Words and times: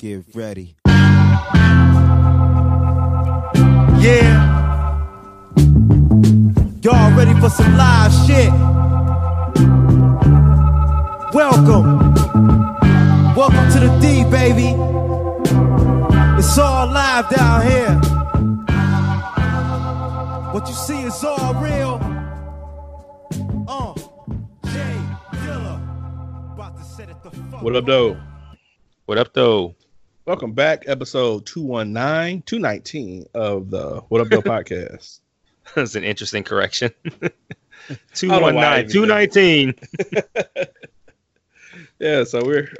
Get 0.00 0.24
ready. 0.34 0.76
Yeah. 4.00 4.32
Y'all 6.82 7.12
ready 7.14 7.38
for 7.38 7.50
some 7.50 7.76
live 7.76 8.10
shit? 8.26 8.50
Welcome. 11.34 12.14
Welcome 13.34 13.70
to 13.72 13.80
the 13.80 13.98
D, 14.00 14.24
baby. 14.30 14.74
It's 16.38 16.56
all 16.56 16.86
live 16.86 17.28
down 17.28 17.66
here. 17.66 17.94
What 20.54 20.66
you 20.66 20.72
see 20.72 21.02
is 21.02 21.22
all 21.22 21.52
real. 21.56 22.00
Uh, 23.68 23.92
Jay 24.64 24.96
Dilla. 25.44 25.78
About 26.54 26.78
to 26.78 26.84
set 26.84 27.10
it 27.10 27.22
the 27.22 27.30
fuck 27.30 27.62
What 27.62 27.76
up, 27.76 27.84
though? 27.84 28.16
What 29.04 29.18
up, 29.18 29.34
though? 29.34 29.74
Welcome 30.30 30.52
back, 30.52 30.84
episode 30.86 31.44
219, 31.46 32.42
219 32.42 33.26
of 33.34 33.68
the 33.68 34.00
What 34.10 34.20
Up, 34.20 34.28
Bill 34.28 34.42
podcast. 34.44 35.18
That's 35.74 35.96
an 35.96 36.04
interesting 36.04 36.44
correction. 36.44 36.92
know 37.20 37.96
219, 38.14 38.88
219. 38.92 39.74
Yeah, 41.98 42.22
so 42.22 42.44
we're 42.44 42.72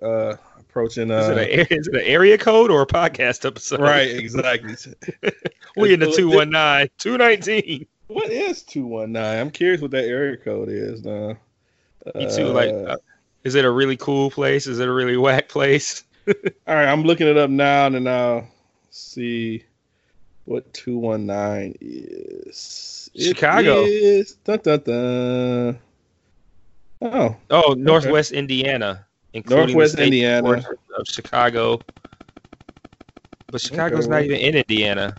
uh, 0.00 0.36
approaching. 0.58 1.10
Is, 1.10 1.28
it 1.28 1.36
Uh, 1.36 1.40
a, 1.42 1.78
is 1.78 1.88
it 1.88 1.94
an 1.94 2.00
area 2.00 2.38
code 2.38 2.70
or 2.70 2.80
a 2.80 2.86
podcast 2.86 3.44
episode? 3.44 3.80
right, 3.80 4.08
exactly. 4.08 4.74
We 5.76 5.92
in 5.92 6.00
the 6.00 6.10
219, 6.10 6.88
219. 6.96 7.86
What 8.06 8.30
is 8.30 8.62
219? 8.62 9.40
I'm 9.40 9.50
curious 9.50 9.82
what 9.82 9.90
that 9.90 10.06
area 10.06 10.38
code 10.38 10.70
is 10.70 11.04
now. 11.04 11.36
Me 12.14 12.34
too. 12.34 12.46
Like, 12.46 12.70
uh, 12.70 12.96
is 13.42 13.56
it 13.56 13.66
a 13.66 13.70
really 13.70 13.98
cool 13.98 14.30
place? 14.30 14.66
Is 14.66 14.78
it 14.78 14.88
a 14.88 14.92
really 14.92 15.18
whack 15.18 15.50
place? 15.50 16.02
all 16.66 16.74
right, 16.74 16.86
I'm 16.88 17.02
looking 17.02 17.26
it 17.26 17.36
up 17.36 17.50
now, 17.50 17.86
and 17.86 17.94
then 17.94 18.08
I'll 18.08 18.48
see 18.90 19.64
what 20.44 20.72
219 20.74 21.76
is. 21.80 23.10
Chicago. 23.16 23.84
is- 23.84 24.34
dun, 24.44 24.58
dun, 24.62 24.80
dun. 24.80 25.78
Oh, 27.02 27.36
Oh, 27.50 27.74
Northwest 27.76 28.32
Indiana, 28.32 29.06
including 29.34 29.76
Northwest 29.76 29.98
Indiana. 29.98 30.64
of 30.98 31.06
Chicago. 31.06 31.82
But 33.50 33.60
Chicago's 33.60 34.06
Okay, 34.06 34.14
not 34.14 34.22
even 34.24 34.38
in 34.38 34.56
Indiana. 34.56 35.18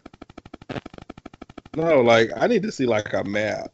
No, 1.76 2.02
like 2.02 2.32
I 2.36 2.48
need 2.48 2.64
to 2.64 2.72
see 2.72 2.86
like 2.86 3.14
a 3.14 3.24
map. 3.24 3.70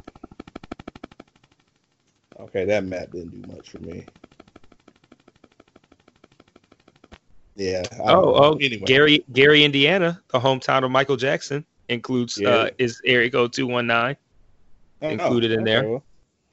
Okay, 2.39 2.65
that 2.65 2.83
map 2.83 3.11
didn't 3.11 3.29
do 3.41 3.53
much 3.53 3.69
for 3.69 3.77
me. 3.79 4.05
Yeah. 7.55 7.83
Oh, 7.99 8.33
oh, 8.35 8.57
anyway. 8.61 8.85
Gary, 8.85 9.25
Gary, 9.33 9.63
Indiana, 9.63 10.21
the 10.29 10.39
hometown 10.39 10.83
of 10.83 10.91
Michael 10.91 11.17
Jackson, 11.17 11.65
includes 11.89 12.37
Yeah. 12.39 12.49
uh, 12.49 12.69
is 12.77 13.01
area 13.05 13.29
code 13.29 13.53
219. 13.53 14.15
Oh, 15.03 15.07
included 15.09 15.51
in 15.51 15.63
there. 15.63 15.99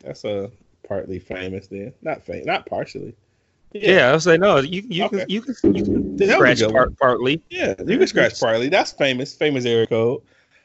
that's 0.03 0.25
a 0.25 0.51
partly 0.87 1.19
famous 1.19 1.67
then. 1.67 1.93
Not 2.03 2.23
famous, 2.25 2.47
not 2.47 2.67
partially. 2.67 3.15
Yeah, 3.73 4.09
I 4.09 4.13
was 4.13 4.27
like, 4.27 4.41
no, 4.41 4.57
you 4.59 4.83
you 4.89 5.05
Okay. 5.05 5.19
can 5.21 5.29
you 5.31 5.43
can 5.43 5.75
you 5.75 5.85
can 5.85 6.17
That 6.17 6.41
was 6.41 6.51
a 6.51 6.65
scratch 6.65 6.73
part, 6.73 6.99
partly. 6.99 7.43
Yeah, 7.51 7.75
you 7.87 7.99
can 7.99 8.07
scratch 8.07 8.41
partly. 8.41 8.71
That's 8.71 8.93
famous, 8.93 9.35
famous 9.35 9.67
area 9.67 9.87
code. 9.87 10.23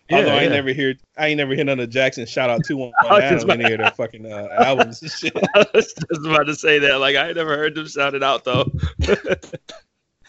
Yeah, 0.09 0.17
Although 0.17 0.29
I 0.29 0.33
ain't 0.35 0.43
yeah. 0.43 0.49
never 0.49 0.69
hear 0.73 0.95
I 1.17 1.27
ain't 1.27 1.37
never 1.37 1.53
heard 1.55 1.65
none 1.65 1.79
of 1.81 1.89
Jackson 1.89 2.25
shout 2.25 2.49
out 2.49 2.63
two 2.67 2.77
one 2.77 2.91
nine 3.09 3.33
just 3.33 3.47
on 3.49 3.59
any 3.61 3.73
of 3.73 3.79
their 3.79 3.91
fucking 3.91 4.25
uh, 4.25 4.47
albums 4.57 5.01
and 5.01 5.11
shit. 5.11 5.33
I 5.53 5.65
was 5.73 5.93
just 5.93 6.25
about 6.25 6.43
to 6.45 6.55
say 6.55 6.79
that. 6.79 7.01
Like, 7.01 7.17
I 7.17 7.33
never 7.33 7.57
heard 7.57 7.75
them 7.75 7.87
shout 7.87 8.13
it 8.15 8.23
out 8.23 8.45
though. 8.45 8.71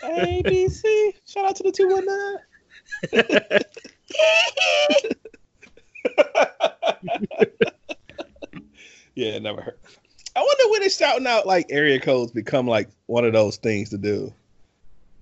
ABC. 0.05 1.15
Shout 1.27 1.45
out 1.47 1.57
to 1.57 1.63
the 1.63 1.73
two 1.73 1.89
one 1.89 2.07
nine. 2.07 2.37
yeah, 9.15 9.29
it 9.29 9.43
never 9.43 9.61
heard. 9.61 9.79
I 10.37 10.41
wonder 10.41 10.71
when 10.71 10.83
it's 10.83 10.97
shouting 10.97 11.27
out 11.27 11.47
like 11.47 11.67
area 11.71 12.01
codes 12.01 12.33
become 12.33 12.67
like 12.67 12.89
one 13.07 13.25
of 13.25 13.33
those 13.33 13.57
things 13.57 13.91
to 13.91 13.99
do. 13.99 14.33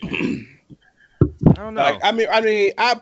I 0.02 0.46
don't 1.54 1.74
know. 1.74 1.82
Like, 1.82 2.00
I 2.02 2.12
mean, 2.12 2.28
I 2.30 2.40
mean, 2.40 2.72
I, 2.78 3.00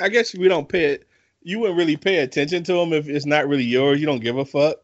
I 0.00 0.08
guess 0.08 0.34
we 0.34 0.48
don't 0.48 0.68
pay 0.68 0.84
it. 0.86 1.06
You 1.42 1.58
wouldn't 1.60 1.78
really 1.78 1.96
pay 1.96 2.18
attention 2.18 2.64
to 2.64 2.72
them 2.74 2.92
if 2.92 3.08
it's 3.08 3.26
not 3.26 3.48
really 3.48 3.64
yours. 3.64 4.00
You 4.00 4.06
don't 4.06 4.20
give 4.20 4.36
a 4.36 4.44
fuck. 4.44 4.78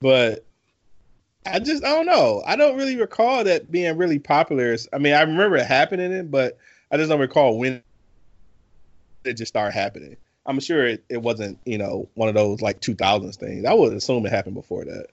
But 0.00 0.44
I 1.46 1.58
just, 1.58 1.84
I 1.84 1.90
don't 1.90 2.06
know. 2.06 2.42
I 2.46 2.56
don't 2.56 2.76
really 2.76 2.96
recall 2.96 3.44
that 3.44 3.70
being 3.70 3.96
really 3.96 4.18
popular. 4.18 4.76
I 4.92 4.98
mean, 4.98 5.14
I 5.14 5.22
remember 5.22 5.56
it 5.56 5.66
happening, 5.66 6.28
but 6.28 6.58
I 6.90 6.96
just 6.96 7.08
don't 7.08 7.20
recall 7.20 7.58
when 7.58 7.82
it 9.24 9.34
just 9.34 9.50
started 9.50 9.72
happening. 9.72 10.16
I'm 10.46 10.60
sure 10.60 10.86
it, 10.86 11.04
it 11.08 11.22
wasn't, 11.22 11.58
you 11.64 11.78
know, 11.78 12.08
one 12.14 12.28
of 12.28 12.34
those 12.34 12.60
like 12.60 12.80
2000s 12.80 13.36
things. 13.36 13.64
I 13.64 13.72
would 13.72 13.92
assume 13.92 14.26
it 14.26 14.32
happened 14.32 14.54
before 14.54 14.84
that. 14.84 15.06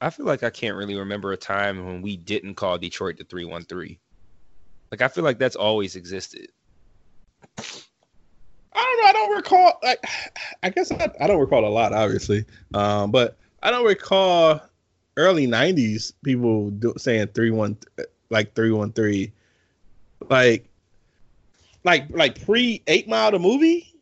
I 0.00 0.10
feel 0.10 0.26
like 0.26 0.42
I 0.42 0.50
can't 0.50 0.76
really 0.76 0.96
remember 0.96 1.32
a 1.32 1.36
time 1.36 1.86
when 1.86 2.02
we 2.02 2.16
didn't 2.16 2.54
call 2.54 2.78
Detroit 2.78 3.16
the 3.18 3.24
three 3.24 3.44
one 3.44 3.64
three. 3.64 3.98
Like, 4.90 5.02
I 5.02 5.08
feel 5.08 5.24
like 5.24 5.38
that's 5.38 5.56
always 5.56 5.96
existed. 5.96 6.48
I 7.58 7.62
don't 8.74 9.00
know. 9.00 9.08
I 9.08 9.12
don't 9.12 9.36
recall. 9.36 9.72
Like, 9.82 10.04
I 10.62 10.70
guess 10.70 10.92
I, 10.92 11.10
I 11.20 11.26
don't 11.26 11.40
recall 11.40 11.64
a 11.64 11.68
lot, 11.68 11.92
obviously. 11.92 12.44
Um, 12.74 13.10
but 13.10 13.36
I 13.62 13.70
don't 13.70 13.86
recall 13.86 14.60
early 15.16 15.46
'90s 15.46 16.12
people 16.24 16.70
do, 16.70 16.94
saying 16.96 17.28
three 17.28 17.50
one, 17.50 17.76
like 18.30 18.54
three 18.54 18.70
one 18.70 18.92
three, 18.92 19.32
like, 20.28 20.66
like 21.84 22.06
like 22.10 22.44
pre 22.44 22.82
Eight 22.86 23.08
Mile 23.08 23.30
the 23.30 23.38
movie. 23.38 23.92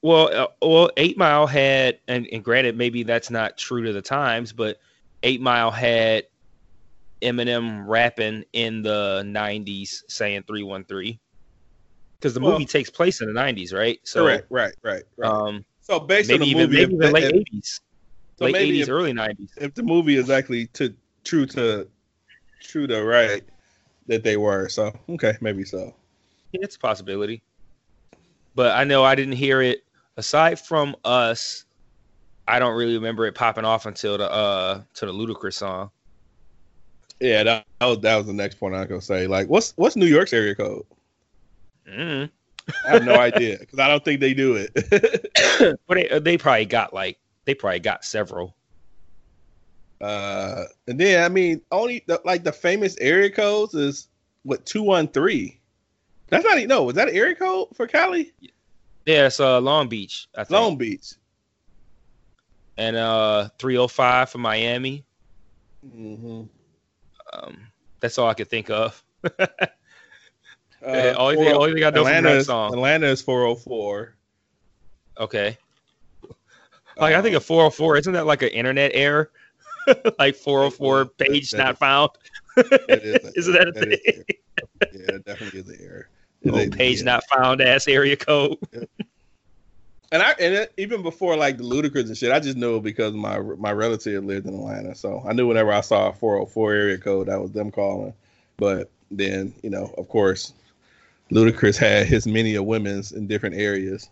Well, 0.00 0.30
uh, 0.32 0.46
well, 0.62 0.90
Eight 0.96 1.18
Mile 1.18 1.46
had, 1.46 1.98
and, 2.06 2.28
and 2.32 2.44
granted, 2.44 2.76
maybe 2.76 3.02
that's 3.02 3.30
not 3.30 3.58
true 3.58 3.84
to 3.84 3.92
the 3.92 4.02
times, 4.02 4.52
but 4.52 4.78
Eight 5.24 5.40
Mile 5.40 5.72
had 5.72 6.24
Eminem 7.20 7.84
rapping 7.86 8.44
in 8.52 8.82
the 8.82 9.22
'90s 9.26 10.04
saying 10.08 10.44
three 10.46 10.62
one 10.62 10.84
three, 10.84 11.18
because 12.18 12.34
the 12.34 12.40
Well- 12.40 12.52
movie 12.52 12.64
takes 12.64 12.90
place 12.90 13.20
in 13.20 13.26
the 13.26 13.38
'90s, 13.38 13.72
right? 13.72 13.98
So, 14.04 14.24
right, 14.24 14.44
right, 14.50 14.74
right, 14.84 15.02
right. 15.16 15.28
um, 15.28 15.64
so 15.80 15.98
based 15.98 16.28
maybe 16.28 16.34
on 16.34 16.40
the 16.40 16.46
even 16.50 16.62
movie, 16.62 16.76
maybe 16.76 16.94
even 16.94 17.12
late 17.12 17.46
'80s, 17.52 17.80
so 18.38 18.44
late 18.44 18.52
maybe 18.52 18.78
'80s, 18.78 18.82
if- 18.82 18.88
early 18.88 19.12
'90s. 19.12 19.50
if 19.56 19.74
the 19.74 19.82
movie 19.82 20.16
is 20.16 20.30
actually 20.30 20.66
to 20.68 20.94
true 21.24 21.46
to 21.46 21.88
true 22.60 22.86
to 22.86 23.04
right 23.04 23.42
that 24.06 24.22
they 24.22 24.36
were. 24.36 24.68
So 24.68 24.92
okay, 25.10 25.36
maybe 25.40 25.64
so. 25.64 25.94
Yeah, 26.52 26.60
it's 26.62 26.76
a 26.76 26.78
possibility. 26.78 27.42
But 28.54 28.76
I 28.76 28.84
know 28.84 29.04
I 29.04 29.14
didn't 29.14 29.34
hear 29.34 29.60
it 29.60 29.84
aside 30.16 30.58
from 30.58 30.96
us. 31.04 31.64
I 32.46 32.58
don't 32.58 32.76
really 32.76 32.94
remember 32.94 33.26
it 33.26 33.34
popping 33.34 33.64
off 33.64 33.86
until 33.86 34.16
the 34.18 34.30
uh 34.30 34.82
to 34.94 35.06
the 35.06 35.12
Ludacris 35.12 35.54
song. 35.54 35.90
Yeah, 37.20 37.42
that, 37.42 37.66
that 37.80 37.86
was 37.86 37.98
that 38.00 38.16
was 38.16 38.26
the 38.26 38.32
next 38.32 38.54
point 38.56 38.74
I 38.74 38.80
was 38.80 38.88
gonna 38.88 39.00
say. 39.02 39.26
Like, 39.26 39.48
what's 39.48 39.72
what's 39.76 39.96
New 39.96 40.06
York's 40.06 40.32
area 40.32 40.54
code? 40.54 40.84
Mm. 41.88 42.30
I 42.84 42.88
have 42.90 43.04
no 43.04 43.14
idea 43.18 43.56
because 43.58 43.78
I 43.78 43.88
don't 43.88 44.04
think 44.04 44.20
they 44.20 44.34
do 44.34 44.54
it. 44.56 45.78
But 45.88 45.94
they, 45.94 46.18
they 46.20 46.38
probably 46.38 46.66
got 46.66 46.94
like 46.94 47.18
they 47.48 47.54
probably 47.54 47.80
got 47.80 48.04
several. 48.04 48.54
uh, 50.02 50.64
and 50.86 51.00
then 51.00 51.24
I 51.24 51.30
mean, 51.30 51.62
only 51.72 52.04
the, 52.06 52.20
like 52.26 52.44
the 52.44 52.52
famous 52.52 52.94
area 52.98 53.30
codes 53.30 53.72
is 53.72 54.08
what 54.42 54.66
two 54.66 54.82
one 54.82 55.08
three. 55.08 55.58
That's 56.26 56.44
not 56.44 56.58
even 56.58 56.68
no. 56.68 56.82
Was 56.82 56.94
that 56.96 57.08
an 57.08 57.16
area 57.16 57.34
code 57.34 57.68
for 57.74 57.86
Cali? 57.86 58.34
Yeah, 59.06 59.28
it's 59.28 59.40
uh 59.40 59.62
Long 59.62 59.88
Beach, 59.88 60.28
I 60.36 60.44
think. 60.44 60.50
Long 60.50 60.76
Beach. 60.76 61.14
and 62.76 62.96
uh 62.96 63.48
305 63.58 64.28
for 64.28 64.36
Miami. 64.38 65.06
Mm-hmm. 65.86 66.42
Um 67.32 67.58
that's 68.00 68.18
all 68.18 68.28
I 68.28 68.34
could 68.34 68.50
think 68.50 68.68
of. 68.70 69.02
Uh, 70.80 70.92
Yeah, 70.92 71.14
only 71.18 71.34
thing- 71.36 71.54
only 71.56 71.72
thing 71.74 71.82
I 71.82 71.90
from 71.90 71.98
Atlanta 71.98 72.28
that 72.28 72.36
is, 72.36 72.46
song. 72.46 72.72
Atlanta 72.72 73.06
is 73.08 73.20
four 73.20 73.42
hundred 73.44 73.56
four. 73.62 74.14
Okay. 75.18 75.58
Like 76.98 77.14
I 77.14 77.22
think 77.22 77.36
a 77.36 77.40
404 77.40 77.96
isn't 77.98 78.12
that 78.12 78.26
like 78.26 78.42
an 78.42 78.48
internet 78.50 78.90
error? 78.94 79.30
like 80.18 80.34
404 80.36 81.04
That- 81.04 81.18
page 81.18 81.50
that 81.52 81.58
not 81.58 81.72
is- 81.72 81.78
found. 81.78 82.10
Is 82.88 83.32
Isn't 83.36 83.54
that 83.54 83.68
a 83.68 83.72
that 83.72 83.92
is 83.92 84.00
thing? 84.00 84.24
Yeah, 84.92 85.14
it 85.16 85.24
definitely 85.24 85.60
is 85.60 85.68
an 85.68 85.78
error. 85.80 86.08
Oh, 86.46 86.68
page 86.70 86.98
yeah. 86.98 87.04
not 87.04 87.24
found 87.32 87.60
ass 87.60 87.86
area 87.88 88.16
code. 88.16 88.58
And 90.10 90.22
I 90.22 90.30
and 90.40 90.54
it, 90.54 90.72
even 90.78 91.02
before 91.02 91.36
like 91.36 91.58
the 91.58 91.64
Ludacris 91.64 92.06
and 92.06 92.16
shit, 92.16 92.32
I 92.32 92.40
just 92.40 92.56
knew 92.56 92.80
because 92.80 93.12
my 93.12 93.38
my 93.40 93.72
relative 93.72 94.24
lived 94.24 94.46
in 94.46 94.54
Atlanta, 94.54 94.94
so 94.94 95.22
I 95.28 95.34
knew 95.34 95.46
whenever 95.46 95.70
I 95.70 95.82
saw 95.82 96.08
a 96.08 96.12
404 96.14 96.72
area 96.72 96.96
code, 96.96 97.26
that 97.28 97.38
was 97.42 97.52
them 97.52 97.70
calling. 97.70 98.14
But 98.56 98.90
then 99.10 99.52
you 99.62 99.68
know, 99.68 99.92
of 99.98 100.08
course, 100.08 100.54
Ludacris 101.30 101.76
had 101.76 102.06
his 102.06 102.26
many 102.26 102.54
of 102.54 102.64
women's 102.64 103.12
in 103.12 103.26
different 103.26 103.56
areas. 103.56 104.08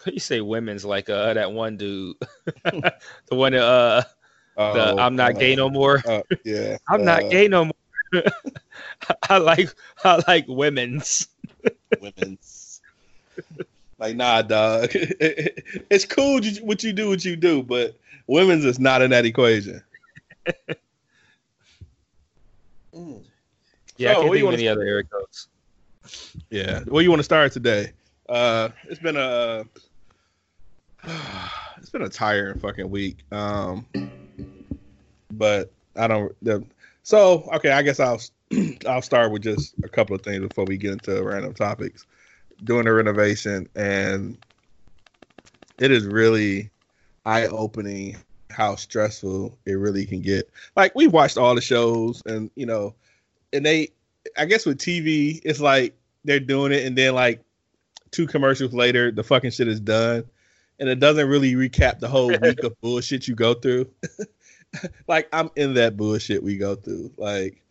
You 0.06 0.20
say 0.20 0.40
women's 0.40 0.84
like 0.84 1.10
uh 1.10 1.34
that 1.34 1.52
one 1.52 1.76
dude, 1.76 2.16
the 2.64 2.92
one 3.30 3.52
that, 3.52 3.62
uh 3.62 4.02
the 4.02 4.04
Oh, 4.56 4.96
I'm 4.98 5.16
not 5.16 5.36
uh, 5.36 5.38
gay 5.38 5.54
no 5.54 5.70
more. 5.70 6.02
uh, 6.06 6.22
yeah, 6.44 6.76
I'm 6.88 7.02
uh, 7.02 7.04
not 7.04 7.30
gay 7.30 7.48
no 7.48 7.66
more. 7.66 8.22
I 9.28 9.38
like 9.38 9.74
I 10.04 10.22
like 10.26 10.44
women's. 10.48 11.28
Women's. 12.00 12.82
like, 13.98 14.16
nah, 14.16 14.42
dog. 14.42 14.90
it's 14.92 16.04
cool 16.04 16.40
what 16.62 16.82
you 16.82 16.92
do, 16.92 17.08
what 17.08 17.24
you 17.24 17.36
do, 17.36 17.62
but 17.62 17.98
women's 18.26 18.64
is 18.64 18.78
not 18.78 19.02
in 19.02 19.10
that 19.10 19.24
equation. 19.24 19.82
Mm. 22.94 23.24
Yeah, 23.96 24.08
So, 24.08 24.10
I 24.10 24.14
can't 24.14 24.28
what 24.28 24.34
think 24.34 24.42
of 24.42 24.44
wanna 24.44 24.56
any 24.56 24.68
other 24.68 24.82
air 24.82 25.02
codes. 25.04 25.48
Yeah. 26.50 26.80
Where 26.84 27.02
you 27.02 27.10
want 27.10 27.20
to 27.20 27.24
start 27.24 27.52
today? 27.52 27.92
Uh, 28.28 28.70
it's 28.88 29.00
been 29.00 29.16
a 29.16 29.64
it's 31.78 31.90
been 31.90 32.02
a 32.02 32.08
tiring 32.08 32.58
fucking 32.58 32.90
week. 32.90 33.24
Um, 33.32 33.86
but 35.32 35.72
I 35.96 36.06
don't. 36.06 36.32
The, 36.42 36.64
so 37.02 37.48
okay, 37.54 37.70
I 37.70 37.82
guess 37.82 38.00
I'll 38.00 38.20
I'll 38.86 39.02
start 39.02 39.32
with 39.32 39.42
just 39.42 39.74
a 39.84 39.88
couple 39.88 40.14
of 40.14 40.22
things 40.22 40.40
before 40.40 40.64
we 40.64 40.76
get 40.76 40.92
into 40.92 41.22
random 41.22 41.54
topics. 41.54 42.06
Doing 42.64 42.84
the 42.84 42.92
renovation, 42.92 43.68
and 43.74 44.36
it 45.78 45.90
is 45.90 46.04
really 46.04 46.70
eye 47.24 47.46
opening 47.46 48.16
how 48.50 48.76
stressful 48.76 49.56
it 49.64 49.72
really 49.72 50.04
can 50.04 50.20
get. 50.20 50.50
Like 50.76 50.94
we've 50.94 51.12
watched 51.12 51.38
all 51.38 51.54
the 51.54 51.60
shows, 51.60 52.22
and 52.26 52.50
you 52.54 52.66
know, 52.66 52.94
and 53.52 53.64
they 53.64 53.88
I 54.36 54.44
guess 54.44 54.66
with 54.66 54.78
TV, 54.78 55.40
it's 55.44 55.60
like 55.60 55.96
they're 56.24 56.40
doing 56.40 56.72
it, 56.72 56.84
and 56.84 56.96
then 56.96 57.14
like 57.14 57.42
two 58.10 58.26
commercials 58.26 58.74
later, 58.74 59.10
the 59.10 59.24
fucking 59.24 59.52
shit 59.52 59.68
is 59.68 59.80
done, 59.80 60.24
and 60.80 60.88
it 60.88 60.98
doesn't 60.98 61.28
really 61.28 61.54
recap 61.54 62.00
the 62.00 62.08
whole 62.08 62.28
week 62.42 62.64
of 62.64 62.80
bullshit 62.80 63.28
you 63.28 63.34
go 63.34 63.54
through. 63.54 63.88
like 65.08 65.28
I'm 65.32 65.50
in 65.54 65.74
that 65.74 65.96
bullshit 65.96 66.42
we 66.42 66.56
go 66.56 66.74
through. 66.74 67.12
Like, 67.16 67.62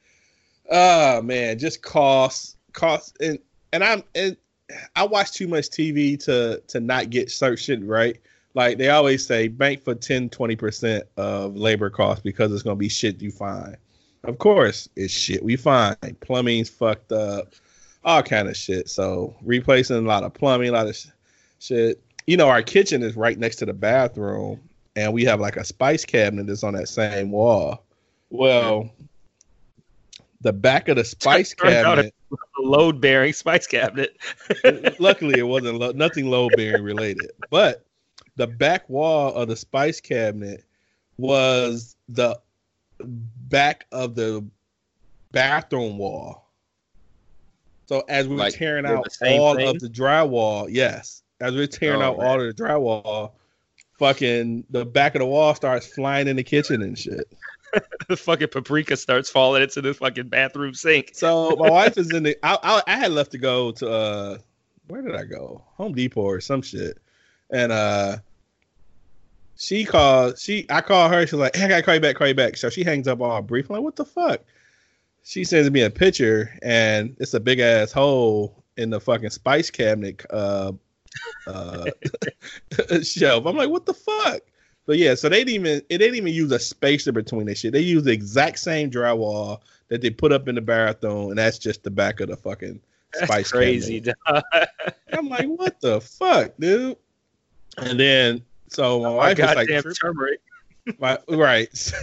oh 0.72 1.22
man, 1.22 1.60
just 1.60 1.82
costs, 1.82 2.56
costs, 2.72 3.14
and 3.20 3.40
and 3.74 3.84
I'm 3.84 4.04
and 4.16 4.38
I 4.96 5.04
watch 5.06 5.34
too 5.34 5.48
much 5.48 5.70
TV 5.70 6.24
to 6.26 6.62
to 6.68 6.80
not 6.80 7.10
get 7.10 7.32
certain 7.32 7.58
shit 7.58 7.84
right. 7.84 8.18
Like 8.56 8.78
they 8.78 8.90
always 8.90 9.26
say, 9.26 9.48
bank 9.48 9.84
for 9.84 9.96
10, 9.96 10.30
20 10.30 10.56
percent 10.56 11.04
of 11.18 11.56
labor 11.56 11.90
costs 11.90 12.24
because 12.24 12.54
it's 12.54 12.64
gonna 12.64 12.76
be 12.76 12.90
shit 12.90 13.22
you 13.22 13.32
find. 13.32 13.76
Of 14.24 14.38
course, 14.38 14.90
it's 14.96 15.14
shit 15.14 15.44
we 15.44 15.56
find. 15.56 15.98
Plumbing's 16.20 16.70
fucked 16.70 17.12
up, 17.12 17.54
all 18.04 18.22
kind 18.22 18.50
of 18.50 18.58
shit. 18.58 18.90
So 18.90 19.36
replacing 19.42 19.96
a 19.96 20.02
lot 20.02 20.24
of 20.24 20.34
plumbing, 20.34 20.70
a 20.70 20.74
lot 20.74 20.88
of 20.88 20.96
sh- 20.96 21.08
shit. 21.60 22.04
You 22.30 22.38
know, 22.38 22.48
our 22.48 22.62
kitchen 22.62 23.02
is 23.02 23.16
right 23.16 23.40
next 23.40 23.56
to 23.56 23.66
the 23.66 23.74
bathroom, 23.74 24.60
and 24.96 25.14
we 25.14 25.26
have 25.26 25.40
like 25.40 25.58
a 25.58 25.64
spice 25.64 26.06
cabinet 26.06 26.46
that's 26.46 26.64
on 26.64 26.76
that 26.76 26.88
same 26.88 27.32
wall. 27.32 27.84
Well, 28.30 28.88
the 30.42 30.54
back 30.54 30.90
of 30.90 30.98
the 30.98 31.04
spice 31.06 31.56
cabinet. 31.56 32.14
Load 32.60 33.02
bearing 33.02 33.34
spice 33.34 33.66
cabinet. 33.66 34.16
luckily, 35.00 35.40
it 35.40 35.48
wasn't 35.48 35.80
lo- 35.80 35.94
nothing 35.94 36.30
load 36.30 36.52
bearing 36.56 36.84
related, 36.84 37.32
but 37.50 37.84
the 38.36 38.46
back 38.46 38.88
wall 38.88 39.34
of 39.34 39.48
the 39.48 39.56
spice 39.56 40.00
cabinet 40.00 40.64
was 41.18 41.96
the 42.10 42.40
back 43.00 43.88
of 43.92 44.14
the 44.14 44.46
bathroom 45.32 45.98
wall. 45.98 46.48
So 47.88 48.04
as 48.08 48.28
we 48.28 48.36
were 48.36 48.52
tearing 48.52 48.86
out 48.86 49.08
all 49.26 49.56
thing? 49.56 49.68
of 49.68 49.80
the 49.80 49.90
drywall, 49.90 50.68
yes, 50.70 51.24
as 51.42 51.54
we 51.54 51.62
are 51.62 51.68
tearing 51.68 52.02
Oh, 52.02 52.06
out 52.06 52.18
man. 52.18 52.28
all 52.28 52.42
of 52.42 52.56
the 52.56 52.64
drywall, 52.64 53.32
fucking 53.98 54.66
the 54.70 54.86
back 54.86 55.16
of 55.16 55.20
the 55.20 55.26
wall 55.26 55.54
starts 55.56 55.88
flying 55.88 56.28
in 56.28 56.36
the 56.36 56.44
kitchen 56.44 56.82
and 56.82 56.98
shit. 56.98 57.28
the 58.08 58.18
fucking 58.18 58.48
paprika 58.48 58.98
starts 58.98 59.30
falling 59.30 59.62
into 59.62 59.82
the 59.82 59.94
fucking 59.94 60.28
bathroom 60.28 60.74
sink. 60.74 61.12
So 61.14 61.56
my 61.58 61.70
wife 61.72 61.98
is 61.98 62.12
in 62.12 62.24
the. 62.24 62.38
I, 62.44 62.58
I 62.64 62.94
I 62.94 62.98
had 62.98 63.12
left 63.12 63.32
to 63.32 63.38
go 63.38 63.72
to 63.74 63.90
uh, 63.90 64.38
where 64.88 65.02
did 65.02 65.16
I 65.16 65.24
go? 65.26 65.64
Home 65.78 65.94
Depot 65.94 66.22
or 66.22 66.42
some 66.42 66.62
shit, 66.62 66.98
and 67.52 67.72
uh, 67.72 68.18
she 69.56 69.86
called. 69.86 70.40
She 70.40 70.66
I 70.70 70.82
called 70.82 71.12
her. 71.12 71.26
She's 71.28 71.34
like, 71.34 71.56
hey, 71.56 71.66
I 71.66 71.68
gotta 71.70 71.84
call 71.84 71.94
you 71.96 72.02
back. 72.02 72.16
Call 72.16 72.28
you 72.28 72.34
back. 72.36 72.58
So 72.58 72.70
she 72.70 72.84
hangs 72.84 73.08
up 73.08 73.22
all 73.22 73.42
brief. 73.42 73.70
I'm 73.70 73.76
like, 73.76 73.84
what 73.84 73.96
the 73.96 74.06
fuck? 74.06 74.42
She 75.24 75.44
sends 75.44 75.70
me 75.70 75.82
a 75.82 75.90
picture, 75.92 76.58
and 76.64 77.16
it's 77.20 77.34
a 77.36 77.40
big 77.40 77.60
ass 77.60 77.92
hole 77.92 78.64
in 78.78 78.90
the 78.90 79.00
fucking 79.00 79.30
spice 79.30 79.70
cabinet 79.70 80.26
uh, 80.32 80.72
uh, 81.48 81.86
shelf. 83.04 83.46
I'm 83.46 83.56
like, 83.56 83.70
what 83.70 83.86
the 83.86 83.94
fuck? 83.94 84.42
But 84.86 84.98
yeah, 84.98 85.14
so 85.14 85.30
they 85.30 85.44
didn't 85.44 85.54
even 85.54 85.82
it 85.90 85.98
didn't 86.00 86.16
even 86.16 86.34
use 86.34 86.52
a 86.52 86.58
spacer 86.58 87.12
between 87.12 87.46
this 87.46 87.60
shit. 87.60 87.74
They 87.74 87.82
used 87.82 88.06
the 88.06 88.12
exact 88.12 88.58
same 88.58 88.90
drywall 88.90 89.60
that 89.90 90.02
they 90.02 90.10
put 90.10 90.32
up 90.32 90.48
in 90.48 90.56
the 90.56 90.62
bathroom, 90.62 91.30
and 91.30 91.38
that's 91.38 91.60
just 91.60 91.84
the 91.84 91.92
back 91.92 92.22
of 92.22 92.30
the 92.30 92.36
fucking 92.36 92.82
That's 93.14 93.26
spice 93.26 93.52
crazy. 93.52 94.04
I'm 95.14 95.30
like, 95.30 95.46
what 95.46 95.80
the 95.80 96.02
fuck, 96.02 96.54
dude? 96.60 96.98
And 97.78 98.00
then 98.00 98.44
so 98.68 99.02
my 99.02 99.10
My 99.10 99.16
wife 99.16 99.40
is 99.40 99.56
like, 99.56 99.96
turmeric. 99.96 100.40
my 101.00 101.20
right, 101.28 101.94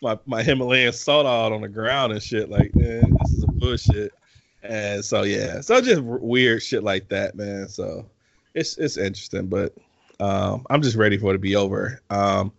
my 0.00 0.18
my 0.26 0.42
Himalayan 0.42 0.92
salt 0.92 1.26
out 1.26 1.50
on 1.52 1.62
the 1.62 1.68
ground 1.68 2.12
and 2.12 2.22
shit. 2.22 2.48
Like, 2.48 2.74
man, 2.76 3.16
this 3.20 3.32
is 3.32 3.42
a 3.42 3.48
bullshit. 3.48 4.12
And 4.62 5.04
so 5.04 5.22
yeah, 5.22 5.60
so 5.60 5.80
just 5.80 6.02
weird 6.02 6.62
shit 6.62 6.82
like 6.82 7.08
that, 7.08 7.34
man. 7.34 7.68
So 7.68 8.06
it's 8.54 8.76
it's 8.78 8.96
interesting, 8.96 9.46
but 9.46 9.74
um, 10.20 10.66
I'm 10.68 10.82
just 10.82 10.96
ready 10.96 11.16
for 11.16 11.30
it 11.30 11.34
to 11.34 11.38
be 11.38 11.56
over. 11.56 12.00
Um, 12.10 12.52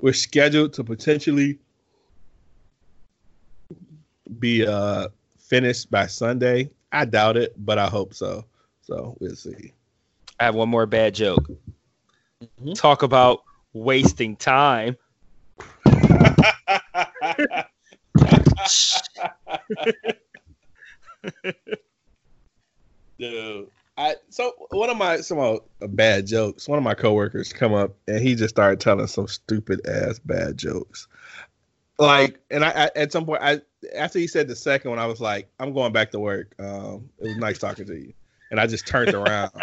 we're 0.00 0.12
scheduled 0.12 0.72
to 0.74 0.84
potentially 0.84 1.58
be 4.38 4.66
uh 4.66 5.08
finished 5.38 5.90
by 5.90 6.06
Sunday. 6.06 6.70
I 6.92 7.04
doubt 7.04 7.36
it, 7.36 7.52
but 7.56 7.78
I 7.78 7.86
hope 7.86 8.14
so. 8.14 8.44
So 8.82 9.16
we'll 9.18 9.34
see. 9.34 9.72
I 10.38 10.44
have 10.44 10.54
one 10.54 10.68
more 10.68 10.86
bad 10.86 11.14
joke. 11.14 11.48
Mhm. 12.62 12.74
Talk 12.74 13.02
about 13.02 13.42
wasting 13.72 14.36
time. 14.36 14.96
Dude, 23.18 23.70
I 23.96 24.16
so 24.28 24.52
one 24.70 24.90
of 24.90 24.96
my 24.96 25.18
some 25.18 25.38
of 25.38 25.60
uh, 25.80 25.86
bad 25.86 26.26
jokes. 26.26 26.68
One 26.68 26.78
of 26.78 26.84
my 26.84 26.94
coworkers 26.94 27.52
come 27.52 27.72
up 27.72 27.94
and 28.08 28.20
he 28.20 28.34
just 28.34 28.54
started 28.54 28.80
telling 28.80 29.06
some 29.06 29.28
stupid 29.28 29.86
ass 29.86 30.18
bad 30.18 30.56
jokes. 30.56 31.06
Like, 31.98 32.40
and 32.50 32.64
I, 32.64 32.86
I 32.86 32.90
at 32.96 33.12
some 33.12 33.24
point, 33.24 33.40
I 33.42 33.60
after 33.94 34.18
he 34.18 34.26
said 34.26 34.48
the 34.48 34.56
second 34.56 34.90
one, 34.90 34.98
I 34.98 35.06
was 35.06 35.20
like, 35.20 35.48
I'm 35.60 35.72
going 35.72 35.92
back 35.92 36.10
to 36.10 36.18
work. 36.18 36.54
Um, 36.58 37.08
it 37.20 37.28
was 37.28 37.36
nice 37.36 37.58
talking 37.58 37.86
to 37.86 37.94
you, 37.94 38.12
and 38.50 38.58
I 38.58 38.66
just 38.66 38.86
turned 38.86 39.14
around. 39.14 39.52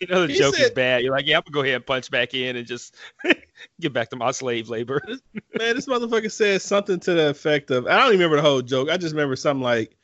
You 0.00 0.06
know 0.06 0.26
the 0.26 0.32
He 0.32 0.38
joke 0.38 0.58
is 0.58 0.70
bad. 0.70 1.02
You're 1.02 1.14
like, 1.14 1.26
yeah, 1.26 1.36
I'm 1.36 1.42
gonna 1.42 1.52
go 1.52 1.60
ahead 1.60 1.74
and 1.74 1.84
punch 1.84 2.10
back 2.10 2.32
in 2.32 2.56
and 2.56 2.66
just 2.66 2.96
get 3.82 3.92
back 3.92 4.08
to 4.08 4.16
my 4.16 4.30
slave 4.30 4.70
labor. 4.70 5.02
Man, 5.06 5.76
this 5.76 5.84
motherfucker 5.84 6.32
said 6.32 6.62
something 6.62 6.98
to 7.00 7.12
the 7.12 7.28
effect 7.28 7.70
of 7.70 7.86
I 7.86 7.98
don't 7.98 8.14
even 8.14 8.20
remember 8.20 8.36
the 8.36 8.42
whole 8.42 8.62
joke. 8.62 8.88
I 8.88 8.96
just 8.96 9.12
remember 9.12 9.36
something 9.36 9.62
like 9.62 9.98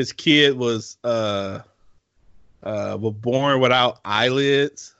his 0.00 0.12
kid 0.14 0.56
was 0.56 0.96
uh 1.04 1.60
uh 2.62 2.96
was 2.98 3.12
born 3.20 3.60
without 3.60 4.00
eyelids. 4.06 4.94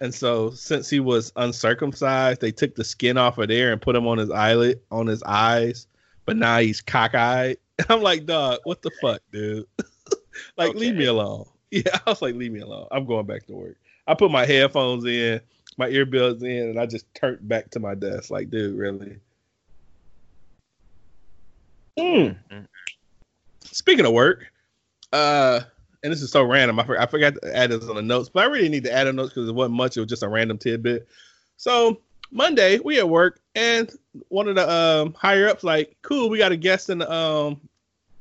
And 0.00 0.14
so 0.14 0.50
since 0.50 0.88
he 0.88 1.00
was 1.00 1.32
uncircumcised, 1.34 2.40
they 2.40 2.52
took 2.52 2.76
the 2.76 2.84
skin 2.84 3.18
off 3.18 3.38
of 3.38 3.48
there 3.48 3.72
and 3.72 3.82
put 3.82 3.96
him 3.96 4.06
on 4.06 4.16
his 4.16 4.30
eyelid 4.30 4.80
on 4.92 5.08
his 5.08 5.24
eyes. 5.24 5.88
But 6.24 6.36
now 6.36 6.58
he's 6.58 6.80
cockeyed. 6.80 7.56
I'm 7.88 8.00
like, 8.00 8.26
dog, 8.26 8.60
what 8.62 8.80
the 8.80 8.92
fuck, 9.02 9.22
dude? 9.32 9.66
like, 10.56 10.74
leave 10.74 10.94
me 10.94 11.06
alone. 11.06 11.46
Yeah, 11.70 11.98
I 12.06 12.08
was 12.08 12.22
like, 12.22 12.34
leave 12.34 12.52
me 12.52 12.60
alone. 12.60 12.88
I'm 12.90 13.04
going 13.04 13.26
back 13.26 13.46
to 13.48 13.52
work. 13.52 13.76
I 14.06 14.14
put 14.14 14.30
my 14.30 14.46
headphones 14.46 15.04
in, 15.04 15.38
my 15.76 15.90
earbuds 15.90 16.42
in, 16.42 16.70
and 16.70 16.80
I 16.80 16.86
just 16.86 17.04
turned 17.12 17.46
back 17.46 17.68
to 17.72 17.78
my 17.78 17.94
desk. 17.94 18.30
Like, 18.30 18.48
dude, 18.48 18.74
really? 18.74 19.18
Mm. 21.98 22.36
Speaking 23.72 24.06
of 24.06 24.12
work, 24.12 24.46
uh, 25.12 25.60
and 26.02 26.12
this 26.12 26.22
is 26.22 26.30
so 26.30 26.42
random. 26.42 26.78
I, 26.78 26.84
for, 26.84 27.00
I 27.00 27.06
forgot 27.06 27.34
to 27.34 27.56
add 27.56 27.70
this 27.70 27.88
on 27.88 27.96
the 27.96 28.02
notes, 28.02 28.28
but 28.28 28.44
I 28.44 28.46
really 28.46 28.68
need 28.68 28.84
to 28.84 28.92
add 28.92 29.06
a 29.06 29.12
notes 29.12 29.30
because 29.30 29.48
it 29.48 29.54
wasn't 29.54 29.76
much. 29.76 29.96
It 29.96 30.00
was 30.00 30.08
just 30.08 30.22
a 30.22 30.28
random 30.28 30.58
tidbit. 30.58 31.08
So 31.56 32.00
Monday 32.30 32.78
we 32.78 32.98
at 32.98 33.08
work, 33.08 33.40
and 33.54 33.90
one 34.28 34.48
of 34.48 34.54
the 34.54 34.70
um, 34.70 35.14
higher 35.14 35.48
ups 35.48 35.64
like, 35.64 35.96
"Cool, 36.02 36.28
we 36.28 36.38
got 36.38 36.52
a 36.52 36.56
guest 36.56 36.90
in 36.90 36.98
the 36.98 37.12
um, 37.12 37.60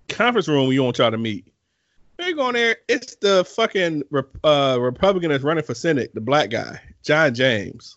conference 0.10 0.48
room. 0.48 0.68
We 0.68 0.80
want 0.80 0.98
y'all 0.98 1.12
to 1.12 1.18
meet." 1.18 1.48
They 2.18 2.34
go 2.34 2.50
in 2.50 2.56
there. 2.56 2.78
It's 2.88 3.16
the 3.16 3.46
fucking 3.46 4.04
uh, 4.44 4.78
Republican 4.80 5.30
that's 5.30 5.44
running 5.44 5.64
for 5.64 5.76
Senate, 5.76 6.14
the 6.16 6.22
black 6.22 6.50
guy, 6.50 6.82
John 7.04 7.34
James. 7.36 7.96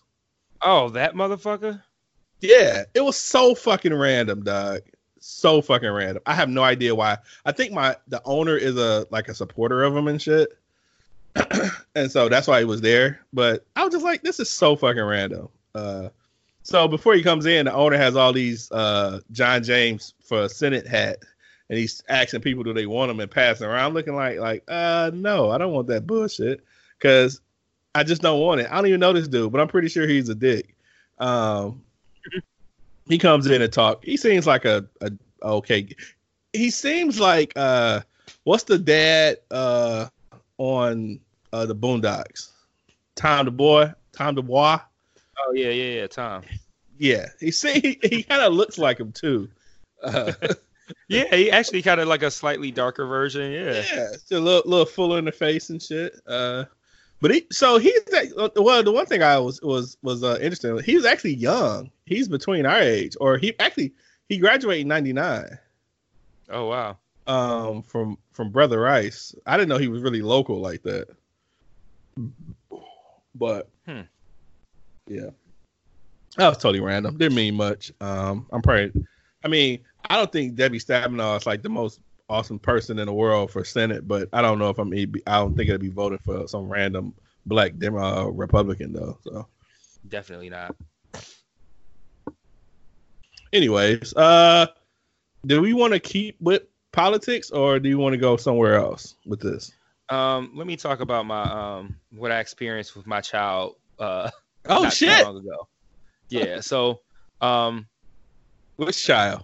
Oh, 0.61 0.89
that 0.89 1.15
motherfucker. 1.15 1.81
Yeah, 2.39 2.83
it 2.93 3.01
was 3.01 3.17
so 3.17 3.55
fucking 3.55 3.93
random, 3.93 4.43
dog. 4.43 4.81
So 5.23 5.61
fucking 5.61 5.89
random. 5.89 6.23
I 6.25 6.33
have 6.33 6.49
no 6.49 6.63
idea 6.63 6.95
why. 6.95 7.17
I 7.45 7.51
think 7.51 7.71
my 7.71 7.95
the 8.07 8.21
owner 8.25 8.57
is 8.57 8.75
a 8.77 9.07
like 9.11 9.27
a 9.29 9.33
supporter 9.35 9.83
of 9.83 9.95
him 9.95 10.07
and 10.07 10.21
shit, 10.21 10.57
and 11.95 12.11
so 12.11 12.27
that's 12.27 12.47
why 12.47 12.59
he 12.59 12.65
was 12.65 12.81
there. 12.81 13.21
But 13.31 13.65
I 13.75 13.83
was 13.83 13.93
just 13.93 14.03
like, 14.03 14.23
this 14.23 14.39
is 14.39 14.49
so 14.49 14.75
fucking 14.75 15.03
random. 15.03 15.47
Uh, 15.75 16.09
So 16.63 16.87
before 16.87 17.13
he 17.13 17.23
comes 17.23 17.45
in, 17.45 17.65
the 17.65 17.73
owner 17.73 17.97
has 17.97 18.15
all 18.15 18.33
these 18.33 18.71
uh, 18.71 19.19
John 19.31 19.63
James 19.63 20.13
for 20.23 20.49
Senate 20.49 20.87
hat, 20.87 21.19
and 21.69 21.77
he's 21.77 22.03
asking 22.09 22.41
people 22.41 22.63
do 22.63 22.73
they 22.73 22.85
want 22.87 23.09
them 23.09 23.19
and 23.19 23.29
passing 23.31 23.67
around, 23.67 23.93
looking 23.93 24.15
like 24.15 24.39
like 24.39 24.63
uh 24.67 25.11
no, 25.13 25.51
I 25.51 25.57
don't 25.59 25.73
want 25.73 25.87
that 25.87 26.07
bullshit 26.07 26.63
because 26.97 27.41
I 27.93 28.03
just 28.03 28.21
don't 28.21 28.39
want 28.39 28.61
it. 28.61 28.67
I 28.71 28.75
don't 28.75 28.87
even 28.87 28.99
know 28.99 29.13
this 29.13 29.27
dude, 29.27 29.51
but 29.51 29.61
I'm 29.61 29.67
pretty 29.67 29.87
sure 29.89 30.07
he's 30.07 30.29
a 30.29 30.35
dick. 30.35 30.75
Um, 31.19 31.83
he 33.07 33.17
comes 33.17 33.47
in 33.47 33.61
and 33.61 33.71
talk. 33.71 34.03
He 34.03 34.17
seems 34.17 34.47
like 34.47 34.65
a, 34.65 34.85
a 35.01 35.11
okay. 35.43 35.95
He 36.53 36.69
seems 36.69 37.19
like 37.19 37.53
uh, 37.55 38.01
what's 38.43 38.63
the 38.63 38.77
dad 38.77 39.37
uh 39.49 40.07
on 40.57 41.19
uh 41.53 41.65
the 41.65 41.75
Boondocks? 41.75 42.49
Tom 43.15 43.45
DuBois, 43.45 43.93
Tom 44.13 44.35
DuBois. 44.35 44.79
Oh 45.39 45.53
yeah, 45.53 45.69
yeah, 45.69 46.01
yeah, 46.01 46.07
Tom. 46.07 46.43
Yeah, 46.97 47.27
he 47.39 47.51
see 47.51 47.79
he, 47.79 47.99
he 48.01 48.23
kind 48.23 48.41
of 48.41 48.53
looks 48.53 48.77
like 48.77 48.99
him 48.99 49.11
too. 49.11 49.49
Uh, 50.03 50.33
Yeah, 51.07 51.35
he 51.35 51.51
actually 51.51 51.81
kind 51.81 51.99
of 51.99 52.07
like 52.07 52.23
a 52.23 52.31
slightly 52.31 52.71
darker 52.71 53.05
version. 53.05 53.51
Yeah. 53.51 53.83
yeah, 53.93 54.09
a 54.31 54.39
little 54.39 54.63
little 54.65 54.85
fuller 54.85 55.19
in 55.19 55.25
the 55.25 55.31
face 55.31 55.69
and 55.69 55.81
shit. 55.81 56.15
Uh, 56.27 56.65
but 57.21 57.31
he 57.31 57.45
so 57.51 57.77
he's 57.77 58.03
that, 58.05 58.51
well 58.55 58.83
the 58.83 58.91
one 58.91 59.05
thing 59.05 59.23
I 59.23 59.37
was 59.39 59.61
was 59.61 59.97
was 60.01 60.23
uh, 60.23 60.37
interesting. 60.41 60.77
He 60.79 60.95
was 60.95 61.05
actually 61.05 61.35
young. 61.35 61.91
He's 62.05 62.27
between 62.27 62.65
our 62.65 62.79
age, 62.79 63.15
or 63.21 63.37
he 63.37 63.57
actually 63.59 63.93
he 64.27 64.37
graduated 64.37 64.81
in 64.81 64.87
'99. 64.87 65.57
Oh 66.49 66.67
wow. 66.67 66.97
Um, 67.27 67.83
from 67.83 68.17
from 68.31 68.49
Brother 68.49 68.79
Rice. 68.81 69.35
I 69.45 69.55
didn't 69.55 69.69
know 69.69 69.77
he 69.77 69.87
was 69.87 70.01
really 70.01 70.21
local 70.21 70.59
like 70.59 70.81
that. 70.83 71.07
But 73.35 73.69
Hmm. 73.85 74.01
yeah, 75.07 75.29
that 76.37 76.49
was 76.49 76.57
totally 76.57 76.81
random. 76.81 77.17
Didn't 77.17 77.35
mean 77.35 77.55
much. 77.55 77.91
Um, 78.01 78.47
I'm 78.51 78.61
probably. 78.61 79.05
I 79.43 79.47
mean, 79.47 79.79
I 80.09 80.17
don't 80.17 80.31
think 80.31 80.55
Debbie 80.55 80.79
Stabenow 80.79 81.37
is 81.37 81.45
like 81.45 81.61
the 81.61 81.69
most 81.69 81.99
awesome 82.31 82.59
person 82.59 82.97
in 82.99 83.07
the 83.07 83.13
world 83.13 83.51
for 83.51 83.63
Senate, 83.63 84.07
but 84.07 84.29
I 84.33 84.41
don't 84.41 84.57
know 84.57 84.69
if 84.69 84.79
I'm. 84.79 84.93
I 84.93 85.37
don't 85.37 85.55
think 85.55 85.69
it'd 85.69 85.81
be 85.81 85.89
voting 85.89 86.19
for 86.23 86.47
some 86.47 86.69
random 86.69 87.13
black 87.45 87.77
Dem- 87.77 87.97
uh, 87.97 88.25
Republican 88.25 88.93
though. 88.93 89.17
So, 89.23 89.47
Definitely 90.07 90.49
not. 90.49 90.75
anyways, 93.53 94.15
uh, 94.15 94.67
do 95.45 95.61
we 95.61 95.73
want 95.73 95.93
to 95.93 95.99
keep 95.99 96.37
with 96.39 96.63
politics 96.91 97.51
or 97.51 97.79
do 97.79 97.89
you 97.89 97.97
want 97.97 98.13
to 98.13 98.17
go 98.17 98.37
somewhere 98.37 98.75
else 98.75 99.15
with 99.25 99.41
this? 99.41 99.71
Um, 100.09 100.51
let 100.55 100.67
me 100.67 100.75
talk 100.75 100.99
about 100.99 101.25
my 101.25 101.77
um 101.77 101.95
what 102.11 102.31
I 102.31 102.39
experienced 102.39 102.95
with 102.95 103.07
my 103.07 103.21
child 103.21 103.75
uh 103.99 104.29
Oh 104.65 104.89
shit! 104.89 105.23
long 105.23 105.37
ago. 105.37 105.67
Yeah, 106.29 106.59
so 106.59 107.01
um 107.41 107.87
Which 108.77 109.03
child? 109.03 109.43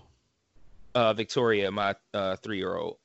Uh 0.97 1.13
Victoria, 1.13 1.69
my 1.69 1.95
uh 2.15 2.35
three 2.37 2.57
year 2.57 2.75
old. 2.75 2.97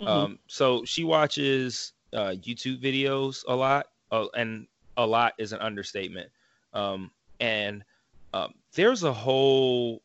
Mm-hmm. 0.00 0.08
Um 0.08 0.38
so 0.48 0.84
she 0.84 1.04
watches 1.04 1.92
uh 2.14 2.34
YouTube 2.48 2.82
videos 2.82 3.44
a 3.46 3.54
lot, 3.54 3.86
uh, 4.10 4.26
and 4.34 4.66
a 4.96 5.06
lot 5.06 5.34
is 5.38 5.52
an 5.52 5.60
understatement. 5.60 6.30
Um 6.72 7.10
and 7.40 7.84
um 8.32 8.54
there's 8.74 9.02
a 9.02 9.12
whole 9.12 10.02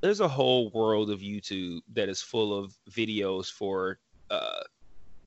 there's 0.00 0.20
a 0.20 0.28
whole 0.28 0.70
world 0.70 1.10
of 1.10 1.20
YouTube 1.20 1.80
that 1.92 2.08
is 2.08 2.20
full 2.20 2.58
of 2.58 2.76
videos 2.90 3.46
for 3.48 4.00
uh 4.30 4.64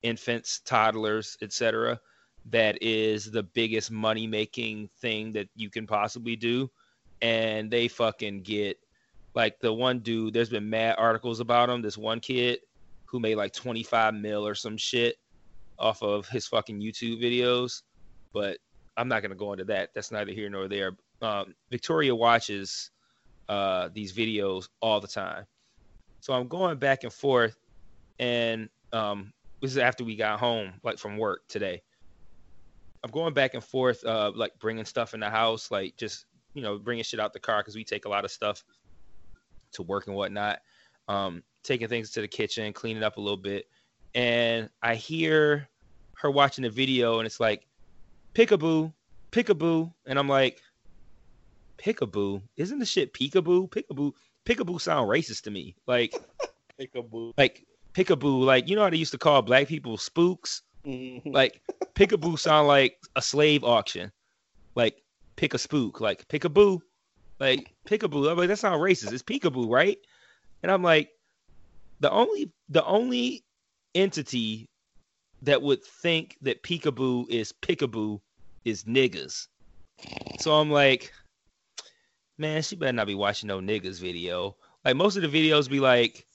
infants, 0.01 0.59
toddlers, 0.65 1.37
etc. 1.41 2.01
That 2.47 2.77
is 2.81 3.31
the 3.31 3.43
biggest 3.43 3.91
money 3.91 4.27
making 4.27 4.89
thing 4.99 5.31
that 5.31 5.47
you 5.55 5.69
can 5.69 5.87
possibly 5.87 6.35
do. 6.35 6.69
And 7.21 7.71
they 7.71 7.87
fucking 7.87 8.41
get 8.41 8.77
like 9.35 9.59
the 9.59 9.73
one 9.73 9.99
dude, 9.99 10.33
there's 10.33 10.49
been 10.49 10.69
mad 10.69 10.95
articles 10.97 11.39
about 11.39 11.69
him. 11.69 11.81
This 11.81 11.97
one 11.97 12.19
kid 12.19 12.59
who 13.05 13.19
made 13.19 13.35
like 13.35 13.53
25 13.53 14.13
mil 14.13 14.45
or 14.45 14.55
some 14.55 14.77
shit 14.77 15.17
off 15.79 16.01
of 16.03 16.27
his 16.27 16.47
fucking 16.47 16.79
YouTube 16.79 17.21
videos. 17.21 17.81
But 18.31 18.57
I'm 18.97 19.07
not 19.07 19.21
gonna 19.21 19.35
go 19.35 19.53
into 19.53 19.65
that. 19.65 19.89
That's 19.93 20.11
neither 20.11 20.31
here 20.31 20.49
nor 20.49 20.67
there. 20.67 20.91
Um, 21.21 21.55
Victoria 21.71 22.13
watches 22.15 22.91
uh, 23.49 23.89
these 23.93 24.13
videos 24.13 24.67
all 24.81 24.99
the 24.99 25.07
time. 25.07 25.45
So 26.19 26.33
I'm 26.33 26.47
going 26.47 26.77
back 26.77 27.03
and 27.03 27.11
forth, 27.11 27.57
and 28.19 28.69
um, 28.93 29.33
this 29.61 29.71
is 29.71 29.77
after 29.77 30.03
we 30.03 30.15
got 30.15 30.39
home, 30.39 30.73
like 30.83 30.97
from 30.97 31.17
work 31.17 31.41
today. 31.47 31.81
I'm 33.03 33.11
going 33.11 33.33
back 33.33 33.53
and 33.53 33.63
forth, 33.63 34.05
uh, 34.05 34.31
like 34.33 34.57
bringing 34.59 34.85
stuff 34.85 35.13
in 35.13 35.19
the 35.19 35.29
house, 35.29 35.71
like 35.71 35.97
just 35.97 36.25
you 36.53 36.61
know 36.61 36.77
bringing 36.77 37.03
shit 37.03 37.19
out 37.19 37.33
the 37.33 37.39
car 37.39 37.61
because 37.61 37.75
we 37.75 37.83
take 37.83 38.05
a 38.05 38.09
lot 38.09 38.25
of 38.25 38.31
stuff 38.31 38.63
to 39.73 39.83
work 39.83 40.07
and 40.07 40.15
whatnot. 40.15 40.59
Um, 41.07 41.43
taking 41.63 41.87
things 41.87 42.11
to 42.11 42.21
the 42.21 42.27
kitchen, 42.27 42.73
cleaning 42.73 43.03
up 43.03 43.17
a 43.17 43.21
little 43.21 43.37
bit, 43.37 43.67
and 44.15 44.69
I 44.81 44.95
hear 44.95 45.67
her 46.17 46.31
watching 46.31 46.63
the 46.63 46.69
video, 46.69 47.19
and 47.19 47.25
it's 47.25 47.39
like, 47.39 47.67
"Pickaboo, 48.35 48.93
pickaboo," 49.31 49.93
and 50.05 50.17
I'm 50.19 50.29
like, 50.29 50.61
"Pickaboo? 51.77 52.41
Isn't 52.57 52.79
the 52.79 52.85
shit 52.85 53.13
peekaboo? 53.13 53.69
Pickaboo? 53.69 54.13
Pickaboo 54.45 54.79
sound 54.79 55.09
racist 55.09 55.43
to 55.43 55.51
me. 55.51 55.75
Like, 55.87 56.13
Peekaboo. 56.79 57.33
like 57.37 57.65
pickaboo, 57.93 58.43
like 58.43 58.67
you 58.67 58.75
know 58.75 58.83
how 58.83 58.89
they 58.89 58.97
used 58.97 59.11
to 59.11 59.17
call 59.17 59.41
black 59.41 59.67
people 59.67 59.97
spooks." 59.97 60.61
Mhm. 60.85 61.33
like 61.33 61.61
pickaboo 61.95 62.37
sound 62.37 62.67
like 62.67 62.97
a 63.15 63.21
slave 63.21 63.63
auction 63.63 64.11
like 64.75 65.01
pick 65.37 65.53
a 65.53 65.57
spook 65.57 66.01
like 66.01 66.27
pickaboo 66.27 66.81
like 67.39 67.73
pickaboo 67.87 68.29
i'm 68.29 68.37
like 68.37 68.47
that 68.47 68.57
sound 68.57 68.81
racist 68.81 69.11
it's 69.11 69.23
peekaboo 69.23 69.69
right 69.69 69.97
and 70.61 70.71
i'm 70.71 70.83
like 70.83 71.09
the 71.99 72.11
only 72.11 72.51
the 72.69 72.83
only 72.85 73.43
entity 73.95 74.69
that 75.41 75.61
would 75.61 75.83
think 75.83 76.37
that 76.41 76.63
peekaboo 76.63 77.29
is 77.29 77.53
pickaboo 77.61 78.19
is 78.65 78.83
niggas 78.85 79.47
so 80.39 80.53
i'm 80.53 80.71
like 80.71 81.13
man 82.37 82.61
she 82.61 82.75
better 82.75 82.93
not 82.93 83.07
be 83.07 83.15
watching 83.15 83.47
no 83.47 83.59
niggas 83.59 83.99
video 83.99 84.55
like 84.85 84.95
most 84.95 85.15
of 85.15 85.21
the 85.21 85.27
videos 85.51 85.69
be 85.69 85.79
like 85.79 86.25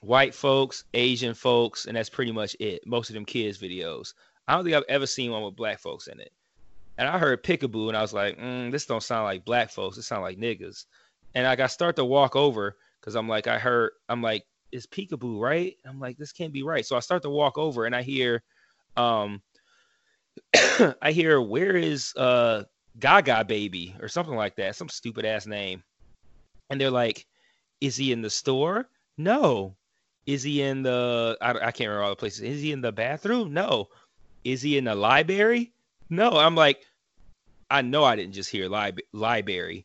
white 0.00 0.34
folks, 0.34 0.84
Asian 0.94 1.34
folks, 1.34 1.86
and 1.86 1.96
that's 1.96 2.10
pretty 2.10 2.32
much 2.32 2.56
it. 2.60 2.86
Most 2.86 3.10
of 3.10 3.14
them 3.14 3.24
kids 3.24 3.58
videos. 3.58 4.14
I 4.46 4.54
don't 4.54 4.64
think 4.64 4.76
I've 4.76 4.84
ever 4.88 5.06
seen 5.06 5.30
one 5.30 5.42
with 5.42 5.56
black 5.56 5.78
folks 5.78 6.06
in 6.06 6.20
it. 6.20 6.32
And 6.98 7.08
I 7.08 7.18
heard 7.18 7.42
Pickaboo, 7.42 7.88
and 7.88 7.96
I 7.96 8.02
was 8.02 8.12
like, 8.12 8.38
mm, 8.38 8.70
this 8.70 8.86
don't 8.86 9.02
sound 9.02 9.24
like 9.24 9.44
black 9.44 9.70
folks. 9.70 9.96
It 9.96 10.02
sound 10.02 10.22
like 10.22 10.38
niggas. 10.38 10.84
And 11.34 11.44
like 11.44 11.60
I 11.60 11.68
start 11.68 11.96
to 11.96 12.04
walk 12.04 12.36
over 12.36 12.76
because 13.00 13.14
I'm 13.14 13.28
like, 13.28 13.46
I 13.46 13.58
heard, 13.58 13.92
I'm 14.08 14.20
like, 14.20 14.44
it's 14.72 14.86
Peekaboo, 14.86 15.40
right? 15.40 15.76
I'm 15.86 16.00
like, 16.00 16.18
this 16.18 16.32
can't 16.32 16.52
be 16.52 16.62
right. 16.62 16.84
So 16.84 16.96
I 16.96 17.00
start 17.00 17.22
to 17.22 17.30
walk 17.30 17.56
over, 17.56 17.86
and 17.86 17.94
I 17.94 18.02
hear, 18.02 18.42
um, 18.96 19.40
I 21.02 21.12
hear, 21.12 21.40
where 21.40 21.76
is 21.76 22.14
uh 22.16 22.64
Gaga 22.98 23.44
baby 23.44 23.94
or 24.00 24.08
something 24.08 24.34
like 24.34 24.56
that, 24.56 24.76
some 24.76 24.88
stupid 24.88 25.24
ass 25.24 25.46
name. 25.46 25.82
And 26.70 26.80
they're 26.80 26.90
like, 26.90 27.26
is 27.80 27.96
he 27.96 28.12
in 28.12 28.22
the 28.22 28.30
store? 28.30 28.88
No. 29.16 29.76
Is 30.26 30.42
he 30.42 30.62
in 30.62 30.82
the? 30.82 31.38
I, 31.40 31.50
I 31.50 31.70
can't 31.70 31.88
remember 31.88 32.02
all 32.02 32.10
the 32.10 32.16
places. 32.16 32.42
Is 32.42 32.60
he 32.60 32.72
in 32.72 32.80
the 32.80 32.92
bathroom? 32.92 33.54
No. 33.54 33.88
Is 34.44 34.62
he 34.62 34.76
in 34.76 34.84
the 34.84 34.94
library? 34.94 35.72
No. 36.10 36.30
I'm 36.32 36.54
like, 36.54 36.84
I 37.70 37.82
know 37.82 38.04
I 38.04 38.16
didn't 38.16 38.34
just 38.34 38.50
hear 38.50 38.68
lib- 38.68 39.00
library, 39.12 39.84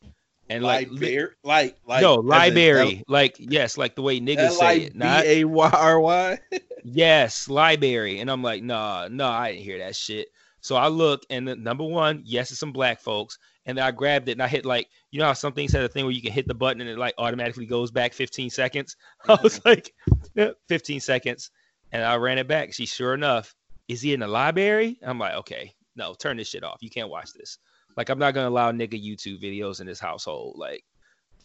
and 0.50 0.63
like, 0.63 0.90
li- 0.90 1.28
like, 1.44 1.78
like, 1.86 2.02
no 2.02 2.16
library, 2.16 3.04
like 3.08 3.36
yes, 3.40 3.78
like 3.78 3.96
the 3.96 4.02
way 4.02 4.20
niggas 4.20 4.52
say 4.52 4.82
it. 4.82 4.96
Not 4.96 5.25
A 5.25 5.44
Y 5.46 5.70
R 5.74 6.00
Y. 6.00 6.40
yes, 6.84 7.50
library, 7.50 8.20
and 8.20 8.30
I'm 8.30 8.42
like, 8.42 8.63
nah, 8.63 9.08
nah, 9.10 9.32
I 9.32 9.52
didn't 9.52 9.63
hear 9.63 9.80
that 9.80 9.96
shit. 9.96 10.30
So 10.62 10.78
I 10.78 10.88
look, 10.88 11.24
and 11.30 11.46
the, 11.46 11.58
number 11.58 11.84
one, 11.84 12.22
yes, 12.24 12.52
it's 12.52 12.60
some 12.60 12.72
black 12.72 13.02
folks, 13.02 13.38
and 13.66 13.78
then 13.78 13.84
I 13.84 13.92
grabbed 13.92 14.30
it 14.30 14.34
and 14.34 14.42
I 14.42 14.48
hit 14.48 14.66
like, 14.66 14.88
you 15.12 15.20
know 15.20 15.25
how 15.25 15.34
some 15.34 15.52
things 15.52 15.74
had 15.74 15.84
a 15.84 15.90
thing 15.90 16.06
where 16.06 16.13
you 16.13 16.22
can 16.22 16.32
hit 16.32 16.48
the 16.48 16.54
button 16.54 16.80
and 16.80 16.90
it 16.90 16.98
like 16.98 17.16
automatically 17.18 17.66
goes 17.66 17.92
back 17.92 18.13
15 18.13 18.50
seconds. 18.50 18.96
I 19.28 19.38
was 19.44 19.63
like, 19.66 19.94
yeah, 20.36 20.52
15 20.70 21.02
seconds, 21.02 21.52
and 21.92 22.02
I 22.04 22.16
ran 22.16 22.38
it 22.38 22.48
back. 22.48 22.74
She 22.74 22.86
sure 22.86 23.13
enough, 23.13 23.54
is 23.90 24.02
he 24.02 24.13
in 24.13 24.22
the 24.22 24.28
library? 24.28 25.00
I'm 25.02 25.20
like, 25.20 25.34
okay, 25.36 25.74
no, 25.96 26.13
turn 26.13 26.38
this 26.38 26.48
shit 26.48 26.63
off. 26.63 26.78
You 26.82 26.90
can't 26.90 27.10
watch 27.10 27.34
this. 27.34 27.58
Like, 27.96 28.10
I'm 28.10 28.20
not 28.20 28.34
gonna 28.34 28.50
allow 28.50 28.72
nigga 28.72 28.94
YouTube 29.04 29.42
videos 29.42 29.80
in 29.82 29.88
this 29.88 30.00
household. 30.00 30.56
Like, 30.58 30.84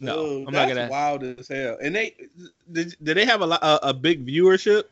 no, 0.00 0.24
Dude, 0.38 0.48
I'm 0.48 0.54
not 0.54 0.68
gonna. 0.68 0.88
wild 0.90 1.22
as 1.24 1.48
hell. 1.48 1.76
And 1.82 1.94
they 1.94 2.14
did, 2.72 2.96
did 3.02 3.16
they 3.16 3.24
have 3.24 3.42
a, 3.42 3.46
a 3.46 3.78
a 3.84 3.94
big 3.94 4.26
viewership? 4.26 4.84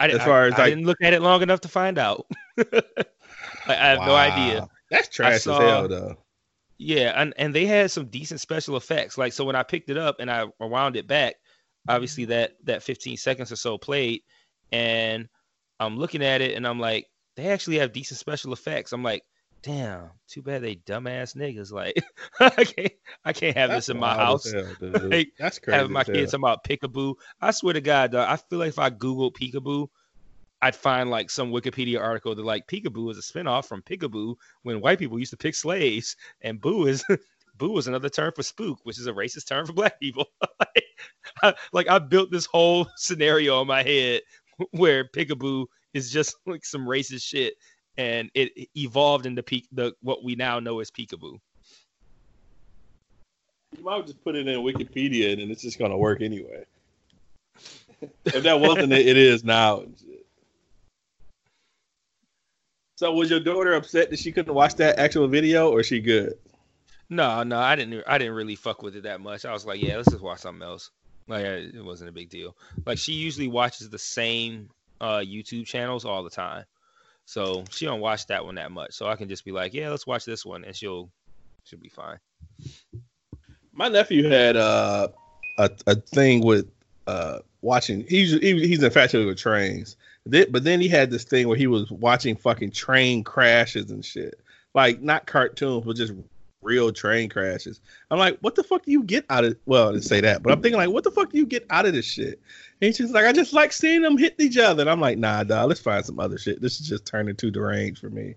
I, 0.00 0.08
as 0.08 0.20
I- 0.20 0.24
far 0.24 0.44
as, 0.44 0.54
I 0.54 0.58
like- 0.58 0.70
didn't 0.70 0.86
look 0.86 0.98
at 1.02 1.12
it 1.12 1.22
long 1.22 1.42
enough 1.42 1.60
to 1.62 1.68
find 1.68 1.98
out. 1.98 2.26
I, 2.58 2.82
I 3.68 3.74
have 3.74 3.98
no 4.00 4.14
idea. 4.14 4.68
That's 4.90 5.08
trash 5.08 5.42
saw- 5.42 5.58
as 5.58 5.62
hell 5.68 5.88
though. 5.88 6.16
Yeah, 6.78 7.12
and 7.20 7.32
and 7.36 7.54
they 7.54 7.66
had 7.66 7.90
some 7.90 8.06
decent 8.06 8.40
special 8.40 8.76
effects. 8.76 9.16
Like 9.18 9.32
so, 9.32 9.44
when 9.44 9.54
I 9.56 9.62
picked 9.62 9.88
it 9.90 9.96
up 9.96 10.16
and 10.18 10.30
I 10.30 10.46
wound 10.58 10.96
it 10.96 11.06
back, 11.06 11.36
obviously 11.88 12.24
that 12.26 12.52
that 12.64 12.82
15 12.82 13.16
seconds 13.16 13.52
or 13.52 13.56
so 13.56 13.78
played, 13.78 14.22
and 14.72 15.28
I'm 15.78 15.96
looking 15.96 16.24
at 16.24 16.40
it 16.40 16.56
and 16.56 16.66
I'm 16.66 16.80
like, 16.80 17.06
they 17.36 17.48
actually 17.48 17.78
have 17.78 17.92
decent 17.92 18.18
special 18.18 18.52
effects. 18.52 18.92
I'm 18.92 19.02
like, 19.04 19.22
damn, 19.62 20.10
too 20.28 20.42
bad 20.42 20.62
they 20.62 20.76
dumbass 20.76 21.36
niggas. 21.36 21.72
Like 21.72 22.02
I 22.40 22.64
can't 22.64 22.92
I 23.24 23.32
can't 23.32 23.56
have 23.56 23.70
That's 23.70 23.86
this 23.86 23.94
in 23.94 24.00
my 24.00 24.14
house. 24.14 24.50
hell. 24.50 24.64
Like, 25.10 25.32
That's 25.38 25.58
crazy. 25.58 25.76
Having 25.78 25.92
my 25.92 26.04
kids 26.04 26.32
talking 26.32 26.44
about 26.44 26.64
peekaboo. 26.64 27.14
I 27.40 27.50
swear 27.50 27.74
to 27.74 27.80
God, 27.80 28.12
dog, 28.12 28.28
I 28.28 28.36
feel 28.36 28.58
like 28.58 28.70
if 28.70 28.78
I 28.78 28.90
Googled 28.90 29.34
peekaboo, 29.34 29.88
I'd 30.60 30.76
find 30.76 31.10
like 31.10 31.30
some 31.30 31.50
Wikipedia 31.50 32.00
article 32.00 32.34
that 32.34 32.44
like 32.44 32.66
peekaboo 32.66 33.10
is 33.10 33.18
a 33.18 33.20
spinoff 33.20 33.66
from 33.66 33.82
peekaboo 33.82 34.36
when 34.62 34.80
white 34.80 34.98
people 34.98 35.18
used 35.18 35.32
to 35.32 35.36
pick 35.36 35.54
slaves, 35.54 36.16
and 36.42 36.60
boo 36.60 36.86
is 36.86 37.04
boo 37.58 37.76
is 37.78 37.88
another 37.88 38.08
term 38.08 38.32
for 38.34 38.42
spook, 38.42 38.78
which 38.84 38.98
is 38.98 39.06
a 39.06 39.12
racist 39.12 39.48
term 39.48 39.66
for 39.66 39.72
black 39.72 39.98
people. 40.00 40.26
like, 40.60 40.84
I, 41.42 41.54
like 41.72 41.88
I 41.88 41.98
built 41.98 42.30
this 42.30 42.46
whole 42.46 42.86
scenario 42.96 43.60
in 43.60 43.66
my 43.66 43.82
head 43.82 44.22
where 44.70 45.04
peekaboo 45.04 45.66
is 45.94 46.10
just 46.10 46.36
like 46.46 46.64
some 46.64 46.86
racist 46.86 47.22
shit, 47.22 47.54
and 47.96 48.30
it 48.34 48.68
evolved 48.76 49.26
into 49.26 49.42
peak 49.42 49.66
the 49.72 49.94
what 50.00 50.24
we 50.24 50.34
now 50.34 50.60
know 50.60 50.80
as 50.80 50.90
peekaboo. 50.90 51.38
You 53.76 53.84
might 53.84 54.06
just 54.06 54.22
put 54.22 54.36
it 54.36 54.46
in 54.46 54.60
Wikipedia 54.60 55.32
and 55.40 55.50
it's 55.50 55.62
just 55.62 55.78
gonna 55.78 55.96
work 55.96 56.20
anyway. 56.20 56.64
if 58.26 58.42
that 58.42 58.60
wasn't 58.60 58.92
it, 58.92 59.06
it 59.06 59.16
is 59.16 59.44
now. 59.44 59.84
So 62.96 63.12
was 63.12 63.30
your 63.30 63.40
daughter 63.40 63.74
upset 63.74 64.10
that 64.10 64.18
she 64.18 64.30
couldn't 64.30 64.54
watch 64.54 64.76
that 64.76 64.98
actual 64.98 65.26
video, 65.26 65.70
or 65.70 65.80
is 65.80 65.86
she 65.86 66.00
good? 66.00 66.34
No, 67.10 67.42
no, 67.42 67.58
I 67.58 67.74
didn't. 67.74 68.04
I 68.06 68.16
didn't 68.16 68.34
really 68.34 68.54
fuck 68.54 68.82
with 68.82 68.96
it 68.96 69.02
that 69.02 69.20
much. 69.20 69.44
I 69.44 69.52
was 69.52 69.66
like, 69.66 69.82
yeah, 69.82 69.96
let's 69.96 70.10
just 70.10 70.22
watch 70.22 70.40
something 70.40 70.62
else. 70.62 70.90
Like 71.26 71.44
it 71.44 71.84
wasn't 71.84 72.10
a 72.10 72.12
big 72.12 72.30
deal. 72.30 72.56
Like 72.86 72.98
she 72.98 73.12
usually 73.12 73.48
watches 73.48 73.90
the 73.90 73.98
same 73.98 74.70
uh, 75.00 75.18
YouTube 75.18 75.66
channels 75.66 76.04
all 76.04 76.22
the 76.22 76.30
time, 76.30 76.64
so 77.24 77.64
she 77.70 77.86
don't 77.86 78.00
watch 78.00 78.26
that 78.26 78.44
one 78.44 78.56
that 78.56 78.70
much. 78.70 78.92
So 78.92 79.06
I 79.06 79.16
can 79.16 79.28
just 79.28 79.44
be 79.44 79.52
like, 79.52 79.74
yeah, 79.74 79.90
let's 79.90 80.06
watch 80.06 80.24
this 80.24 80.44
one, 80.44 80.64
and 80.64 80.74
she'll 80.74 81.10
she'll 81.64 81.78
be 81.78 81.88
fine. 81.88 82.18
My 83.72 83.88
nephew 83.88 84.28
had 84.28 84.56
uh, 84.56 85.08
a 85.58 85.70
a 85.86 85.94
thing 85.96 86.44
with 86.44 86.70
uh, 87.06 87.38
watching. 87.60 88.04
He's 88.08 88.32
he, 88.32 88.66
he's 88.66 88.82
infatuated 88.82 89.28
with 89.28 89.38
trains. 89.38 89.96
But 90.24 90.62
then 90.62 90.80
he 90.80 90.86
had 90.86 91.10
this 91.10 91.24
thing 91.24 91.48
where 91.48 91.56
he 91.56 91.66
was 91.66 91.90
watching 91.90 92.36
fucking 92.36 92.70
train 92.70 93.24
crashes 93.24 93.90
and 93.90 94.04
shit, 94.04 94.40
like 94.72 95.02
not 95.02 95.26
cartoons, 95.26 95.84
but 95.84 95.96
just 95.96 96.12
real 96.62 96.92
train 96.92 97.28
crashes. 97.28 97.80
I'm 98.10 98.18
like, 98.18 98.38
what 98.40 98.54
the 98.54 98.62
fuck 98.62 98.84
do 98.84 98.92
you 98.92 99.02
get 99.02 99.24
out 99.28 99.44
of? 99.44 99.56
Well, 99.66 99.88
I 99.88 99.92
didn't 99.92 100.04
say 100.04 100.20
that, 100.20 100.42
but 100.42 100.52
I'm 100.52 100.62
thinking 100.62 100.78
like, 100.78 100.90
what 100.90 101.04
the 101.04 101.10
fuck 101.10 101.30
do 101.30 101.38
you 101.38 101.46
get 101.46 101.66
out 101.70 101.86
of 101.86 101.92
this 101.92 102.06
shit? 102.06 102.40
And 102.80 102.86
he's 102.86 102.98
just 102.98 103.12
like, 103.12 103.26
I 103.26 103.32
just 103.32 103.52
like 103.52 103.72
seeing 103.72 104.02
them 104.02 104.16
hit 104.16 104.34
each 104.38 104.56
other. 104.56 104.82
And 104.82 104.90
I'm 104.90 105.00
like, 105.00 105.18
nah, 105.18 105.44
dog, 105.44 105.68
let's 105.68 105.80
find 105.80 106.04
some 106.04 106.18
other 106.18 106.38
shit. 106.38 106.60
This 106.60 106.80
is 106.80 106.88
just 106.88 107.04
turning 107.06 107.36
too 107.36 107.50
deranged 107.50 108.00
for 108.00 108.10
me. 108.10 108.34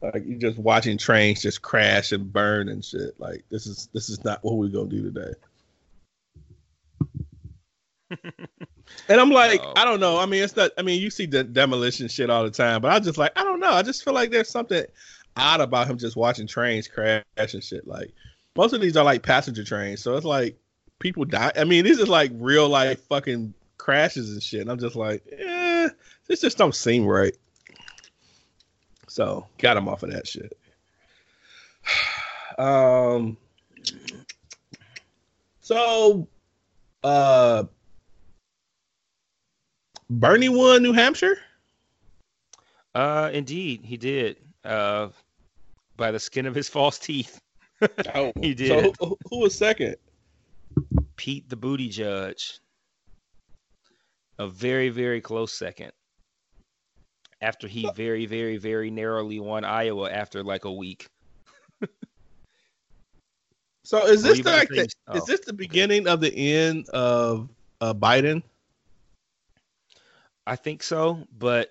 Like 0.00 0.22
you're 0.24 0.38
just 0.38 0.58
watching 0.58 0.96
trains 0.96 1.42
just 1.42 1.62
crash 1.62 2.12
and 2.12 2.32
burn 2.32 2.68
and 2.68 2.84
shit. 2.84 3.18
Like 3.18 3.44
this 3.50 3.66
is 3.66 3.88
this 3.92 4.08
is 4.08 4.22
not 4.24 4.42
what 4.44 4.56
we're 4.56 4.68
gonna 4.68 4.88
do 4.88 5.10
today. 5.10 5.32
And 9.08 9.20
I'm 9.20 9.30
like, 9.30 9.60
Oh. 9.62 9.72
I 9.76 9.84
don't 9.84 10.00
know. 10.00 10.18
I 10.18 10.26
mean, 10.26 10.42
it's 10.42 10.56
not. 10.56 10.70
I 10.78 10.82
mean, 10.82 11.00
you 11.00 11.10
see 11.10 11.26
the 11.26 11.44
demolition 11.44 12.08
shit 12.08 12.30
all 12.30 12.44
the 12.44 12.50
time, 12.50 12.80
but 12.80 12.90
I 12.90 12.98
just 13.00 13.18
like, 13.18 13.32
I 13.36 13.44
don't 13.44 13.60
know. 13.60 13.72
I 13.72 13.82
just 13.82 14.04
feel 14.04 14.14
like 14.14 14.30
there's 14.30 14.48
something 14.48 14.84
odd 15.38 15.60
about 15.60 15.86
him 15.86 15.98
just 15.98 16.16
watching 16.16 16.46
trains 16.46 16.88
crash 16.88 17.24
and 17.36 17.62
shit. 17.64 17.86
Like 17.86 18.12
most 18.56 18.72
of 18.72 18.80
these 18.80 18.96
are 18.96 19.04
like 19.04 19.22
passenger 19.22 19.64
trains, 19.64 20.02
so 20.02 20.16
it's 20.16 20.26
like 20.26 20.58
people 20.98 21.24
die. 21.24 21.52
I 21.56 21.64
mean, 21.64 21.84
these 21.84 21.98
is 21.98 22.08
like 22.08 22.32
real 22.34 22.68
life 22.68 23.00
fucking 23.04 23.54
crashes 23.78 24.32
and 24.32 24.42
shit. 24.42 24.60
And 24.60 24.70
I'm 24.70 24.78
just 24.78 24.96
like, 24.96 25.24
eh, 25.30 25.88
this 26.26 26.40
just 26.40 26.58
don't 26.58 26.74
seem 26.74 27.06
right. 27.06 27.36
So 29.06 29.46
got 29.58 29.76
him 29.76 29.88
off 29.88 30.02
of 30.02 30.10
that 30.12 30.26
shit. 30.26 30.56
Um. 32.58 33.36
So, 35.60 36.26
uh, 37.04 37.64
Bernie 40.10 40.48
won 40.48 40.82
New 40.82 40.92
Hampshire. 40.92 41.38
Uh, 42.96 43.30
indeed, 43.32 43.82
he 43.84 43.96
did. 43.96 44.38
Uh, 44.64 45.10
by 45.98 46.10
the 46.10 46.18
skin 46.18 46.46
of 46.46 46.54
his 46.54 46.70
false 46.70 46.98
teeth, 46.98 47.38
Oh, 48.14 48.32
He 48.40 48.54
did. 48.54 48.68
So 48.68 48.92
who, 49.06 49.18
who 49.28 49.38
was 49.40 49.54
second? 49.54 49.96
Pete 51.16 51.48
the 51.50 51.56
Booty 51.56 51.88
Judge. 51.88 52.60
A 54.38 54.48
very, 54.48 54.88
very 54.88 55.20
close 55.20 55.52
second. 55.52 55.92
After 57.40 57.68
he 57.68 57.88
very, 57.94 58.26
very, 58.26 58.56
very 58.56 58.90
narrowly 58.90 59.38
won 59.40 59.64
Iowa 59.64 60.10
after 60.10 60.42
like 60.42 60.64
a 60.64 60.72
week. 60.72 61.06
So 63.84 64.06
is 64.06 64.22
this 64.22 64.42
the, 64.42 64.50
like 64.50 64.68
the, 64.68 64.76
you- 64.76 64.82
is 64.82 64.94
oh. 65.08 65.24
this 65.26 65.40
the 65.40 65.52
beginning 65.52 66.08
of 66.08 66.20
the 66.20 66.34
end 66.34 66.88
of 66.90 67.48
uh, 67.80 67.94
Biden? 67.94 68.42
I 70.46 70.56
think 70.56 70.82
so, 70.82 71.26
but 71.38 71.70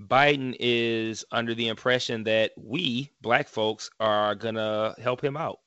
Biden 0.00 0.54
is 0.58 1.24
under 1.32 1.54
the 1.54 1.68
impression 1.68 2.24
that 2.24 2.52
we, 2.56 3.10
black 3.20 3.48
folks, 3.48 3.90
are 3.98 4.34
gonna 4.34 4.94
help 5.00 5.22
him 5.22 5.36
out. 5.36 5.58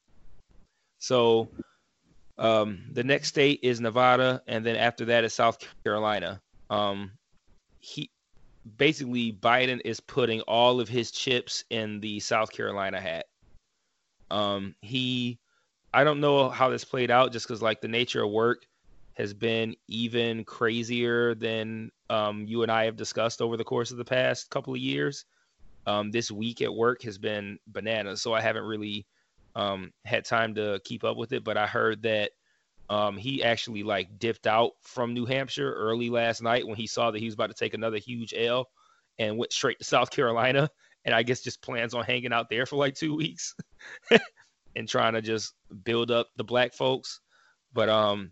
So 0.99 1.49
um, 2.37 2.83
the 2.91 3.03
next 3.03 3.27
state 3.29 3.59
is 3.63 3.81
Nevada, 3.81 4.41
and 4.47 4.65
then 4.65 4.75
after 4.75 5.05
that 5.05 5.23
is 5.23 5.33
South 5.33 5.57
Carolina. 5.83 6.41
Um, 6.69 7.11
he 7.79 8.09
basically 8.77 9.33
Biden 9.33 9.81
is 9.83 9.99
putting 9.99 10.41
all 10.41 10.79
of 10.79 10.87
his 10.87 11.11
chips 11.11 11.65
in 11.69 11.99
the 11.99 12.19
South 12.19 12.51
Carolina 12.51 13.01
hat. 13.01 13.25
Um, 14.29 14.75
he, 14.81 15.39
I 15.93 16.03
don't 16.03 16.21
know 16.21 16.49
how 16.49 16.69
this 16.69 16.85
played 16.85 17.11
out, 17.11 17.33
just 17.33 17.47
because 17.47 17.61
like 17.61 17.81
the 17.81 17.87
nature 17.87 18.23
of 18.23 18.31
work 18.31 18.65
has 19.15 19.33
been 19.33 19.75
even 19.87 20.45
crazier 20.45 21.35
than 21.35 21.91
um, 22.11 22.45
you 22.45 22.61
and 22.61 22.71
I 22.71 22.83
have 22.85 22.97
discussed 22.97 23.41
over 23.41 23.55
the 23.55 23.63
course 23.63 23.91
of 23.91 23.97
the 23.97 24.05
past 24.05 24.49
couple 24.49 24.73
of 24.73 24.79
years. 24.79 25.23
Um, 25.87 26.11
this 26.11 26.29
week 26.29 26.61
at 26.61 26.73
work 26.73 27.01
has 27.03 27.17
been 27.17 27.57
bananas, 27.67 28.21
so 28.21 28.33
I 28.33 28.41
haven't 28.41 28.65
really 28.65 29.07
um, 29.55 29.93
had 30.03 30.25
time 30.25 30.53
to 30.55 30.81
keep 30.83 31.05
up 31.05 31.15
with 31.15 31.31
it. 31.31 31.45
But 31.45 31.55
I 31.55 31.65
heard 31.65 32.03
that 32.03 32.31
um, 32.89 33.15
he 33.15 33.41
actually 33.41 33.83
like 33.83 34.19
dipped 34.19 34.45
out 34.45 34.73
from 34.81 35.13
New 35.13 35.25
Hampshire 35.25 35.73
early 35.73 36.09
last 36.09 36.41
night 36.41 36.67
when 36.67 36.75
he 36.75 36.85
saw 36.85 37.11
that 37.11 37.19
he 37.19 37.25
was 37.25 37.33
about 37.33 37.49
to 37.49 37.55
take 37.55 37.73
another 37.73 37.97
huge 37.97 38.33
L 38.35 38.67
and 39.17 39.37
went 39.37 39.53
straight 39.53 39.79
to 39.79 39.85
South 39.85 40.11
Carolina. 40.11 40.69
And 41.05 41.15
I 41.15 41.23
guess 41.23 41.39
just 41.39 41.61
plans 41.61 41.93
on 41.93 42.03
hanging 42.03 42.33
out 42.33 42.49
there 42.49 42.65
for 42.65 42.75
like 42.75 42.93
two 42.93 43.15
weeks 43.15 43.55
and 44.75 44.87
trying 44.87 45.13
to 45.13 45.21
just 45.21 45.53
build 45.85 46.11
up 46.11 46.27
the 46.35 46.43
black 46.43 46.73
folks. 46.73 47.21
But 47.73 47.87
um, 47.87 48.31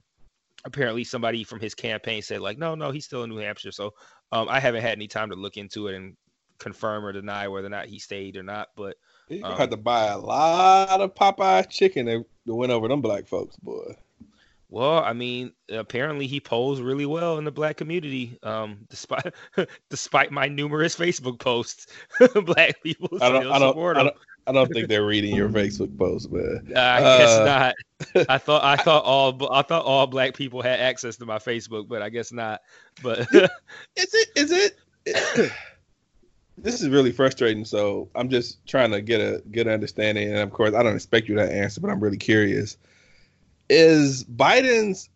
apparently 0.66 1.04
somebody 1.04 1.44
from 1.44 1.60
his 1.60 1.76
campaign 1.76 2.22
said 2.22 2.42
like, 2.42 2.58
no, 2.58 2.76
no, 2.76 2.92
he's 2.92 3.06
still 3.06 3.24
in 3.24 3.30
New 3.30 3.38
Hampshire. 3.38 3.72
So 3.72 3.94
um, 4.32 4.48
I 4.50 4.60
haven't 4.60 4.82
had 4.82 4.92
any 4.94 5.08
time 5.08 5.30
to 5.30 5.36
look 5.36 5.58
into 5.58 5.88
it 5.88 5.96
and 5.96 6.16
confirm 6.60 7.06
or 7.06 7.12
deny 7.14 7.48
whether 7.48 7.68
or 7.68 7.72
not 7.72 7.88
he 7.88 8.00
stayed 8.00 8.38
or 8.38 8.44
not. 8.44 8.70
But 8.76 8.98
You 9.30 9.44
Um, 9.44 9.54
had 9.56 9.72
to 9.72 9.78
buy 9.78 10.08
a 10.08 10.18
lot 10.18 11.02
of 11.02 11.16
Popeye 11.16 11.70
chicken 11.70 12.06
that 12.08 12.26
went 12.46 12.72
over 12.72 12.88
them 12.88 13.02
black 13.02 13.28
folks, 13.28 13.56
boy. 13.58 13.96
well, 14.70 15.00
I 15.04 15.14
mean, 15.14 15.54
apparently 15.70 16.28
he 16.28 16.40
polls 16.40 16.80
really 16.82 17.06
well 17.06 17.38
in 17.38 17.44
the 17.44 17.52
black 17.52 17.78
community. 17.78 18.38
Um, 18.44 18.86
despite 18.90 19.34
despite 19.90 20.32
my 20.32 20.48
numerous 20.48 20.96
Facebook 20.96 21.40
posts, 21.40 21.88
black 22.46 22.82
people 22.84 23.20
I 23.20 23.30
don't, 23.30 23.46
still 23.46 23.52
I 23.52 23.60
don't, 23.60 23.78
support 23.78 23.96
I 23.96 24.04
him. 24.04 24.06
don't, 24.06 24.16
I 24.50 24.52
don't 24.52 24.74
think 24.74 24.88
they're 24.88 25.06
reading 25.06 25.36
your 25.36 25.48
Facebook 25.48 25.96
post, 25.96 26.32
man. 26.32 26.64
I 26.76 27.00
guess 27.00 27.30
Uh, 27.30 27.46
not. 27.46 28.26
I 28.30 28.38
thought 28.40 28.64
I 28.64 28.78
thought 28.78 29.04
all 29.04 29.54
I 29.54 29.62
thought 29.62 29.86
all 29.86 30.08
black 30.08 30.34
people 30.36 30.64
had 30.64 30.80
access 30.80 31.18
to 31.18 31.26
my 31.28 31.38
Facebook, 31.38 31.88
but 31.88 32.02
I 32.02 32.10
guess 32.10 32.32
not. 32.32 32.62
But 33.04 33.20
Is 33.32 33.50
it? 33.96 34.28
Is 34.36 34.52
it? 34.52 34.76
this 36.58 36.82
is 36.82 36.90
really 36.90 37.12
frustrating. 37.12 37.64
So 37.64 38.10
I'm 38.16 38.28
just 38.28 38.66
trying 38.66 38.90
to 38.90 39.02
get 39.02 39.22
a 39.22 39.44
good 39.52 39.68
understanding, 39.68 40.30
and 40.30 40.40
of 40.40 40.50
course, 40.50 40.74
I 40.74 40.82
don't 40.82 40.96
expect 40.96 41.30
you 41.30 41.36
to 41.36 41.44
answer, 41.44 41.80
but 41.80 41.92
I'm 41.92 42.00
really 42.00 42.18
curious. 42.18 42.76
Is 43.70 44.24
Biden's 44.24 45.12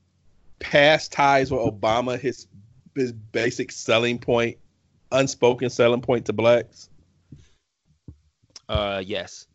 past 0.59 1.11
ties 1.11 1.49
with 1.49 1.61
Obama 1.61 2.19
his 2.19 2.45
his 2.93 3.11
basic 3.11 3.71
selling 3.71 4.19
point, 4.19 4.59
unspoken 5.11 5.71
selling 5.71 6.01
point 6.01 6.27
to 6.27 6.33
blacks? 6.33 6.89
Uh, 8.69 9.01
yes, 9.05 9.47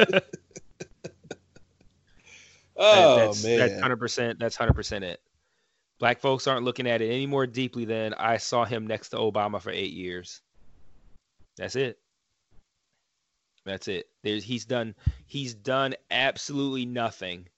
Oh 2.78 3.16
that's, 3.16 3.44
man, 3.44 3.58
that's 3.58 3.80
hundred 3.80 3.96
percent. 3.96 4.38
That's 4.38 4.56
hundred 4.56 4.74
percent 4.74 5.04
it. 5.04 5.20
Black 5.98 6.20
folks 6.20 6.46
aren't 6.46 6.64
looking 6.64 6.86
at 6.86 7.02
it 7.02 7.10
any 7.10 7.26
more 7.26 7.44
deeply 7.46 7.84
than 7.84 8.14
I 8.14 8.36
saw 8.36 8.64
him 8.64 8.86
next 8.86 9.08
to 9.10 9.16
Obama 9.16 9.60
for 9.60 9.70
eight 9.70 9.92
years. 9.92 10.40
That's 11.56 11.74
it. 11.74 11.98
That's 13.64 13.88
it. 13.88 14.06
There's 14.22 14.44
he's 14.44 14.64
done 14.64 14.94
he's 15.26 15.54
done 15.54 15.96
absolutely 16.10 16.86
nothing 16.86 17.48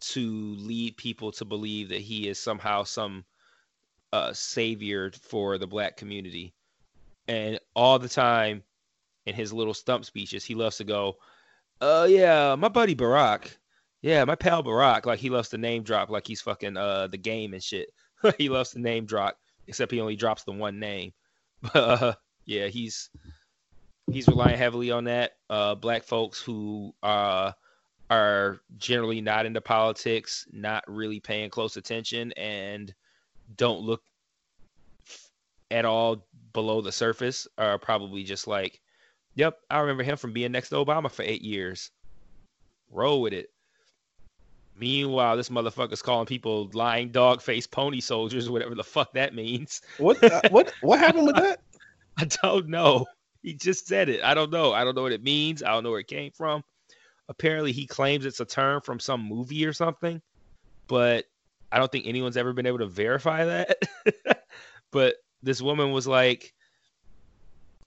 to 0.00 0.54
lead 0.58 0.96
people 0.96 1.30
to 1.32 1.44
believe 1.44 1.90
that 1.90 2.00
he 2.00 2.26
is 2.26 2.40
somehow 2.40 2.84
some 2.84 3.24
uh, 4.14 4.32
savior 4.32 5.12
for 5.20 5.58
the 5.58 5.66
black 5.66 5.98
community. 5.98 6.54
And 7.26 7.60
all 7.76 7.98
the 7.98 8.08
time 8.08 8.62
in 9.26 9.34
his 9.34 9.52
little 9.52 9.74
stump 9.74 10.04
speeches, 10.04 10.44
he 10.44 10.54
loves 10.54 10.76
to 10.78 10.84
go, 10.84 11.16
"Uh, 11.80 12.06
yeah, 12.08 12.54
my 12.56 12.68
buddy 12.68 12.94
Barack, 12.94 13.56
yeah, 14.02 14.24
my 14.24 14.34
pal 14.34 14.62
Barack." 14.62 15.06
Like 15.06 15.18
he 15.18 15.30
loves 15.30 15.48
to 15.50 15.58
name 15.58 15.82
drop, 15.82 16.10
like 16.10 16.26
he's 16.26 16.40
fucking 16.40 16.76
uh 16.76 17.08
the 17.08 17.18
game 17.18 17.54
and 17.54 17.62
shit. 17.62 17.90
he 18.38 18.48
loves 18.48 18.70
to 18.70 18.80
name 18.80 19.06
drop, 19.06 19.38
except 19.66 19.92
he 19.92 20.00
only 20.00 20.16
drops 20.16 20.44
the 20.44 20.52
one 20.52 20.78
name. 20.78 21.12
But 21.60 21.76
uh, 21.76 22.14
yeah, 22.46 22.68
he's 22.68 23.10
he's 24.10 24.28
relying 24.28 24.58
heavily 24.58 24.92
on 24.92 25.04
that. 25.04 25.32
Uh, 25.50 25.74
black 25.74 26.04
folks 26.04 26.40
who 26.40 26.94
uh 27.02 27.52
are 28.10 28.60
generally 28.78 29.20
not 29.20 29.44
into 29.44 29.60
politics, 29.60 30.46
not 30.52 30.84
really 30.86 31.20
paying 31.20 31.50
close 31.50 31.76
attention, 31.76 32.32
and 32.32 32.94
don't 33.56 33.80
look 33.80 34.02
at 35.70 35.84
all 35.84 36.26
below 36.52 36.80
the 36.80 36.92
surface 36.92 37.46
are 37.58 37.78
probably 37.78 38.24
just 38.24 38.46
like, 38.46 38.80
yep, 39.38 39.56
I 39.70 39.78
remember 39.78 40.02
him 40.02 40.16
from 40.16 40.32
being 40.32 40.50
next 40.50 40.70
to 40.70 40.74
Obama 40.74 41.10
for 41.10 41.22
eight 41.22 41.42
years. 41.42 41.92
Roll 42.90 43.22
with 43.22 43.32
it. 43.32 43.50
Meanwhile, 44.76 45.36
this 45.36 45.48
motherfucker's 45.48 46.02
calling 46.02 46.26
people 46.26 46.70
lying 46.74 47.10
dog 47.10 47.40
face 47.40 47.66
pony 47.66 48.00
soldiers, 48.00 48.50
whatever 48.50 48.74
the 48.74 48.84
fuck 48.84 49.12
that 49.14 49.34
means. 49.34 49.80
What 49.98 50.22
uh, 50.22 50.42
what 50.50 50.72
what 50.80 50.98
happened 50.98 51.28
with 51.28 51.36
that? 51.36 51.60
I 52.18 52.24
don't 52.42 52.68
know. 52.68 53.06
He 53.42 53.54
just 53.54 53.86
said 53.86 54.08
it. 54.08 54.22
I 54.24 54.34
don't 54.34 54.50
know. 54.50 54.72
I 54.72 54.82
don't 54.82 54.96
know 54.96 55.02
what 55.02 55.12
it 55.12 55.22
means. 55.22 55.62
I 55.62 55.68
don't 55.68 55.84
know 55.84 55.90
where 55.90 56.00
it 56.00 56.08
came 56.08 56.32
from. 56.32 56.64
Apparently, 57.28 57.70
he 57.70 57.86
claims 57.86 58.26
it's 58.26 58.40
a 58.40 58.44
term 58.44 58.80
from 58.80 58.98
some 58.98 59.22
movie 59.22 59.66
or 59.66 59.72
something, 59.72 60.20
but 60.88 61.26
I 61.70 61.78
don't 61.78 61.92
think 61.92 62.06
anyone's 62.06 62.36
ever 62.36 62.52
been 62.52 62.66
able 62.66 62.78
to 62.78 62.86
verify 62.86 63.44
that. 63.44 63.82
but 64.90 65.16
this 65.42 65.62
woman 65.62 65.92
was 65.92 66.08
like, 66.08 66.54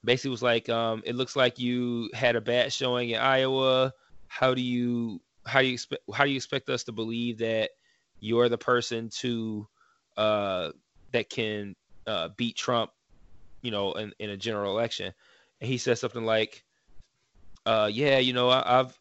basically 0.03 0.31
was 0.31 0.41
like, 0.41 0.69
um, 0.69 1.01
it 1.05 1.15
looks 1.15 1.35
like 1.35 1.59
you 1.59 2.09
had 2.13 2.35
a 2.35 2.41
bad 2.41 2.73
showing 2.73 3.11
in 3.11 3.19
Iowa. 3.19 3.93
How 4.27 4.53
do 4.53 4.61
you 4.61 5.21
how 5.45 5.61
do 5.61 5.67
you 5.67 5.73
expect 5.73 6.03
how 6.13 6.23
do 6.23 6.29
you 6.29 6.35
expect 6.35 6.69
us 6.69 6.83
to 6.85 6.91
believe 6.91 7.39
that 7.39 7.71
you're 8.19 8.49
the 8.49 8.57
person 8.57 9.09
to 9.09 9.67
uh, 10.17 10.69
that 11.11 11.29
can 11.29 11.75
uh, 12.07 12.29
beat 12.37 12.55
Trump, 12.55 12.91
you 13.61 13.71
know, 13.71 13.93
in, 13.93 14.13
in 14.19 14.29
a 14.29 14.37
general 14.37 14.71
election? 14.77 15.13
And 15.59 15.69
he 15.69 15.77
said 15.77 15.97
something 15.97 16.23
like, 16.23 16.63
uh, 17.65 17.89
"Yeah, 17.91 18.19
you 18.19 18.33
know, 18.33 18.49
I, 18.49 18.63
have 18.65 18.97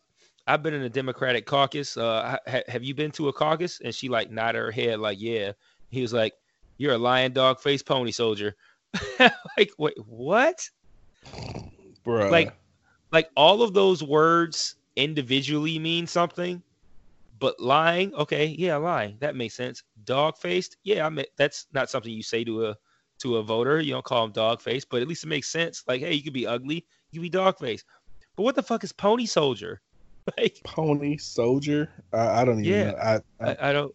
I've 0.47 0.63
been 0.63 0.75
in 0.75 0.83
a 0.83 0.91
Democratic 0.91 1.47
caucus. 1.47 1.97
Uh, 1.97 2.37
ha- 2.47 2.63
have 2.69 2.85
you 2.85 2.95
been 2.95 3.11
to 3.13 3.29
a 3.29 3.33
caucus?" 3.33 3.81
And 3.83 3.95
she 3.95 4.09
like 4.09 4.31
nodded 4.31 4.59
her 4.59 4.71
head, 4.71 5.01
like, 5.01 5.21
"Yeah." 5.21 5.53
He 5.91 6.03
was 6.03 6.13
like, 6.13 6.35
"You're 6.77 6.95
a 6.95 6.99
lion, 6.99 7.33
dog, 7.33 7.61
face, 7.61 7.83
pony 7.83 8.13
soldier." 8.13 8.57
like, 9.57 9.71
wait, 9.79 9.95
what? 10.05 10.69
Bruh. 12.05 12.31
Like, 12.31 12.55
like 13.13 13.31
all 13.37 13.63
of 13.63 13.75
those 13.75 14.03
words 14.03 14.77
individually 14.97 15.79
mean 15.79 16.07
something, 16.07 16.63
but 17.39 17.59
lying, 17.59 18.15
okay, 18.15 18.47
yeah, 18.47 18.77
lying, 18.77 19.17
that 19.21 19.35
makes 19.35 19.55
sense. 19.55 19.83
Dog 20.05 20.37
faced, 20.37 20.77
yeah, 20.85 21.07
I 21.07 21.09
mean 21.09 21.25
that's 21.37 21.67
not 21.73 21.91
something 21.91 22.13
you 22.13 22.23
say 22.23 22.45
to 22.45 22.67
a 22.67 22.77
to 23.21 23.37
a 23.39 23.43
voter. 23.43 23.81
You 23.81 23.93
don't 23.93 24.05
call 24.05 24.25
him 24.25 24.33
dog 24.33 24.61
faced, 24.61 24.89
but 24.91 25.03
at 25.03 25.09
least 25.09 25.25
it 25.25 25.29
makes 25.29 25.49
sense. 25.49 25.83
Like, 25.89 26.01
hey, 26.01 26.13
you 26.13 26.23
could 26.23 26.33
be 26.33 26.47
ugly, 26.47 26.87
you 27.11 27.21
could 27.21 27.23
be 27.23 27.31
dog 27.31 27.59
faced. 27.59 27.85
But 28.37 28.43
what 28.43 28.55
the 28.55 28.63
fuck 28.63 28.85
is 28.85 28.93
pony 28.93 29.27
soldier? 29.27 29.81
Like 30.39 30.61
pony 30.65 31.17
soldier. 31.17 31.91
I, 32.13 32.43
I 32.43 32.45
don't 32.45 32.63
even. 32.63 32.79
Yeah, 32.79 32.91
know. 32.91 32.97
I, 33.41 33.51
I, 33.51 33.71
I, 33.71 33.73
don't. 33.73 33.93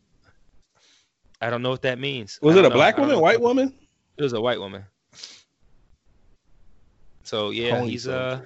I 1.40 1.50
don't 1.52 1.62
know 1.62 1.70
what 1.70 1.84
that 1.84 2.00
means. 2.00 2.40
was 2.42 2.58
it 2.58 2.66
a 2.66 2.70
know. 2.70 2.76
black 2.76 2.98
woman, 2.98 3.20
white 3.20 3.40
woman? 3.40 3.74
It 4.18 4.24
was 4.24 4.34
a 4.34 4.42
white 4.42 4.60
woman. 4.60 4.84
So 7.26 7.50
yeah, 7.50 7.72
Pony 7.72 7.92
he's 7.92 8.08
uh. 8.08 8.42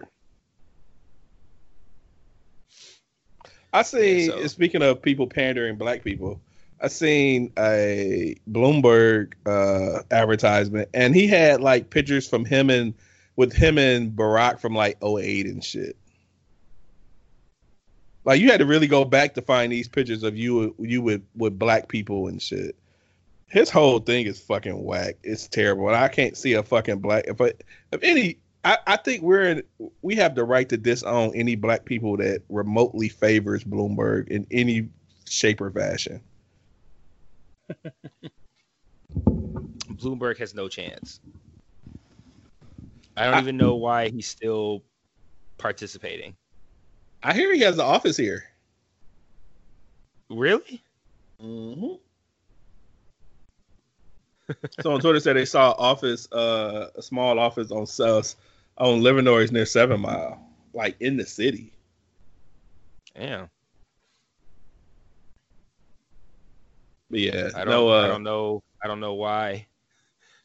I 3.74 3.84
seen. 3.84 4.30
so- 4.32 4.48
Speaking 4.48 4.82
of 4.82 5.02
people 5.02 5.28
pandering 5.28 5.76
black 5.76 6.04
people, 6.04 6.42
I 6.82 6.88
seen 6.88 7.52
a 7.58 8.36
Bloomberg 8.50 9.34
uh, 9.46 10.02
advertisement, 10.12 10.90
and 10.94 11.14
he 11.14 11.28
had 11.28 11.62
like 11.62 11.90
pictures 11.90 12.28
from 12.28 12.46
him 12.46 12.70
and 12.70 12.94
with 13.36 13.54
him 13.54 13.78
and 13.78 14.12
Barack 14.12 14.60
from 14.60 14.74
like 14.76 14.98
08 15.04 15.46
and 15.46 15.64
shit. 15.64 15.96
Like 18.26 18.42
you 18.42 18.50
had 18.50 18.60
to 18.60 18.66
really 18.66 18.88
go 18.88 19.06
back 19.06 19.34
to 19.36 19.42
find 19.42 19.72
these 19.72 19.88
pictures 19.88 20.24
of 20.24 20.38
you 20.38 20.74
you 20.80 21.02
with 21.02 21.24
with 21.36 21.60
black 21.60 21.88
people 21.90 22.28
and 22.28 22.42
shit. 22.42 22.76
His 23.48 23.70
whole 23.70 24.00
thing 24.00 24.26
is 24.28 24.40
fucking 24.40 24.84
whack. 24.84 25.16
It's 25.24 25.48
terrible, 25.48 25.88
and 25.88 25.98
I 25.98 26.08
can't 26.08 26.38
see 26.38 26.54
a 26.54 26.62
fucking 26.64 27.00
black. 27.00 27.26
If 27.28 27.42
I, 27.42 27.54
if 27.92 28.04
any, 28.04 28.38
I, 28.64 28.78
I 28.86 28.96
think 28.98 29.24
we're 29.24 29.44
in. 29.44 29.64
We 30.02 30.16
have 30.16 30.36
the 30.36 30.44
right 30.44 30.68
to 30.70 30.78
disown 30.78 31.32
any 31.34 31.56
black 31.56 31.86
people 31.86 32.18
that 32.18 32.42
remotely 32.50 33.08
favors 33.10 33.64
Bloomberg 33.64 34.28
in 34.28 34.46
any 34.52 34.90
shape 35.28 35.62
or 35.62 35.72
fashion. 35.72 36.22
Bloomberg 39.18 40.38
has 40.38 40.54
no 40.54 40.68
chance. 40.68 41.20
I 43.16 43.26
don't 43.26 43.36
I- 43.36 43.42
even 43.42 43.58
know 43.58 43.76
why 43.76 44.10
he's 44.10 44.28
still 44.28 44.84
participating. 45.58 46.36
I 47.24 47.34
hear 47.34 47.54
he 47.54 47.60
has 47.62 47.76
an 47.76 47.82
office 47.86 48.16
here. 48.16 48.46
Really? 50.30 50.82
Mm-hmm. 51.42 51.96
so 54.80 54.92
on 54.94 55.00
Twitter 55.02 55.20
said 55.20 55.36
they 55.36 55.44
saw 55.46 55.72
office, 55.78 56.32
uh, 56.32 56.90
a 56.96 57.02
small 57.02 57.38
office 57.40 57.72
on 57.72 57.86
South 57.86 58.36
on 58.80 59.02
Livernois 59.02 59.52
near 59.52 59.66
Seven 59.66 60.02
Mile, 60.02 60.40
like 60.74 60.96
in 61.00 61.18
the 61.18 61.26
city. 61.26 61.74
Yeah. 63.16 63.48
But 67.10 67.20
yeah, 67.20 67.50
I 67.56 67.66
don't. 67.66 67.70
no, 67.70 67.90
uh, 67.90 68.04
I 68.04 68.08
don't 68.08 68.24
know. 68.24 68.64
I 68.84 68.88
don't 68.88 69.00
know 69.00 69.16
why. 69.16 69.66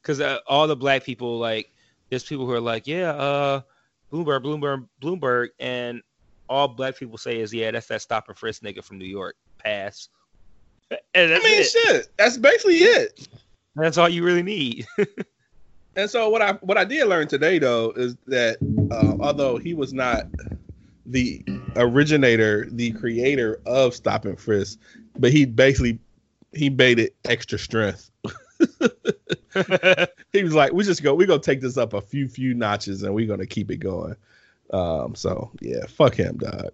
Because 0.03 0.21
uh, 0.21 0.39
all 0.47 0.67
the 0.67 0.77
black 0.77 1.05
people, 1.05 1.39
like, 1.39 1.71
there's 2.11 2.25
people 2.25 2.47
who 2.47 2.53
are 2.53 2.61
like, 2.61 2.87
yeah, 2.87 3.11
uh, 3.11 3.61
Bloomberg, 4.13 4.43
Bloomberg, 4.43 4.89
Bloomberg, 5.03 5.49
and 5.59 6.03
all 6.49 6.69
black 6.69 6.97
people 6.97 7.19
say 7.19 7.41
is, 7.41 7.53
yeah, 7.53 7.71
that's 7.71 7.87
that 7.89 8.03
stop 8.03 8.29
and 8.29 8.37
frisk 8.37 8.63
nigga 8.63 8.83
from 8.83 8.99
New 8.99 9.07
York. 9.07 9.37
Pass. 9.59 10.09
And 10.91 11.33
I 11.33 11.39
mean, 11.39 11.61
it. 11.61 11.65
shit, 11.65 12.09
that's 12.17 12.37
basically 12.37 12.77
it. 12.77 13.29
That's 13.77 13.99
all 13.99 14.09
you 14.09 14.25
really 14.25 14.43
need. 14.43 14.87
And 15.97 16.11
so 16.11 16.29
what 16.29 16.43
I 16.43 16.53
what 16.55 16.77
I 16.77 16.85
did 16.85 17.07
learn 17.07 17.29
today 17.29 17.59
though 17.59 17.93
is 17.97 18.17
that 18.27 18.59
uh, 18.91 19.17
although 19.21 19.57
he 19.57 19.75
was 19.75 19.93
not 19.93 20.27
the 21.07 21.45
originator, 21.77 22.67
the 22.71 22.93
creator 22.93 23.61
of 23.67 23.95
Stop 23.95 24.25
and 24.25 24.39
Frisk, 24.39 24.79
but 25.19 25.33
he 25.33 25.45
basically 25.45 25.99
he 26.53 26.71
made 26.71 26.99
it 26.99 27.15
extra 27.25 27.59
strength. 27.59 28.11
he 30.33 30.43
was 30.43 30.55
like, 30.55 30.73
"We 30.73 30.85
just 30.85 31.03
go, 31.03 31.15
we 31.15 31.27
gonna 31.27 31.41
take 31.41 31.61
this 31.61 31.77
up 31.77 31.93
a 31.93 32.01
few 32.01 32.29
few 32.29 32.55
notches, 32.55 33.03
and 33.03 33.15
we're 33.15 33.29
gonna 33.29 33.47
keep 33.47 33.71
it 33.71 33.79
going." 33.79 34.17
Um, 34.73 35.15
so 35.15 35.51
yeah, 35.61 35.87
fuck 35.87 36.15
him, 36.15 36.39
dog. 36.39 36.71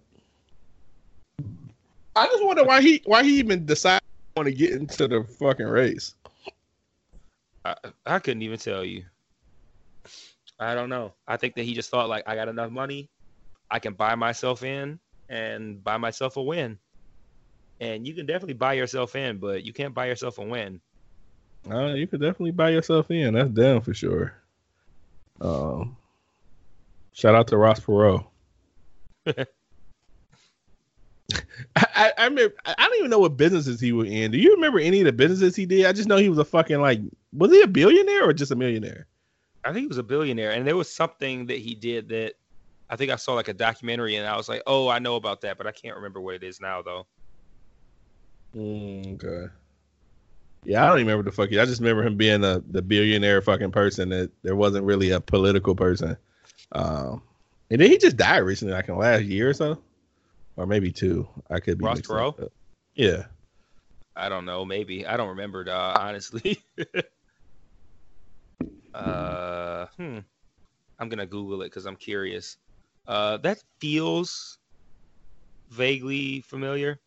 I 2.15 2.25
just 2.25 2.43
wonder 2.43 2.63
why 2.63 2.81
he 2.81 3.01
why 3.05 3.23
he 3.23 3.37
even 3.37 3.65
decided 3.65 4.01
to 4.01 4.41
want 4.41 4.47
to 4.47 4.53
get 4.55 4.71
into 4.71 5.07
the 5.07 5.23
fucking 5.23 5.67
race. 5.67 6.15
I, 7.63 7.75
I 8.05 8.19
couldn't 8.19 8.41
even 8.41 8.57
tell 8.57 8.83
you. 8.83 9.05
I 10.59 10.75
don't 10.75 10.89
know. 10.89 11.13
I 11.27 11.37
think 11.37 11.55
that 11.55 11.63
he 11.63 11.73
just 11.73 11.89
thought 11.89 12.09
like 12.09 12.27
I 12.27 12.35
got 12.35 12.47
enough 12.47 12.71
money, 12.71 13.09
I 13.69 13.79
can 13.79 13.93
buy 13.93 14.15
myself 14.15 14.63
in 14.63 14.99
and 15.29 15.83
buy 15.83 15.97
myself 15.97 16.37
a 16.37 16.43
win. 16.43 16.77
And 17.79 18.05
you 18.05 18.13
can 18.13 18.25
definitely 18.25 18.53
buy 18.53 18.73
yourself 18.73 19.15
in, 19.15 19.37
but 19.37 19.63
you 19.63 19.73
can't 19.73 19.93
buy 19.93 20.05
yourself 20.05 20.37
a 20.37 20.43
win. 20.43 20.81
Uh, 21.69 21.93
you 21.93 22.07
could 22.07 22.21
definitely 22.21 22.51
buy 22.51 22.69
yourself 22.69 23.09
in. 23.11 23.33
That's 23.33 23.49
damn 23.49 23.81
for 23.81 23.93
sure. 23.93 24.35
Um, 25.39 25.97
shout 27.13 27.35
out 27.35 27.47
to 27.47 27.57
Ross 27.57 27.79
Perot. 27.79 28.25
I, 31.75 32.11
I, 32.17 32.25
remember. 32.25 32.55
I 32.65 32.87
don't 32.87 32.97
even 32.97 33.09
know 33.09 33.19
what 33.19 33.37
businesses 33.37 33.79
he 33.79 33.91
was 33.91 34.09
in. 34.09 34.31
Do 34.31 34.37
you 34.37 34.53
remember 34.53 34.79
any 34.79 34.99
of 34.99 35.05
the 35.05 35.13
businesses 35.13 35.55
he 35.55 35.65
did? 35.65 35.85
I 35.85 35.93
just 35.93 36.07
know 36.07 36.17
he 36.17 36.29
was 36.29 36.39
a 36.39 36.45
fucking 36.45 36.81
like. 36.81 36.99
Was 37.33 37.51
he 37.51 37.61
a 37.61 37.67
billionaire 37.67 38.27
or 38.27 38.33
just 38.33 38.51
a 38.51 38.55
millionaire? 38.55 39.07
I 39.63 39.71
think 39.71 39.83
he 39.83 39.87
was 39.87 39.97
a 39.97 40.03
billionaire, 40.03 40.51
and 40.51 40.65
there 40.65 40.75
was 40.75 40.89
something 40.89 41.45
that 41.47 41.59
he 41.59 41.75
did 41.75 42.09
that 42.09 42.33
I 42.89 42.97
think 42.97 43.09
I 43.09 43.15
saw 43.15 43.33
like 43.33 43.47
a 43.47 43.53
documentary, 43.53 44.15
and 44.15 44.27
I 44.27 44.35
was 44.35 44.49
like, 44.49 44.63
"Oh, 44.67 44.89
I 44.89 44.99
know 44.99 45.15
about 45.15 45.41
that," 45.41 45.57
but 45.57 45.65
I 45.65 45.71
can't 45.71 45.95
remember 45.95 46.19
what 46.19 46.35
it 46.35 46.43
is 46.43 46.59
now, 46.59 46.81
though. 46.81 47.07
Mm, 48.55 49.15
okay. 49.15 49.53
Yeah, 50.65 50.83
I 50.83 50.87
don't 50.87 50.97
even 50.97 51.07
remember 51.07 51.29
the 51.29 51.35
fuck. 51.35 51.49
he- 51.49 51.59
I 51.59 51.65
just 51.65 51.79
remember 51.79 52.03
him 52.03 52.17
being 52.17 52.43
a 52.43 52.61
the 52.69 52.81
billionaire 52.81 53.41
fucking 53.41 53.71
person 53.71 54.09
that 54.09 54.29
there 54.43 54.57
wasn't 54.57 54.85
really 54.85 55.11
a 55.11 55.21
political 55.21 55.73
person. 55.73 56.17
Um, 56.73 57.23
and 57.69 57.79
then 57.79 57.89
he 57.89 57.97
just 57.97 58.17
died 58.17 58.39
recently, 58.39 58.73
like 58.73 58.89
in 58.89 58.95
the 58.95 58.99
last 58.99 59.23
year 59.23 59.49
or 59.49 59.53
so, 59.53 59.79
or 60.61 60.67
maybe 60.67 60.91
two. 60.91 61.27
I 61.49 61.59
could 61.59 61.79
be 61.79 61.85
Ross 61.85 62.01
Perot? 62.01 62.39
up. 62.39 62.51
Yeah. 62.95 63.25
I 64.15 64.29
don't 64.29 64.45
know. 64.45 64.63
Maybe 64.63 65.07
I 65.07 65.17
don't 65.17 65.29
remember. 65.29 65.65
Uh, 65.67 65.99
honestly. 65.99 66.63
uh, 68.93 69.87
hmm. 69.97 70.19
I'm 70.99 71.09
gonna 71.09 71.25
Google 71.25 71.63
it 71.63 71.67
because 71.67 71.85
I'm 71.85 71.95
curious. 71.95 72.57
Uh, 73.07 73.37
that 73.37 73.57
feels 73.79 74.59
vaguely 75.69 76.41
familiar. 76.41 76.99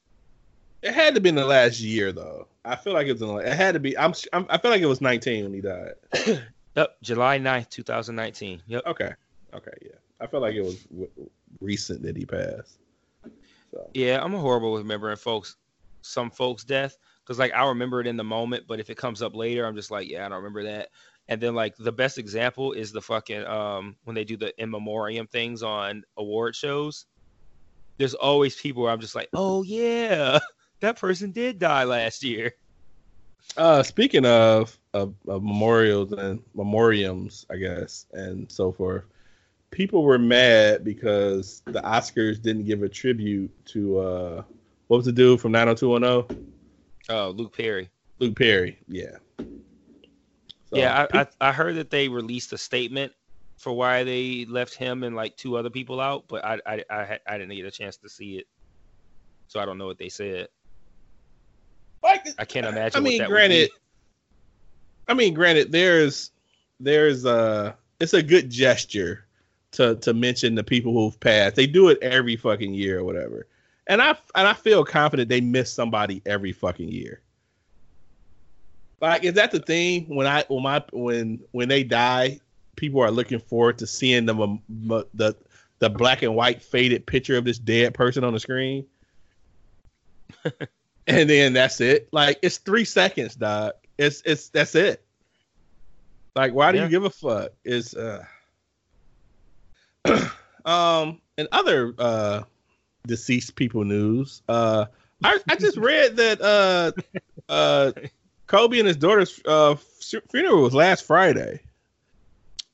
It 0.82 0.92
had 0.92 1.14
to 1.14 1.20
be 1.20 1.28
in 1.28 1.36
the 1.36 1.46
last 1.46 1.80
year 1.80 2.10
though. 2.10 2.48
I 2.64 2.74
feel 2.74 2.92
like 2.92 3.06
it 3.06 3.12
was 3.12 3.22
in 3.22 3.28
the, 3.28 3.36
it 3.36 3.54
had 3.54 3.74
to 3.74 3.80
be. 3.80 3.96
I'm, 3.96 4.14
I'm 4.32 4.46
I 4.50 4.58
feel 4.58 4.72
like 4.72 4.82
it 4.82 4.86
was 4.86 5.00
19 5.00 5.44
when 5.44 5.54
he 5.54 5.60
died. 5.60 5.94
Yep, 6.76 6.96
July 7.04 7.38
9th, 7.38 7.68
2019. 7.68 8.60
Yep. 8.66 8.82
Okay. 8.84 9.12
Okay. 9.54 9.70
Yeah. 9.80 9.94
I 10.20 10.26
feel 10.26 10.40
like 10.40 10.56
it 10.56 10.64
was 10.64 10.82
w- 10.86 11.08
recent 11.60 12.02
that 12.02 12.16
he 12.16 12.24
passed. 12.26 12.80
So 13.74 13.90
Yeah, 13.94 14.22
I'm 14.22 14.32
horrible 14.32 14.72
with 14.72 14.82
remembering 14.82 15.16
folks, 15.16 15.56
some 16.02 16.30
folks' 16.30 16.64
death, 16.64 16.96
because 17.24 17.38
like 17.38 17.52
I 17.52 17.66
remember 17.68 18.00
it 18.00 18.06
in 18.06 18.16
the 18.16 18.24
moment, 18.24 18.64
but 18.68 18.80
if 18.80 18.90
it 18.90 18.96
comes 18.96 19.22
up 19.22 19.34
later, 19.34 19.66
I'm 19.66 19.74
just 19.76 19.90
like, 19.90 20.08
yeah, 20.08 20.24
I 20.24 20.28
don't 20.28 20.38
remember 20.38 20.64
that. 20.64 20.88
And 21.28 21.40
then 21.40 21.54
like 21.54 21.74
the 21.76 21.92
best 21.92 22.18
example 22.18 22.72
is 22.72 22.92
the 22.92 23.00
fucking 23.00 23.44
um 23.46 23.96
when 24.04 24.14
they 24.14 24.24
do 24.24 24.36
the 24.36 24.52
in 24.62 24.70
memoriam 24.70 25.26
things 25.26 25.62
on 25.62 26.04
award 26.16 26.54
shows. 26.54 27.06
There's 27.98 28.14
always 28.14 28.56
people 28.60 28.82
where 28.84 28.92
I'm 28.92 29.00
just 29.00 29.14
like, 29.14 29.28
oh 29.34 29.62
yeah, 29.62 30.38
that 30.80 30.98
person 30.98 31.32
did 31.32 31.58
die 31.58 31.84
last 31.84 32.22
year. 32.22 32.52
Uh, 33.56 33.82
speaking 33.82 34.26
of, 34.26 34.78
of 34.94 35.14
of 35.28 35.42
memorials 35.42 36.12
and 36.12 36.42
memoriams, 36.56 37.44
I 37.50 37.56
guess, 37.56 38.06
and 38.12 38.50
so 38.50 38.72
forth, 38.72 39.04
people 39.74 40.04
were 40.04 40.18
mad 40.18 40.84
because 40.84 41.62
the 41.72 41.80
Oscars 41.80 42.40
didn't 42.40 42.64
give 42.64 42.82
a 42.82 42.88
tribute 42.88 43.50
to 43.66 43.98
uh, 43.98 44.42
what 44.86 44.98
was 44.98 45.06
the 45.06 45.12
dude 45.12 45.40
from 45.40 45.52
90210? 45.52 46.30
Oh, 47.10 47.30
Luke 47.30 47.54
Perry. 47.54 47.90
Luke 48.20 48.36
Perry. 48.36 48.78
Yeah. 48.88 49.16
So, 50.70 50.78
yeah, 50.78 51.06
I, 51.12 51.20
I 51.20 51.26
I 51.40 51.52
heard 51.52 51.76
that 51.76 51.90
they 51.90 52.08
released 52.08 52.52
a 52.52 52.58
statement 52.58 53.12
for 53.58 53.72
why 53.72 54.04
they 54.04 54.46
left 54.46 54.74
him 54.74 55.02
and 55.02 55.14
like 55.14 55.36
two 55.36 55.56
other 55.56 55.70
people 55.70 56.00
out, 56.00 56.24
but 56.28 56.44
I 56.44 56.60
I 56.64 56.84
I, 56.88 57.18
I 57.26 57.38
didn't 57.38 57.54
get 57.54 57.66
a 57.66 57.70
chance 57.70 57.96
to 57.98 58.08
see 58.08 58.38
it, 58.38 58.46
so 59.48 59.60
I 59.60 59.66
don't 59.66 59.78
know 59.78 59.86
what 59.86 59.98
they 59.98 60.08
said. 60.08 60.48
like, 62.02 62.26
I 62.38 62.44
can't 62.44 62.66
imagine. 62.66 62.98
I 62.98 63.00
mean, 63.00 63.18
what 63.18 63.24
that 63.24 63.28
granted. 63.28 63.70
I 65.06 65.14
mean, 65.14 65.34
granted, 65.34 65.70
there's 65.70 66.30
there's 66.80 67.26
uh 67.26 67.74
it's 68.00 68.14
a 68.14 68.22
good 68.22 68.50
gesture 68.50 69.23
to 69.74 69.96
to 69.96 70.14
mention 70.14 70.54
the 70.54 70.64
people 70.64 70.92
who've 70.92 71.18
passed. 71.20 71.56
They 71.56 71.66
do 71.66 71.88
it 71.88 71.98
every 72.02 72.36
fucking 72.36 72.74
year 72.74 72.98
or 73.00 73.04
whatever. 73.04 73.46
And 73.86 74.00
I 74.00 74.10
and 74.34 74.48
I 74.48 74.54
feel 74.54 74.84
confident 74.84 75.28
they 75.28 75.40
miss 75.40 75.72
somebody 75.72 76.22
every 76.26 76.52
fucking 76.52 76.88
year. 76.88 77.20
Like, 79.00 79.24
is 79.24 79.34
that 79.34 79.50
the 79.50 79.60
thing 79.60 80.04
when 80.06 80.26
I 80.26 80.44
when 80.48 80.62
my 80.62 80.82
when 80.92 81.40
when 81.52 81.68
they 81.68 81.84
die, 81.84 82.40
people 82.76 83.00
are 83.02 83.10
looking 83.10 83.38
forward 83.38 83.78
to 83.78 83.86
seeing 83.86 84.24
them 84.26 84.60
the 85.14 85.36
the 85.80 85.90
black 85.90 86.22
and 86.22 86.34
white 86.34 86.62
faded 86.62 87.04
picture 87.06 87.36
of 87.36 87.44
this 87.44 87.58
dead 87.58 87.92
person 87.94 88.24
on 88.24 88.32
the 88.32 88.40
screen. 88.40 88.86
and 91.06 91.28
then 91.28 91.52
that's 91.52 91.80
it. 91.80 92.08
Like 92.12 92.38
it's 92.42 92.58
three 92.58 92.84
seconds, 92.84 93.34
dog. 93.34 93.72
It's 93.98 94.22
it's 94.24 94.48
that's 94.48 94.74
it. 94.74 95.04
Like, 96.34 96.52
why 96.54 96.72
do 96.72 96.78
Yeah. 96.78 96.84
you 96.84 96.90
give 96.90 97.04
a 97.04 97.10
fuck? 97.10 97.50
Is 97.64 97.94
uh 97.94 98.24
um 100.64 101.20
and 101.38 101.48
other 101.52 101.94
uh 101.98 102.42
deceased 103.06 103.56
people 103.56 103.84
news. 103.84 104.42
Uh 104.48 104.86
I, 105.22 105.38
I 105.48 105.56
just 105.56 105.76
read 105.76 106.16
that 106.16 106.40
uh 106.40 106.92
uh 107.48 107.92
Kobe 108.46 108.78
and 108.78 108.88
his 108.88 108.96
daughter's 108.96 109.40
uh 109.46 109.76
funeral 110.30 110.62
was 110.62 110.74
last 110.74 111.06
Friday. 111.06 111.60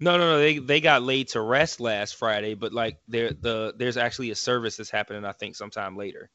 No, 0.01 0.17
no, 0.17 0.33
no. 0.33 0.39
They 0.39 0.59
they 0.59 0.81
got 0.81 1.03
laid 1.03 1.29
to 1.29 1.43
rest 1.43 1.79
last 1.79 2.17
Friday, 2.17 2.55
but 2.55 2.73
like 2.73 2.99
there 3.07 3.33
the 3.33 3.75
there's 3.77 3.99
actually 3.99 4.31
a 4.31 4.35
service 4.35 4.77
that's 4.77 4.91
happening. 4.91 5.25
I 5.25 5.33
think 5.33 5.57
sometime 5.57 5.97
later. 5.97 6.31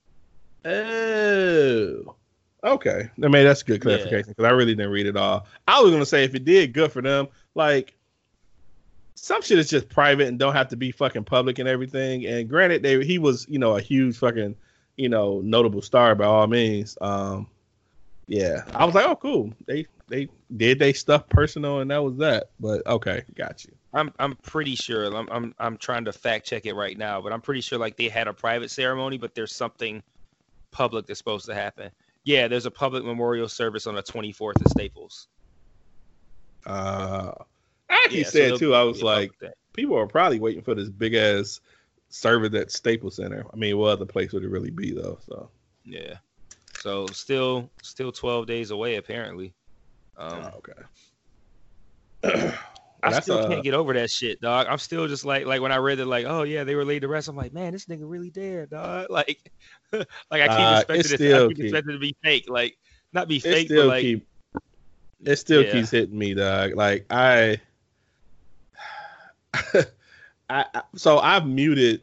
Oh. 0.64 2.16
Okay. 2.64 3.10
I 3.24 3.28
mean, 3.28 3.44
that's 3.44 3.62
a 3.62 3.66
good 3.66 3.82
clarification 3.82 4.30
because 4.30 4.46
I 4.46 4.52
really 4.52 4.76
didn't 4.76 4.92
read 4.92 5.08
it 5.08 5.18
all. 5.18 5.48
I 5.68 5.82
was 5.82 5.92
gonna 5.92 6.06
say 6.06 6.24
if 6.24 6.36
it 6.36 6.46
did, 6.46 6.74
good 6.74 6.92
for 6.92 7.02
them. 7.02 7.28
Like 7.56 7.95
some 9.16 9.42
shit 9.42 9.58
is 9.58 9.70
just 9.70 9.90
private 9.90 10.28
and 10.28 10.38
don't 10.38 10.54
have 10.54 10.68
to 10.70 10.76
be 10.76 10.92
fucking 10.92 11.24
public 11.24 11.58
and 11.58 11.68
everything. 11.68 12.26
And 12.26 12.48
granted, 12.48 12.84
they 12.84 13.04
he 13.04 13.18
was, 13.18 13.48
you 13.50 13.58
know, 13.58 13.78
a 13.78 13.82
huge 13.82 14.18
fucking, 14.18 14.56
you 14.98 15.10
know, 15.10 15.42
notable 15.42 15.82
star 15.82 16.14
by 16.16 16.26
all 16.26 16.48
means. 16.48 16.98
Um 17.02 17.48
yeah. 18.28 18.64
I 18.74 18.86
was 18.86 18.94
like, 18.94 19.06
oh 19.06 19.16
cool. 19.16 19.54
They 19.66 19.88
they 20.08 20.28
did 20.56 20.80
they 20.80 20.94
stuff 20.94 21.28
personal 21.30 21.80
and 21.80 21.90
that 21.92 22.04
was 22.04 22.18
that. 22.18 22.50
But 22.60 22.86
okay, 22.86 23.24
got 23.36 23.64
you. 23.64 23.72
I'm 23.94 24.12
I'm 24.20 24.36
pretty 24.36 24.76
sure. 24.76 25.06
I'm 25.06 25.30
I'm 25.32 25.56
I'm 25.58 25.78
trying 25.78 26.06
to 26.06 26.14
fact 26.14 26.46
check 26.46 26.66
it 26.66 26.74
right 26.74 26.98
now, 26.98 27.22
but 27.22 27.32
I'm 27.32 27.42
pretty 27.42 27.62
sure 27.62 27.80
like 27.80 27.96
they 27.96 28.10
had 28.10 28.28
a 28.28 28.34
private 28.34 28.70
ceremony, 28.70 29.18
but 29.18 29.34
there's 29.34 29.56
something 29.56 30.04
public 30.72 31.08
that's 31.08 31.20
supposed 31.20 31.46
to 31.46 31.56
happen. 31.56 31.90
Yeah, 32.26 32.50
there's 32.50 32.66
a 32.66 32.72
public 32.72 33.06
memorial 33.06 33.48
service 33.48 33.88
on 33.88 33.96
the 33.96 34.04
24th 34.04 34.62
at 34.62 34.70
Staples. 34.70 35.28
Uh 36.66 37.32
actually 37.90 38.20
Yeah, 38.20 38.30
said 38.30 38.42
there'll 38.44 38.60
too, 38.60 38.74
I 38.76 38.84
was 38.84 39.02
like, 39.04 39.32
people 39.74 39.98
are 39.98 40.08
probably 40.08 40.40
waiting 40.40 40.62
for 40.64 40.76
this 40.76 40.90
big 40.90 41.14
ass 41.16 41.60
server 42.10 42.56
at 42.58 42.72
Staples 42.72 43.16
Center. 43.16 43.46
I 43.52 43.56
mean, 43.56 43.78
what 43.78 43.90
other 43.92 44.06
place 44.06 44.32
would 44.32 44.44
it 44.44 44.50
really 44.50 44.72
be 44.72 44.92
though? 44.94 45.18
So 45.28 45.50
yeah. 45.84 46.16
So 46.80 47.08
still 47.08 47.70
still 47.82 48.12
12 48.12 48.48
days 48.48 48.72
away 48.72 48.96
apparently. 48.96 49.54
Um, 50.18 50.42
oh, 50.44 50.62
okay. 52.24 52.54
I 53.04 53.20
still 53.22 53.38
uh, 53.38 53.48
can't 53.50 53.64
get 53.64 53.74
over 53.76 53.94
that 53.94 54.10
shit, 54.10 54.42
dog. 54.42 54.66
I'm 54.68 54.80
still 54.80 55.08
just 55.08 55.26
like 55.26 55.46
like 55.46 55.62
when 55.62 55.72
I 55.72 55.78
read 55.78 56.00
it, 56.00 56.06
like, 56.06 56.26
oh 56.26 56.44
yeah, 56.44 56.64
they 56.64 56.74
were 56.76 56.86
laid 56.86 57.02
to 57.02 57.08
rest. 57.08 57.28
I'm 57.28 57.36
like, 57.36 57.54
man, 57.54 57.74
this 57.74 57.86
nigga 57.86 58.00
really 58.02 58.32
dead, 58.32 58.72
dog. 58.72 59.08
Like, 59.12 59.52
like 59.94 60.06
I 60.32 60.48
keep 60.48 60.60
Uh, 60.60 60.74
expecting 60.74 61.18
still 61.18 61.46
I 61.46 61.48
keep 61.50 61.58
keep- 61.58 61.66
expecting 61.66 61.90
it 61.92 61.94
to 61.94 62.00
be 62.00 62.16
fake, 62.24 62.46
like 62.50 62.78
not 63.14 63.28
be 63.28 63.40
fake, 63.40 63.70
but 63.70 63.88
like 63.88 64.02
keep 64.02 64.28
it 65.26 65.36
still 65.38 65.64
Yeah. 65.64 65.72
keeps 65.72 65.92
hitting 65.92 66.18
me, 66.18 66.34
dog. 66.34 66.76
Like 66.76 67.06
I, 67.12 67.60
I, 70.50 70.66
so 70.96 71.20
I've 71.20 71.46
muted 71.46 72.02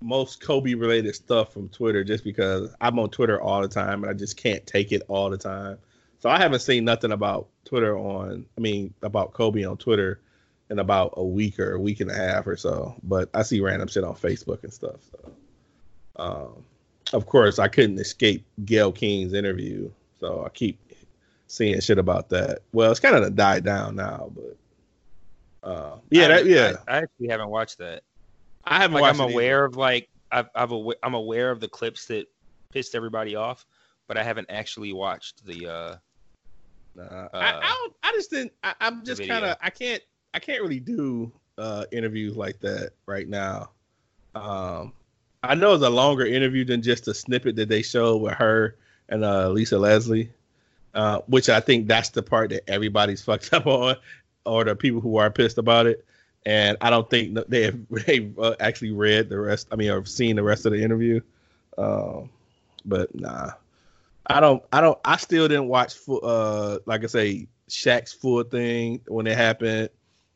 most 0.00 0.40
Kobe 0.40 0.74
related 0.74 1.14
stuff 1.14 1.52
from 1.52 1.68
Twitter 1.68 2.04
just 2.04 2.24
because 2.24 2.74
I'm 2.80 2.98
on 2.98 3.10
Twitter 3.10 3.40
all 3.40 3.62
the 3.62 3.68
time 3.68 4.02
and 4.02 4.10
I 4.10 4.14
just 4.14 4.36
can't 4.36 4.66
take 4.66 4.92
it 4.92 5.02
all 5.08 5.30
the 5.30 5.38
time. 5.38 5.78
So 6.18 6.30
I 6.30 6.38
haven't 6.38 6.60
seen 6.60 6.84
nothing 6.84 7.12
about 7.12 7.48
Twitter 7.64 7.96
on 7.96 8.46
I 8.56 8.60
mean 8.60 8.92
about 9.02 9.32
Kobe 9.32 9.64
on 9.64 9.76
Twitter 9.76 10.20
in 10.70 10.78
about 10.78 11.14
a 11.16 11.24
week 11.24 11.58
or 11.58 11.74
a 11.74 11.80
week 11.80 12.00
and 12.00 12.10
a 12.10 12.14
half 12.14 12.46
or 12.46 12.56
so. 12.56 12.94
But 13.02 13.30
I 13.34 13.42
see 13.42 13.60
random 13.60 13.88
shit 13.88 14.04
on 14.04 14.14
Facebook 14.14 14.62
and 14.64 14.72
stuff. 14.72 15.00
So 15.10 15.32
um 16.16 16.64
of 17.12 17.26
course 17.26 17.58
I 17.58 17.68
couldn't 17.68 17.98
escape 17.98 18.44
Gayle 18.64 18.92
King's 18.92 19.32
interview. 19.32 19.90
So 20.18 20.44
I 20.44 20.48
keep 20.50 20.78
seeing 21.46 21.80
shit 21.80 21.98
about 21.98 22.28
that. 22.30 22.60
Well, 22.72 22.90
it's 22.90 23.00
kind 23.00 23.16
of 23.16 23.34
died 23.36 23.64
down 23.64 23.96
now, 23.96 24.30
but 24.34 24.56
uh, 25.66 25.96
yeah, 26.10 26.24
I 26.24 26.28
that, 26.28 26.46
yeah. 26.46 26.76
I, 26.86 26.92
I 26.92 26.96
actually 26.98 27.28
haven't 27.28 27.48
watched 27.48 27.78
that. 27.78 28.02
I, 28.64 28.78
haven't 28.78 29.00
Like 29.00 29.14
I'm 29.14 29.20
aware 29.20 29.64
of 29.64 29.76
like 29.76 30.08
I've, 30.32 30.48
I've 30.54 30.72
awa- 30.72 30.96
I'm 31.02 31.14
aware 31.14 31.50
of 31.50 31.60
the 31.60 31.68
clips 31.68 32.06
that 32.06 32.26
pissed 32.72 32.94
everybody 32.94 33.36
off, 33.36 33.66
but 34.08 34.16
I 34.16 34.22
haven't 34.22 34.50
actually 34.50 34.92
watched 34.92 35.44
the. 35.44 35.66
uh 35.66 35.96
either. 36.96 37.10
Nah, 37.10 37.28
I, 37.38 37.50
uh, 37.50 37.60
I, 37.62 37.68
don't, 37.68 37.94
I 38.02 38.12
just 38.12 38.30
didn't. 38.30 38.52
I, 38.62 38.74
I'm 38.80 39.04
just 39.04 39.26
kind 39.26 39.44
of. 39.44 39.56
I 39.60 39.70
can't. 39.70 40.02
I 40.34 40.38
can't 40.38 40.62
really 40.62 40.80
do 40.80 41.32
uh, 41.58 41.84
interviews 41.92 42.36
like 42.36 42.60
that 42.60 42.92
right 43.06 43.28
now. 43.28 43.70
Um, 44.34 44.92
I 45.42 45.54
know 45.54 45.74
it's 45.74 45.84
a 45.84 45.90
longer 45.90 46.26
interview 46.26 46.64
than 46.64 46.82
just 46.82 47.08
a 47.08 47.14
snippet 47.14 47.56
that 47.56 47.68
they 47.68 47.82
showed 47.82 48.18
with 48.18 48.34
her 48.34 48.76
and 49.08 49.24
uh, 49.24 49.48
Lisa 49.50 49.78
Leslie, 49.78 50.30
uh, 50.94 51.20
which 51.26 51.48
I 51.48 51.60
think 51.60 51.86
that's 51.86 52.10
the 52.10 52.22
part 52.22 52.50
that 52.50 52.68
everybody's 52.68 53.22
fucked 53.24 53.52
up 53.52 53.66
on, 53.66 53.96
or 54.46 54.64
the 54.64 54.74
people 54.76 55.00
who 55.00 55.16
are 55.16 55.30
pissed 55.30 55.58
about 55.58 55.86
it. 55.86 56.04
And 56.44 56.76
I 56.80 56.90
don't 56.90 57.10
think 57.10 57.36
they 57.48 57.62
have 57.62 57.78
they 58.06 58.30
uh, 58.38 58.54
actually 58.60 58.92
read 58.92 59.28
the 59.28 59.38
rest. 59.38 59.68
I 59.70 59.76
mean, 59.76 59.90
or 59.90 60.04
seen 60.04 60.36
the 60.36 60.42
rest 60.42 60.66
of 60.66 60.72
the 60.72 60.82
interview. 60.82 61.20
Um, 61.76 62.30
but 62.84 63.14
nah, 63.14 63.50
I 64.28 64.40
don't. 64.40 64.62
I 64.72 64.80
don't. 64.80 64.98
I 65.04 65.16
still 65.16 65.48
didn't 65.48 65.68
watch. 65.68 65.94
Full, 65.94 66.20
uh, 66.22 66.78
like 66.86 67.02
I 67.02 67.06
say, 67.06 67.48
Shaq's 67.68 68.12
full 68.12 68.44
thing 68.44 69.00
when 69.08 69.26
it 69.26 69.36
happened. 69.36 69.90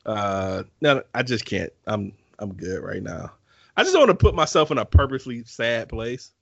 Uh, 0.05 0.65
no, 0.81 1.03
I 1.15 1.23
just 1.23 1.45
can't. 1.45 1.73
I'm. 1.87 2.13
I'm 2.39 2.55
good 2.55 2.83
right 2.83 3.03
now. 3.03 3.33
I 3.77 3.83
just 3.83 3.93
don't 3.93 4.09
want 4.09 4.19
to 4.19 4.23
put 4.23 4.35
myself 4.35 4.71
in 4.71 4.79
a 4.79 4.85
purposely 4.85 5.45
sad 5.45 5.89
place. 5.89 6.33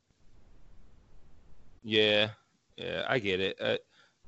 Yeah, 1.83 2.31
yeah, 2.77 3.05
I 3.09 3.19
get 3.19 3.41
it. 3.41 3.57
Uh, 3.61 3.77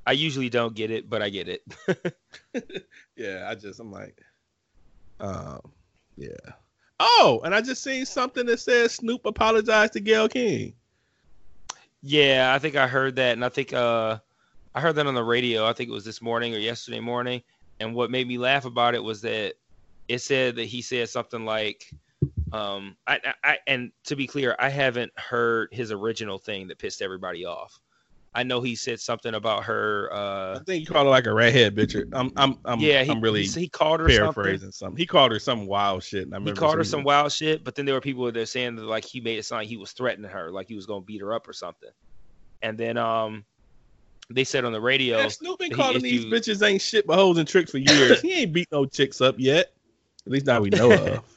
I 0.07 0.13
usually 0.13 0.49
don't 0.49 0.75
get 0.75 0.91
it, 0.91 1.09
but 1.09 1.23
I 1.23 1.29
get 1.29 1.49
it. 1.49 1.63
yeah, 3.17 3.47
I 3.49 3.55
just 3.55 3.81
I'm 3.81 3.93
like, 3.93 4.21
um, 5.21 5.61
yeah. 6.17 6.55
Oh, 6.99 7.41
and 7.45 7.55
I 7.55 7.61
just 7.61 7.83
seen 7.83 8.05
something 8.05 8.47
that 8.47 8.61
says 8.61 8.93
Snoop 8.93 9.25
apologized 9.27 9.95
to 9.95 10.01
Gayle 10.01 10.29
King. 10.29 10.75
yeah, 12.03 12.53
I 12.55 12.59
think 12.59 12.77
I 12.77 12.87
heard 12.87 13.17
that, 13.17 13.33
and 13.33 13.45
I 13.45 13.49
think 13.49 13.73
uh, 13.73 14.19
I 14.75 14.81
heard 14.81 14.97
that 14.97 15.07
on 15.07 15.15
the 15.15 15.25
radio. 15.25 15.67
I 15.67 15.73
think 15.73 15.91
it 15.91 15.93
was 15.93 16.05
this 16.05 16.23
morning 16.23 16.55
or 16.55 16.59
yesterday 16.59 17.01
morning. 17.01 17.43
And 17.81 17.95
what 17.95 18.11
made 18.11 18.29
me 18.29 18.39
laugh 18.39 18.67
about 18.67 18.95
it 18.95 19.03
was 19.03 19.23
that 19.23 19.55
it 20.09 20.19
said 20.19 20.57
that 20.57 20.67
he 20.67 20.83
said 20.83 21.09
something 21.09 21.45
like, 21.45 21.91
um, 22.53 22.97
I, 23.07 23.21
I, 23.25 23.35
I, 23.43 23.59
and 23.67 23.93
to 24.05 24.17
be 24.17 24.27
clear, 24.27 24.55
I 24.59 24.69
haven't 24.69 25.13
heard 25.19 25.71
his 25.73 25.91
original 25.91 26.39
thing 26.39 26.69
that 26.69 26.79
pissed 26.79 27.01
everybody 27.01 27.47
off. 27.47 27.81
I 28.33 28.45
know 28.45 28.61
he 28.61 28.77
said 28.77 29.01
something 29.01 29.35
about 29.35 29.65
her. 29.65 30.09
Uh, 30.13 30.55
I 30.57 30.63
think 30.65 30.81
he 30.81 30.87
called 30.87 31.07
her 31.07 31.11
like 31.11 31.27
a 31.27 31.35
redhead 31.35 31.75
bitch. 31.75 32.01
I'm, 32.13 32.31
I'm, 32.37 32.59
I'm, 32.65 32.79
yeah, 32.79 33.03
he, 33.03 33.11
I'm 33.11 33.21
really 33.21 33.45
he, 33.45 33.61
he 33.63 33.69
called 33.69 34.01
her 34.01 34.07
paraphrasing 34.07 34.59
something. 34.59 34.73
something. 34.73 34.97
He 34.99 35.07
called 35.07 35.33
her 35.33 35.41
some 35.41 35.67
wild 35.67 36.05
shit. 36.05 36.27
And 36.27 36.35
I 36.35 36.39
He 36.39 36.53
called 36.53 36.77
her 36.79 36.85
some 36.85 37.03
wild 37.03 37.33
shit, 37.33 37.65
but 37.65 37.75
then 37.75 37.87
there 37.87 37.95
were 37.95 38.01
people 38.01 38.25
that 38.27 38.37
are 38.37 38.47
saying 38.47 38.77
that 38.77 38.85
like 38.85 39.05
he 39.05 39.21
made 39.21 39.39
it 39.39 39.45
sound 39.45 39.61
like 39.63 39.69
he 39.69 39.77
was 39.77 39.93
threatening 39.93 40.31
her, 40.31 40.51
like 40.53 40.69
he 40.69 40.77
was 40.77 40.87
gonna 40.87 41.01
beat 41.01 41.21
her 41.23 41.35
up 41.35 41.49
or 41.49 41.53
something. 41.53 41.91
And 42.63 42.79
then 42.79 42.97
um, 42.99 43.45
they 44.33 44.45
said 44.45 44.65
on 44.65 44.73
the 44.73 44.81
radio, 44.81 45.19
Yeah, 45.19 45.29
Snoop 45.29 45.59
been 45.59 45.73
calling 45.73 46.01
these 46.03 46.25
issued- 46.25 46.33
bitches 46.33 46.67
ain't 46.67 46.83
shit 46.83 47.07
but 47.09 47.17
hoes 47.17 47.39
and 47.39 47.49
tricks 47.49 47.73
for 47.73 47.79
years. 47.79 48.21
he 48.23 48.33
ain't 48.43 48.53
beat 48.53 48.69
no 48.71 48.87
chicks 48.87 49.21
up 49.21 49.35
yet. 49.39 49.73
At 50.27 50.33
least 50.33 50.47
not 50.47 50.63
we 50.63 50.71
know 50.71 50.93
of. 50.93 51.25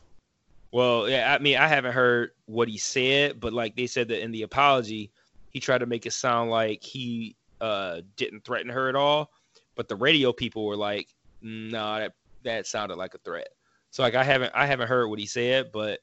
Well, 0.71 1.07
yeah, 1.07 1.31
I 1.31 1.37
mean, 1.37 1.57
I 1.57 1.67
haven't 1.67 1.93
heard 1.93 2.31
what 2.47 2.67
he 2.67 2.79
said, 2.79 3.39
but 3.39 3.53
like 3.53 3.75
they 3.75 3.85
said 3.85 4.07
that 4.07 4.23
in 4.23 4.31
the 4.31 4.41
apology, 4.41 5.11
he 5.53 5.59
tried 5.59 5.79
to 5.79 5.85
make 5.85 6.05
it 6.05 6.13
sound 6.13 6.49
like 6.49 6.83
he 6.83 7.35
uh 7.61 8.01
didn't 8.17 8.43
threaten 8.43 8.69
her 8.69 8.89
at 8.89 8.95
all. 8.95 9.31
But 9.75 9.87
the 9.87 9.95
radio 9.95 10.33
people 10.33 10.65
were 10.65 10.75
like, 10.75 11.07
"No, 11.41 11.99
that 11.99 12.13
that 12.43 12.67
sounded 12.67 12.97
like 12.97 13.13
a 13.13 13.19
threat." 13.19 13.47
So 13.91 14.03
like 14.03 14.15
I 14.15 14.23
haven't 14.23 14.51
I 14.55 14.65
haven't 14.65 14.87
heard 14.89 15.07
what 15.07 15.19
he 15.19 15.27
said, 15.27 15.71
but 15.71 15.99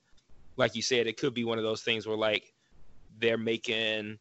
like 0.56 0.74
you 0.74 0.82
said, 0.82 1.06
it 1.06 1.16
could 1.16 1.34
be 1.34 1.44
one 1.44 1.58
of 1.58 1.64
those 1.64 1.82
things 1.82 2.06
where 2.06 2.16
like 2.16 2.52
they're 3.18 3.38
making 3.38 4.18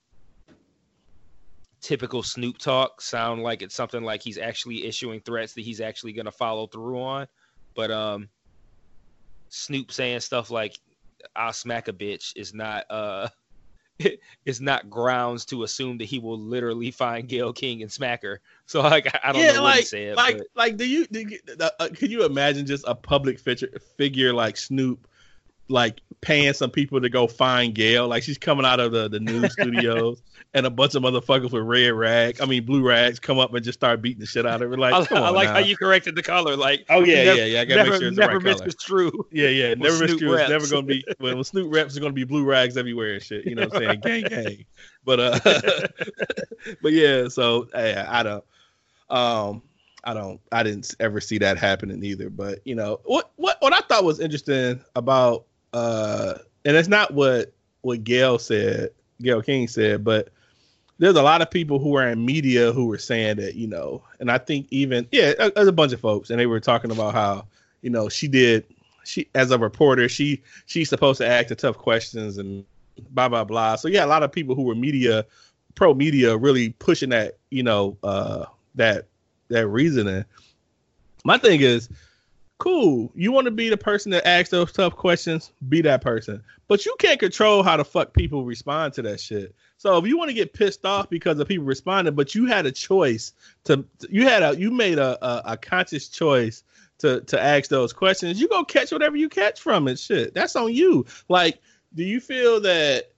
typical 1.81 2.23
Snoop 2.23 2.57
talk 2.57 3.01
sound 3.01 3.41
like 3.41 3.61
it's 3.61 3.75
something 3.75 4.03
like 4.03 4.21
he's 4.21 4.37
actually 4.37 4.85
issuing 4.85 5.21
threats 5.21 5.53
that 5.53 5.61
he's 5.61 5.81
actually 5.81 6.13
going 6.13 6.25
to 6.25 6.31
follow 6.31 6.67
through 6.67 7.01
on. 7.01 7.27
But 7.75 7.91
um 7.91 8.29
Snoop 9.49 9.91
saying 9.91 10.19
stuff 10.21 10.51
like 10.51 10.77
"I'll 11.35 11.53
smack 11.53 11.87
a 11.87 11.93
bitch" 11.93 12.33
is 12.35 12.53
not 12.53 12.85
uh 12.89 13.29
it's 14.45 14.61
not 14.61 14.89
grounds 14.89 15.45
to 15.45 15.63
assume 15.63 15.97
that 15.97 16.05
he 16.05 16.19
will 16.19 16.39
literally 16.39 16.91
find 16.91 17.27
Gayle 17.27 17.53
King 17.53 17.81
and 17.81 17.91
smack 17.91 18.23
her. 18.23 18.39
So 18.65 18.81
like 18.81 19.07
I 19.23 19.31
don't 19.31 19.41
yeah, 19.41 19.53
know 19.53 19.63
what 19.63 19.69
like, 19.69 19.79
he 19.79 19.85
said. 19.85 20.15
like, 20.15 20.37
but 20.37 20.47
like, 20.55 20.77
do 20.77 20.87
you, 20.87 21.05
do 21.07 21.19
you 21.19 21.39
uh, 21.59 21.69
uh, 21.79 21.89
can 21.93 22.09
you 22.09 22.25
imagine 22.25 22.65
just 22.65 22.85
a 22.87 22.95
public 22.95 23.39
figure, 23.39 23.69
figure 23.97 24.33
like 24.33 24.55
Snoop, 24.55 25.07
like 25.69 26.01
paying 26.21 26.51
some 26.53 26.69
people 26.69 26.99
to 26.99 27.09
go 27.09 27.27
find 27.27 27.73
Gayle? 27.73 28.07
Like 28.07 28.23
she's 28.23 28.37
coming 28.37 28.65
out 28.65 28.79
of 28.79 28.91
the 28.91 29.07
the 29.07 29.19
news 29.19 29.53
studios, 29.59 30.21
and 30.53 30.65
a 30.65 30.69
bunch 30.69 30.95
of 30.95 31.03
motherfuckers 31.03 31.51
with 31.51 31.63
red 31.63 31.93
rags, 31.93 32.41
I 32.41 32.45
mean 32.45 32.65
blue 32.65 32.85
rags, 32.85 33.19
come 33.19 33.39
up 33.39 33.53
and 33.53 33.63
just 33.63 33.79
start 33.79 34.01
beating 34.01 34.19
the 34.19 34.25
shit 34.25 34.45
out 34.45 34.61
of 34.61 34.69
her. 34.71 34.77
Like, 34.77 34.93
I, 35.11 35.15
I 35.15 35.29
like 35.29 35.47
now. 35.47 35.53
how 35.53 35.59
you 35.59 35.77
corrected 35.77 36.15
the 36.15 36.23
color. 36.23 36.55
Like 36.57 36.85
Oh 36.89 37.03
yeah, 37.03 37.23
never- 37.25 37.37
yeah, 37.37 37.45
yeah. 37.45 37.61
I 37.61 37.65
gotta 37.65 37.77
never 37.83 37.89
make 37.91 37.99
sure 37.99 38.07
it's 38.09 38.17
the 38.17 38.21
never 38.21 38.33
right 38.33 38.43
color. 38.43 38.53
misconstrue. 38.65 39.25
Yeah, 39.31 39.49
yeah. 39.49 39.73
Never 39.75 40.07
Snoop. 40.07 40.21
It's 40.21 40.49
never 40.49 40.67
gonna 40.67 40.87
be 40.87 41.05
when 41.19 41.35
when 41.35 41.43
Snoop 41.43 41.73
reps 41.73 41.93
is 41.93 41.99
gonna 41.99 42.13
be 42.13 42.23
blue 42.23 42.43
rags 42.45 42.75
everywhere 42.77 43.13
and 43.13 43.23
shit. 43.23 43.45
You 43.45 43.55
know 43.55 43.67
what 43.67 43.75
I'm 43.75 44.01
saying? 44.01 44.23
gang 44.23 44.23
gang. 44.23 44.65
But 45.05 45.19
uh 45.19 45.39
but 46.81 46.91
yeah, 46.93 47.27
so 47.27 47.67
yeah, 47.73 48.07
I 48.09 48.23
don't 48.23 48.43
um 49.09 49.61
I 50.03 50.13
don't 50.13 50.39
I 50.51 50.63
didn't 50.63 50.95
ever 50.99 51.19
see 51.21 51.37
that 51.39 51.57
happening 51.57 52.03
either. 52.03 52.29
But 52.29 52.59
you 52.65 52.75
know, 52.75 52.99
what 53.05 53.31
what 53.35 53.57
what 53.59 53.73
I 53.73 53.81
thought 53.81 54.03
was 54.03 54.19
interesting 54.19 54.81
about 54.95 55.45
uh 55.73 56.35
and 56.65 56.75
it's 56.75 56.87
not 56.87 57.13
what 57.13 57.53
what 57.81 58.03
Gayle 58.03 58.39
said, 58.39 58.89
Gayle 59.21 59.41
King 59.41 59.67
said, 59.67 60.03
but 60.03 60.29
there's 60.97 61.15
a 61.15 61.23
lot 61.23 61.41
of 61.41 61.49
people 61.49 61.79
who 61.79 61.95
are 61.95 62.07
in 62.07 62.25
media 62.25 62.73
who 62.73 62.87
were 62.87 62.97
saying 62.97 63.37
that, 63.37 63.55
you 63.55 63.67
know, 63.67 64.03
and 64.19 64.29
I 64.29 64.37
think 64.37 64.67
even 64.69 65.07
yeah, 65.11 65.33
there's 65.55 65.67
a 65.67 65.73
bunch 65.73 65.93
of 65.93 66.01
folks 66.01 66.29
and 66.29 66.39
they 66.39 66.45
were 66.45 66.59
talking 66.59 66.91
about 66.91 67.13
how, 67.13 67.45
you 67.81 67.89
know, 67.89 68.09
she 68.09 68.27
did 68.27 68.65
she 69.05 69.27
as 69.33 69.51
a 69.51 69.57
reporter, 69.57 70.09
she 70.09 70.41
she's 70.65 70.89
supposed 70.89 71.19
to 71.19 71.27
ask 71.27 71.47
the 71.47 71.55
tough 71.55 71.77
questions 71.77 72.37
and 72.37 72.65
blah 73.11 73.29
blah 73.29 73.43
blah. 73.43 73.75
So 73.75 73.87
yeah, 73.87 74.05
a 74.05 74.07
lot 74.07 74.23
of 74.23 74.31
people 74.31 74.55
who 74.55 74.63
were 74.63 74.75
media 74.75 75.25
pro 75.75 75.93
media 75.93 76.35
really 76.35 76.69
pushing 76.71 77.09
that, 77.09 77.37
you 77.49 77.63
know, 77.63 77.97
uh 78.03 78.45
that 78.75 79.05
that 79.47 79.67
reasoning. 79.67 80.25
My 81.25 81.37
thing 81.37 81.61
is, 81.61 81.89
cool. 82.59 83.11
You 83.15 83.31
want 83.31 83.45
to 83.45 83.51
be 83.51 83.69
the 83.69 83.77
person 83.77 84.11
that 84.11 84.27
asks 84.27 84.49
those 84.49 84.71
tough 84.71 84.95
questions, 84.95 85.51
be 85.67 85.81
that 85.81 86.01
person. 86.01 86.43
But 86.67 86.85
you 86.85 86.95
can't 86.99 87.19
control 87.19 87.63
how 87.63 87.77
the 87.77 87.85
fuck 87.85 88.13
people 88.13 88.45
respond 88.45 88.93
to 88.93 89.01
that 89.03 89.19
shit. 89.19 89.55
So 89.77 89.97
if 89.97 90.05
you 90.05 90.17
want 90.17 90.29
to 90.29 90.35
get 90.35 90.53
pissed 90.53 90.85
off 90.85 91.09
because 91.09 91.39
of 91.39 91.47
people 91.47 91.65
responding, 91.65 92.13
but 92.13 92.35
you 92.35 92.45
had 92.45 92.65
a 92.65 92.71
choice 92.71 93.33
to, 93.63 93.83
you 94.09 94.25
had 94.25 94.43
a, 94.43 94.55
you 94.55 94.69
made 94.69 94.99
a, 94.99 95.25
a, 95.25 95.53
a 95.53 95.57
conscious 95.57 96.09
choice 96.09 96.63
to 96.99 97.21
to 97.21 97.41
ask 97.41 97.69
those 97.69 97.93
questions. 97.93 98.39
You 98.39 98.47
go 98.47 98.63
catch 98.63 98.91
whatever 98.91 99.15
you 99.15 99.29
catch 99.29 99.59
from 99.59 99.87
it. 99.87 99.97
Shit, 99.97 100.33
that's 100.33 100.55
on 100.55 100.73
you. 100.73 101.05
Like, 101.29 101.59
do 101.95 102.03
you 102.03 102.19
feel 102.19 102.59
that 102.61 103.11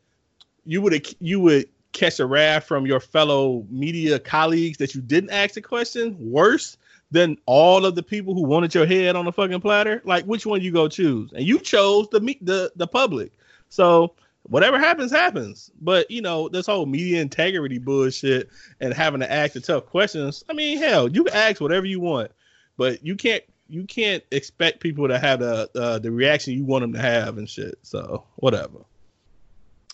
you 0.65 0.81
would 0.81 1.15
you 1.19 1.39
would 1.39 1.67
catch 1.91 2.19
a 2.19 2.25
wrath 2.25 2.65
from 2.65 2.85
your 2.85 2.99
fellow 2.99 3.65
media 3.69 4.19
colleagues 4.19 4.77
that 4.77 4.95
you 4.95 5.01
didn't 5.01 5.31
ask 5.31 5.55
the 5.55 5.61
question 5.61 6.15
worse 6.19 6.77
than 7.11 7.37
all 7.45 7.85
of 7.85 7.95
the 7.95 8.03
people 8.03 8.33
who 8.33 8.43
wanted 8.43 8.73
your 8.73 8.85
head 8.85 9.15
on 9.15 9.27
a 9.27 9.31
fucking 9.31 9.61
platter? 9.61 10.01
Like, 10.05 10.25
which 10.25 10.45
one 10.45 10.61
you 10.61 10.71
go 10.71 10.87
choose? 10.87 11.31
And 11.33 11.45
you 11.45 11.59
chose 11.59 12.07
the 12.09 12.19
me- 12.19 12.39
the 12.41 12.71
the 12.75 12.87
public. 12.87 13.33
So 13.69 14.15
whatever 14.43 14.79
happens, 14.79 15.11
happens. 15.11 15.71
But 15.81 16.09
you 16.09 16.21
know, 16.21 16.49
this 16.49 16.65
whole 16.65 16.85
media 16.85 17.21
integrity 17.21 17.77
bullshit 17.77 18.49
and 18.79 18.93
having 18.93 19.19
to 19.19 19.31
ask 19.31 19.53
the 19.53 19.61
tough 19.61 19.85
questions. 19.85 20.43
I 20.49 20.53
mean, 20.53 20.77
hell, 20.77 21.07
you 21.07 21.23
can 21.23 21.35
ask 21.35 21.61
whatever 21.61 21.85
you 21.85 21.99
want, 21.99 22.31
but 22.77 23.05
you 23.05 23.15
can't 23.15 23.43
you 23.67 23.85
can't 23.85 24.23
expect 24.31 24.79
people 24.79 25.07
to 25.07 25.17
have 25.19 25.39
the 25.39 25.69
uh, 25.75 25.99
the 25.99 26.11
reaction 26.11 26.53
you 26.53 26.65
want 26.65 26.83
them 26.83 26.93
to 26.93 26.99
have 26.99 27.37
and 27.37 27.49
shit. 27.49 27.77
So 27.83 28.25
whatever. 28.35 28.79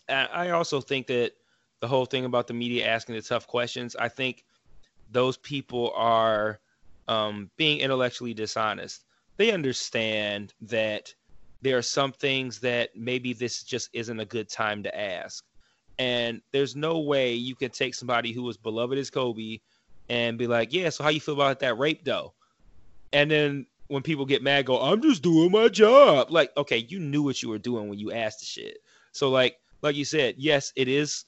I 0.10 0.52
also 0.52 0.80
think 0.80 1.08
that 1.08 1.34
the 1.82 1.88
whole 1.88 2.06
thing 2.06 2.24
about 2.24 2.48
the 2.48 2.54
media 2.54 2.88
asking 2.88 3.16
the 3.16 3.22
tough 3.22 3.46
questions, 3.46 3.94
I 3.96 4.08
think 4.08 4.46
those 5.12 5.36
people 5.36 5.92
are 5.96 6.60
um, 7.08 7.50
being 7.58 7.80
intellectually 7.80 8.34
dishonest. 8.34 9.06
They 9.38 9.52
understand 9.52 10.54
that 10.62 11.14
there 11.62 11.78
are 11.78 11.84
some 11.84 12.12
things 12.12 12.60
that 12.60 12.96
maybe 12.96 13.34
this 13.34 13.64
just 13.64 13.90
isn't 13.94 14.20
a 14.20 14.26
good 14.26 14.50
time 14.50 14.84
to 14.84 15.00
ask. 15.00 15.44
And 16.00 16.42
there's 16.52 16.76
no 16.76 17.00
way 17.00 17.34
you 17.34 17.56
can 17.56 17.72
take 17.72 17.96
somebody 17.96 18.32
who 18.32 18.44
was 18.44 18.58
beloved 18.58 18.98
as 18.98 19.10
Kobe 19.10 19.60
and 20.10 20.38
be 20.38 20.48
like, 20.48 20.74
yeah, 20.74 20.90
so 20.90 21.04
how 21.04 21.10
you 21.10 21.20
feel 21.20 21.34
about 21.34 21.60
that 21.60 21.78
rape 21.78 22.04
though? 22.04 22.34
And 23.14 23.32
then 23.32 23.66
when 23.88 24.04
people 24.04 24.26
get 24.26 24.44
mad, 24.44 24.66
go, 24.66 24.80
I'm 24.80 25.02
just 25.02 25.24
doing 25.24 25.52
my 25.52 25.70
job. 25.70 26.30
Like, 26.30 26.52
okay, 26.58 26.86
you 26.90 27.00
knew 27.00 27.24
what 27.24 27.42
you 27.42 27.50
were 27.50 27.58
doing 27.58 27.90
when 27.90 28.00
you 28.00 28.12
asked 28.12 28.40
the 28.40 28.46
shit. 28.46 28.78
So 29.12 29.30
like, 29.30 29.58
like 29.82 29.96
you 29.96 30.06
said, 30.06 30.36
yes, 30.38 30.72
it 30.76 30.88
is, 30.88 31.26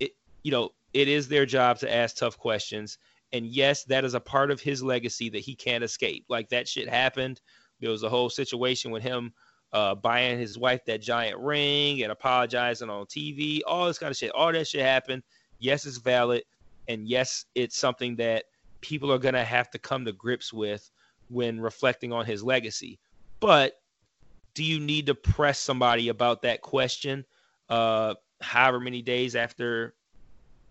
it 0.00 0.12
you 0.42 0.50
know, 0.50 0.70
it 0.92 1.08
is 1.08 1.28
their 1.28 1.46
job 1.46 1.78
to 1.78 1.92
ask 1.92 2.16
tough 2.16 2.36
questions. 2.38 2.98
And 3.32 3.46
yes, 3.46 3.84
that 3.84 4.04
is 4.04 4.14
a 4.14 4.20
part 4.20 4.50
of 4.50 4.60
his 4.60 4.82
legacy 4.82 5.30
that 5.30 5.40
he 5.40 5.54
can't 5.54 5.84
escape. 5.84 6.26
Like 6.28 6.48
that 6.50 6.68
shit 6.68 6.88
happened. 6.88 7.40
There 7.80 7.90
was 7.90 8.02
a 8.02 8.08
whole 8.08 8.30
situation 8.30 8.90
with 8.90 9.02
him 9.02 9.32
uh, 9.72 9.94
buying 9.94 10.38
his 10.38 10.58
wife 10.58 10.84
that 10.86 11.00
giant 11.00 11.38
ring 11.38 12.02
and 12.02 12.12
apologizing 12.12 12.90
on 12.90 13.06
TV, 13.06 13.60
all 13.66 13.86
this 13.86 13.98
kind 13.98 14.10
of 14.10 14.16
shit. 14.16 14.32
All 14.32 14.52
that 14.52 14.68
shit 14.68 14.82
happened. 14.82 15.22
Yes, 15.58 15.86
it's 15.86 15.96
valid. 15.96 16.42
And 16.88 17.08
yes, 17.08 17.46
it's 17.54 17.76
something 17.76 18.16
that 18.16 18.44
people 18.80 19.10
are 19.10 19.18
going 19.18 19.34
to 19.34 19.44
have 19.44 19.70
to 19.70 19.78
come 19.78 20.04
to 20.04 20.12
grips 20.12 20.52
with 20.52 20.90
when 21.28 21.60
reflecting 21.60 22.12
on 22.12 22.26
his 22.26 22.42
legacy. 22.42 22.98
But 23.40 23.74
do 24.54 24.64
you 24.64 24.78
need 24.80 25.06
to 25.06 25.14
press 25.14 25.58
somebody 25.58 26.08
about 26.08 26.42
that 26.42 26.60
question 26.60 27.24
uh 27.68 28.14
however 28.40 28.80
many 28.80 29.02
days 29.02 29.36
after 29.36 29.94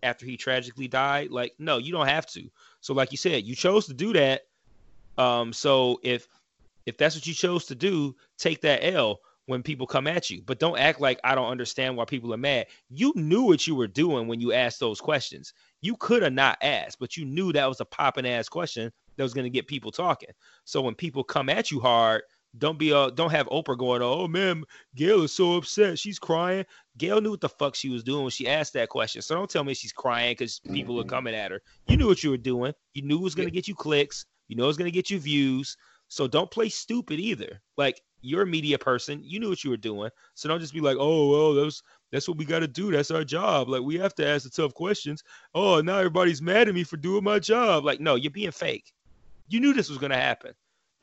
after 0.04 0.26
he 0.26 0.38
tragically 0.38 0.88
died? 0.88 1.32
Like 1.32 1.54
no, 1.60 1.78
you 1.78 1.92
don't 1.92 2.08
have 2.08 2.26
to. 2.28 2.50
So 2.82 2.94
like 2.94 3.12
you 3.12 3.18
said, 3.18 3.44
you 3.44 3.56
chose 3.56 3.88
to 3.88 3.94
do 3.94 4.14
that. 4.14 4.42
Um 5.18 5.54
so 5.54 6.00
if 6.04 6.28
if 6.86 6.98
that's 6.98 7.16
what 7.16 7.28
you 7.28 7.34
chose 7.34 7.66
to 7.66 7.76
do, 7.76 8.16
take 8.38 8.62
that 8.62 8.84
L 8.84 9.20
when 9.46 9.64
people 9.64 9.86
come 9.88 10.08
at 10.08 10.30
you. 10.30 10.42
But 10.46 10.60
don't 10.60 10.80
act 10.80 11.02
like 11.02 11.20
I 11.24 11.36
don't 11.36 11.52
understand 11.52 11.98
why 11.98 12.06
people 12.06 12.34
are 12.34 12.38
mad. 12.38 12.68
You 12.90 13.14
knew 13.16 13.44
what 13.44 13.68
you 13.68 13.76
were 13.76 13.88
doing 13.88 14.28
when 14.28 14.40
you 14.40 14.54
asked 14.54 14.80
those 14.80 15.02
questions. 15.02 15.54
You 15.82 15.96
could 15.98 16.24
have 16.24 16.34
not 16.34 16.58
asked, 16.62 17.00
but 17.00 17.18
you 17.18 17.26
knew 17.26 17.52
that 17.54 17.68
was 17.68 17.82
a 17.82 17.86
popping 17.86 18.28
ass 18.28 18.48
question 18.48 18.92
that 19.16 19.24
was 19.24 19.34
going 19.34 19.46
to 19.46 19.50
get 19.50 19.68
people 19.68 19.92
talking. 19.92 20.30
So 20.64 20.82
when 20.82 20.96
people 20.96 21.24
come 21.24 21.50
at 21.50 21.72
you 21.72 21.80
hard, 21.80 22.22
don't 22.58 22.78
be 22.78 22.92
uh 22.92 23.10
don't 23.10 23.32
have 23.32 23.48
Oprah 23.48 23.78
going, 23.78 24.02
oh 24.02 24.28
man, 24.28 24.64
Gayle 24.96 25.24
is 25.24 25.32
so 25.32 25.56
upset, 25.56 25.98
she's 25.98 26.20
crying. 26.20 26.66
Gayle 26.98 27.22
knew 27.22 27.32
what 27.32 27.42
the 27.42 27.50
fuck 27.50 27.76
she 27.76 27.90
was 27.90 28.04
doing 28.04 28.24
when 28.24 28.32
she 28.32 28.48
asked 28.48 28.74
that 28.74 28.90
question. 28.90 29.22
So 29.22 29.36
don't 29.36 29.50
tell 29.50 29.64
me 29.64 29.74
she's 29.74 29.94
crying 29.94 30.34
because 30.34 30.60
people 30.60 31.00
are 31.00 31.06
coming 31.06 31.34
at 31.34 31.52
her. 31.52 31.62
You 31.88 31.98
knew 31.98 32.08
what 32.08 32.24
you 32.24 32.32
were 32.32 32.38
doing. 32.38 32.74
You 32.94 33.04
knew 33.04 33.18
it 33.18 33.24
was 33.24 33.36
going 33.36 33.48
to 33.48 33.54
get 33.54 33.68
you 33.68 33.76
clicks. 33.76 34.26
You 34.48 34.58
know 34.58 34.66
it 34.66 34.68
was 34.68 34.78
going 34.78 34.92
to 34.92 34.96
get 34.96 35.10
you 35.10 35.20
views. 35.20 35.78
So 36.10 36.28
don't 36.28 36.52
play 36.52 36.68
stupid 36.68 37.22
either. 37.22 37.62
Like 37.78 38.02
you're 38.22 38.44
a 38.44 38.48
media 38.48 38.78
person, 38.78 39.22
you 39.24 39.40
knew 39.40 39.50
what 39.50 39.64
you 39.64 39.70
were 39.70 39.78
doing. 39.78 40.10
So 40.36 40.50
don't 40.50 40.60
just 40.60 40.74
be 40.74 40.82
like, 40.82 40.98
oh 41.00 41.30
well, 41.30 41.54
that's 41.54 41.82
that's 42.12 42.28
what 42.28 42.38
we 42.38 42.44
got 42.44 42.60
to 42.60 42.68
do. 42.68 42.92
That's 42.92 43.12
our 43.12 43.24
job. 43.24 43.70
Like 43.70 43.82
we 43.82 43.98
have 43.98 44.14
to 44.16 44.28
ask 44.28 44.44
the 44.44 44.50
tough 44.50 44.74
questions. 44.74 45.24
Oh, 45.56 45.80
now 45.80 45.98
everybody's 45.98 46.42
mad 46.42 46.68
at 46.68 46.76
me 46.76 46.84
for 46.84 46.98
doing 46.98 47.24
my 47.24 47.40
job. 47.40 47.86
Like 47.86 48.02
no, 48.02 48.16
you're 48.16 48.32
being 48.32 48.52
fake. 48.52 48.92
You 49.48 49.62
knew 49.62 49.74
this 49.74 49.90
was 49.90 49.98
going 49.98 50.12
to 50.12 50.18
happen. 50.18 50.54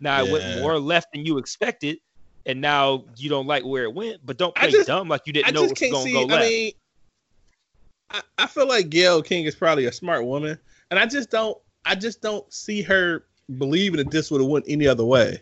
Now 0.01 0.25
it 0.25 0.31
went 0.33 0.61
more 0.61 0.79
left 0.79 1.09
than 1.13 1.25
you 1.27 1.39
expected, 1.39 1.99
and 2.47 2.61
now 2.61 3.05
you 3.17 3.29
don't 3.29 3.47
like 3.47 3.65
where 3.65 3.83
it 3.85 3.95
went. 3.95 4.25
But 4.25 4.39
don't 4.39 4.55
play 4.55 4.71
just- 4.71 4.87
dumb 4.87 5.09
like 5.09 5.23
you 5.27 5.33
didn't 5.33 5.49
I 5.49 5.51
know 5.51 5.65
it 5.65 5.71
was 5.71 5.81
going 5.81 5.93
to 5.93 6.01
see. 6.03 6.13
go 6.13 6.25
left. 6.25 6.45
I 6.45 6.49
mean, 6.49 6.73
I, 8.11 8.23
I 8.39 8.47
feel 8.47 8.67
like 8.69 8.89
Gayle 8.91 9.23
King 9.23 9.45
is 9.45 9.55
probably 9.55 9.87
a 9.87 9.93
smart 9.93 10.25
woman, 10.25 10.59
and 10.91 10.99
I 10.99 11.07
just 11.07 11.31
don't. 11.31 11.59
I 11.85 11.95
just 11.95 12.21
don't 12.23 12.51
see 12.53 12.83
her 12.83 13.25
believing 13.59 13.97
that 13.99 14.11
this 14.11 14.31
would 14.31 14.41
have 14.41 14.49
went 14.51 14.65
any 14.69 14.87
other 14.87 15.05
way. 15.05 15.41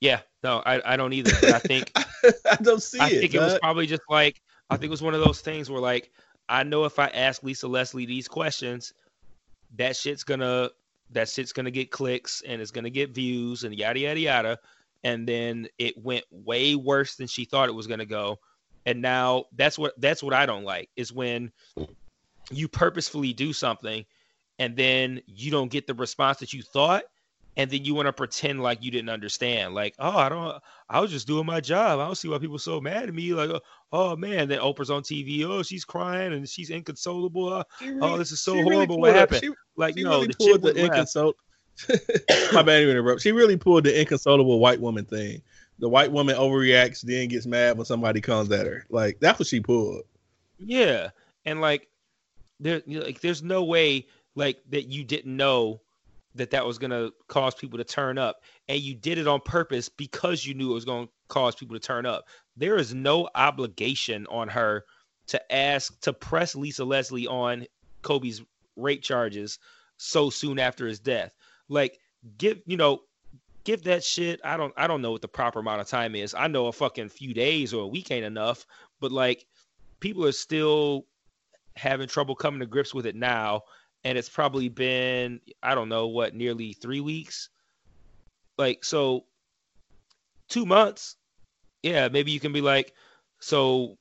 yeah, 0.00 0.20
no, 0.42 0.62
I, 0.66 0.80
I 0.94 0.96
don't 0.96 1.12
either. 1.12 1.32
But 1.40 1.52
I 1.54 1.58
think 1.58 1.92
I 2.50 2.56
don't 2.62 2.82
see 2.82 2.98
I 2.98 3.08
it. 3.08 3.20
think 3.20 3.34
it 3.34 3.38
was 3.40 3.58
probably 3.60 3.86
just 3.86 4.02
like 4.10 4.40
I 4.70 4.76
think 4.76 4.86
it 4.88 4.90
was 4.90 5.02
one 5.02 5.14
of 5.14 5.20
those 5.24 5.40
things 5.40 5.70
where 5.70 5.80
like 5.80 6.10
I 6.48 6.62
know 6.62 6.84
if 6.84 6.98
I 6.98 7.06
ask 7.08 7.42
Lisa 7.42 7.68
Leslie 7.68 8.06
these 8.06 8.28
questions, 8.28 8.92
that 9.76 9.96
shit's 9.96 10.24
gonna 10.24 10.70
that 11.12 11.28
shit's 11.28 11.52
gonna 11.52 11.70
get 11.70 11.90
clicks 11.90 12.42
and 12.46 12.60
it's 12.60 12.70
gonna 12.70 12.90
get 12.90 13.14
views 13.14 13.64
and 13.64 13.74
yada 13.74 14.00
yada 14.00 14.20
yada. 14.20 14.58
And 15.04 15.28
then 15.28 15.66
it 15.78 15.96
went 15.98 16.24
way 16.30 16.74
worse 16.74 17.16
than 17.16 17.26
she 17.26 17.44
thought 17.44 17.68
it 17.68 17.74
was 17.74 17.86
gonna 17.86 18.06
go. 18.06 18.38
And 18.86 19.00
now 19.00 19.44
that's 19.56 19.78
what 19.78 19.94
that's 20.00 20.22
what 20.22 20.34
I 20.34 20.46
don't 20.46 20.64
like 20.64 20.90
is 20.96 21.12
when 21.12 21.52
you 22.50 22.68
purposefully 22.68 23.32
do 23.32 23.52
something 23.52 24.04
and 24.58 24.76
then 24.76 25.20
you 25.26 25.50
don't 25.50 25.70
get 25.70 25.86
the 25.86 25.94
response 25.94 26.38
that 26.38 26.52
you 26.52 26.62
thought 26.62 27.04
and 27.56 27.70
then 27.70 27.84
you 27.84 27.94
want 27.94 28.06
to 28.06 28.12
pretend 28.12 28.62
like 28.62 28.82
you 28.82 28.90
didn't 28.90 29.10
understand 29.10 29.74
like 29.74 29.94
oh 29.98 30.16
i 30.16 30.28
don't 30.28 30.62
i 30.88 31.00
was 31.00 31.10
just 31.10 31.26
doing 31.26 31.44
my 31.46 31.60
job 31.60 31.98
i 31.98 32.04
don't 32.06 32.16
see 32.16 32.28
why 32.28 32.38
people 32.38 32.56
are 32.56 32.60
so 32.60 32.80
mad 32.80 33.08
at 33.08 33.14
me 33.14 33.34
like 33.34 33.50
oh, 33.50 33.60
oh 33.92 34.16
man 34.16 34.48
then 34.48 34.58
oprah's 34.58 34.90
on 34.90 35.02
tv 35.02 35.44
oh 35.44 35.62
she's 35.62 35.84
crying 35.84 36.32
and 36.32 36.48
she's 36.48 36.70
inconsolable 36.70 37.52
uh, 37.52 37.64
She 37.78 37.92
oh, 38.00 38.16
this 38.16 38.32
is 38.32 38.40
so 38.40 38.54
she 38.54 38.60
really 38.60 38.74
horrible. 38.74 39.00
What 39.00 39.14
happened? 39.14 39.42
She, 39.42 39.50
like 39.76 39.96
she 39.96 40.04
no 40.04 40.10
really 40.10 40.28
the 40.28 40.34
pulled 40.34 40.62
the 40.62 40.72
went 40.74 40.76
left. 40.78 41.14
inconsol. 41.14 41.34
My 42.52 42.62
bad, 42.62 42.82
interrupt. 42.82 43.22
She 43.22 43.32
really 43.32 43.56
pulled 43.56 43.84
the 43.84 43.98
inconsolable 43.98 44.58
white 44.58 44.80
woman 44.80 45.04
thing. 45.04 45.42
The 45.78 45.88
white 45.88 46.12
woman 46.12 46.36
overreacts, 46.36 47.00
then 47.00 47.28
gets 47.28 47.46
mad 47.46 47.76
when 47.76 47.86
somebody 47.86 48.20
comes 48.20 48.50
at 48.52 48.66
her. 48.66 48.84
Like 48.90 49.18
that's 49.20 49.38
what 49.38 49.48
she 49.48 49.60
pulled. 49.60 50.02
Yeah, 50.58 51.10
and 51.44 51.60
like 51.60 51.88
there, 52.60 52.82
like 52.86 53.20
there's 53.20 53.42
no 53.42 53.64
way 53.64 54.06
like 54.34 54.58
that 54.70 54.88
you 54.88 55.04
didn't 55.04 55.36
know 55.36 55.80
that 56.34 56.50
that 56.50 56.64
was 56.64 56.78
gonna 56.78 57.10
cause 57.28 57.54
people 57.54 57.78
to 57.78 57.84
turn 57.84 58.18
up, 58.18 58.42
and 58.68 58.80
you 58.80 58.94
did 58.94 59.18
it 59.18 59.28
on 59.28 59.40
purpose 59.40 59.88
because 59.88 60.46
you 60.46 60.54
knew 60.54 60.70
it 60.70 60.74
was 60.74 60.84
gonna 60.84 61.08
cause 61.28 61.54
people 61.54 61.76
to 61.76 61.80
turn 61.80 62.06
up. 62.06 62.24
There 62.56 62.76
is 62.76 62.94
no 62.94 63.28
obligation 63.34 64.26
on 64.28 64.48
her 64.48 64.84
to 65.28 65.52
ask 65.52 66.00
to 66.00 66.12
press 66.12 66.54
Lisa 66.54 66.84
Leslie 66.84 67.26
on 67.26 67.66
Kobe's 68.02 68.42
rape 68.76 69.02
charges 69.02 69.58
so 69.96 70.30
soon 70.30 70.58
after 70.58 70.86
his 70.86 70.98
death. 70.98 71.34
Like, 71.68 71.98
give 72.38 72.60
you 72.66 72.76
know, 72.76 73.02
give 73.64 73.82
that 73.84 74.04
shit. 74.04 74.40
I 74.44 74.56
don't 74.56 74.72
I 74.76 74.86
don't 74.86 75.02
know 75.02 75.12
what 75.12 75.22
the 75.22 75.28
proper 75.28 75.60
amount 75.60 75.80
of 75.80 75.88
time 75.88 76.14
is. 76.14 76.34
I 76.34 76.48
know 76.48 76.66
a 76.66 76.72
fucking 76.72 77.10
few 77.10 77.34
days 77.34 77.72
or 77.72 77.84
a 77.84 77.88
week 77.88 78.10
ain't 78.10 78.24
enough, 78.24 78.66
but 79.00 79.12
like 79.12 79.46
people 80.00 80.26
are 80.26 80.32
still 80.32 81.06
having 81.76 82.08
trouble 82.08 82.34
coming 82.34 82.60
to 82.60 82.66
grips 82.66 82.92
with 82.92 83.06
it 83.06 83.16
now 83.16 83.62
and 84.04 84.18
it's 84.18 84.28
probably 84.28 84.68
been 84.68 85.40
i 85.62 85.74
don't 85.74 85.88
know 85.88 86.08
what 86.08 86.34
nearly 86.34 86.72
three 86.72 87.00
weeks 87.00 87.48
like 88.58 88.84
so 88.84 89.24
two 90.48 90.66
months 90.66 91.16
yeah 91.82 92.08
maybe 92.08 92.30
you 92.30 92.40
can 92.40 92.52
be 92.52 92.60
like 92.60 92.92
so 93.40 93.96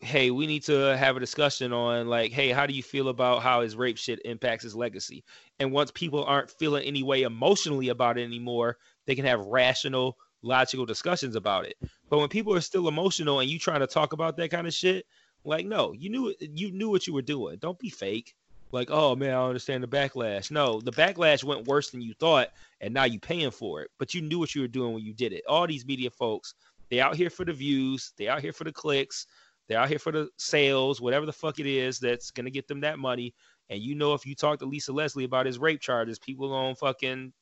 hey 0.00 0.30
we 0.30 0.46
need 0.46 0.62
to 0.64 0.96
have 0.96 1.16
a 1.16 1.20
discussion 1.20 1.72
on 1.72 2.08
like 2.08 2.32
hey 2.32 2.50
how 2.50 2.66
do 2.66 2.74
you 2.74 2.82
feel 2.82 3.08
about 3.08 3.42
how 3.42 3.60
his 3.60 3.76
rape 3.76 3.96
shit 3.96 4.20
impacts 4.24 4.64
his 4.64 4.74
legacy 4.74 5.24
and 5.60 5.70
once 5.72 5.90
people 5.92 6.24
aren't 6.24 6.50
feeling 6.50 6.84
any 6.84 7.02
way 7.02 7.22
emotionally 7.22 7.88
about 7.88 8.18
it 8.18 8.24
anymore 8.24 8.76
they 9.06 9.14
can 9.14 9.24
have 9.24 9.46
rational 9.46 10.16
logical 10.42 10.84
discussions 10.84 11.36
about 11.36 11.64
it 11.64 11.76
but 12.10 12.18
when 12.18 12.28
people 12.28 12.52
are 12.52 12.60
still 12.60 12.88
emotional 12.88 13.40
and 13.40 13.48
you 13.48 13.60
trying 13.60 13.80
to 13.80 13.86
talk 13.86 14.12
about 14.12 14.36
that 14.36 14.50
kind 14.50 14.66
of 14.66 14.74
shit 14.74 15.06
like, 15.44 15.66
no, 15.66 15.92
you 15.92 16.10
knew 16.10 16.34
you 16.40 16.70
knew 16.72 16.90
what 16.90 17.06
you 17.06 17.12
were 17.12 17.22
doing. 17.22 17.58
Don't 17.58 17.78
be 17.78 17.90
fake. 17.90 18.34
Like, 18.72 18.90
oh 18.90 19.14
man, 19.14 19.30
I 19.30 19.34
don't 19.34 19.48
understand 19.48 19.82
the 19.82 19.88
backlash. 19.88 20.50
No, 20.50 20.80
the 20.80 20.92
backlash 20.92 21.44
went 21.44 21.68
worse 21.68 21.90
than 21.90 22.00
you 22.00 22.14
thought, 22.14 22.48
and 22.80 22.92
now 22.94 23.04
you're 23.04 23.20
paying 23.20 23.50
for 23.50 23.82
it. 23.82 23.90
But 23.98 24.14
you 24.14 24.22
knew 24.22 24.38
what 24.38 24.54
you 24.54 24.62
were 24.62 24.68
doing 24.68 24.94
when 24.94 25.04
you 25.04 25.12
did 25.12 25.32
it. 25.32 25.44
All 25.46 25.66
these 25.66 25.84
media 25.84 26.10
folks, 26.10 26.54
they 26.90 27.00
out 27.00 27.14
here 27.14 27.30
for 27.30 27.44
the 27.44 27.52
views, 27.52 28.12
they 28.16 28.28
out 28.28 28.40
here 28.40 28.52
for 28.52 28.64
the 28.64 28.72
clicks, 28.72 29.26
they're 29.68 29.78
out 29.78 29.88
here 29.88 29.98
for 29.98 30.10
the 30.10 30.28
sales, 30.38 31.00
whatever 31.00 31.26
the 31.26 31.32
fuck 31.32 31.58
it 31.58 31.66
is 31.66 31.98
that's 31.98 32.30
gonna 32.30 32.50
get 32.50 32.66
them 32.66 32.80
that 32.80 32.98
money. 32.98 33.34
And 33.68 33.80
you 33.80 33.94
know, 33.94 34.14
if 34.14 34.26
you 34.26 34.34
talk 34.34 34.58
to 34.60 34.66
Lisa 34.66 34.92
Leslie 34.92 35.24
about 35.24 35.46
his 35.46 35.58
rape 35.58 35.80
charges, 35.80 36.18
people 36.18 36.50
don't 36.50 36.76
fucking 36.78 37.32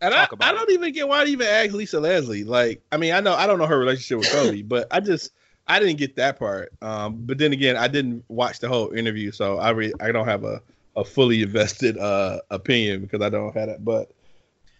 And 0.00 0.14
I, 0.14 0.26
I 0.40 0.52
don't 0.52 0.70
even 0.70 0.92
get 0.92 1.08
why 1.08 1.24
to 1.24 1.30
even 1.30 1.46
ask 1.46 1.72
Lisa 1.72 2.00
Leslie. 2.00 2.44
Like, 2.44 2.82
I 2.90 2.96
mean, 2.96 3.12
I 3.12 3.20
know 3.20 3.34
I 3.34 3.46
don't 3.46 3.58
know 3.58 3.66
her 3.66 3.78
relationship 3.78 4.18
with 4.18 4.32
Kobe, 4.32 4.62
but 4.66 4.88
I 4.90 5.00
just 5.00 5.32
I 5.66 5.78
didn't 5.78 5.98
get 5.98 6.16
that 6.16 6.38
part. 6.38 6.72
Um, 6.82 7.22
but 7.26 7.38
then 7.38 7.52
again, 7.52 7.76
I 7.76 7.86
didn't 7.86 8.24
watch 8.28 8.58
the 8.58 8.68
whole 8.68 8.90
interview, 8.90 9.30
so 9.30 9.58
I 9.58 9.70
re- 9.70 9.94
I 10.00 10.10
don't 10.10 10.26
have 10.26 10.44
a, 10.44 10.60
a 10.96 11.04
fully 11.04 11.42
invested 11.42 11.96
uh 11.98 12.40
opinion 12.50 13.00
because 13.02 13.22
I 13.22 13.28
don't 13.30 13.54
have 13.54 13.68
that. 13.68 13.84
But 13.84 14.10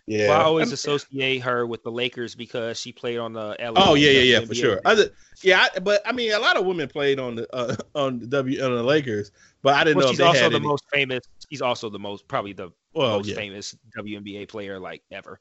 yeah, 0.07 0.29
Well, 0.31 0.41
I 0.41 0.45
always 0.45 0.69
I'm- 0.69 0.75
associate 0.75 1.39
her 1.43 1.67
with 1.67 1.83
the 1.85 1.91
Lakers 1.93 2.35
because 2.35 2.81
she 2.81 2.91
played 2.93 3.19
on 3.19 3.33
the 3.33 3.57
LA. 3.61 3.75
Oh 3.77 3.95
yeah, 3.95 4.11
yeah, 4.11 4.39
yeah, 4.39 4.45
for 4.45 4.55
sure. 4.55 4.81
I 4.85 4.95
just, 4.97 5.11
yeah, 5.43 5.69
I, 5.75 5.79
but 5.79 6.03
I 6.05 6.13
mean, 6.13 6.33
a 6.33 6.39
lot 6.39 6.57
of 6.57 6.67
women 6.67 6.89
played 6.89 7.21
on 7.21 7.37
the 7.37 7.55
uh, 7.55 7.77
on 7.95 8.19
the 8.19 8.27
W 8.27 8.63
on 8.65 8.75
the 8.75 8.83
Lakers, 8.83 9.31
but 9.63 9.75
I 9.75 9.85
didn't 9.85 9.99
Well, 9.99 10.07
know 10.07 10.11
if 10.11 10.13
she's 10.15 10.19
they 10.19 10.25
also 10.25 10.49
the 10.51 10.57
any- 10.57 10.67
most 10.67 10.85
famous. 10.93 11.21
He's 11.49 11.63
also 11.63 11.89
the 11.91 11.99
most 11.99 12.27
probably 12.29 12.53
the 12.53 12.71
well, 12.93 13.19
most 13.19 13.29
yeah. 13.29 13.37
famous 13.37 13.77
WNBA 13.97 14.49
player 14.49 14.79
like 14.81 15.03
ever. 15.13 15.39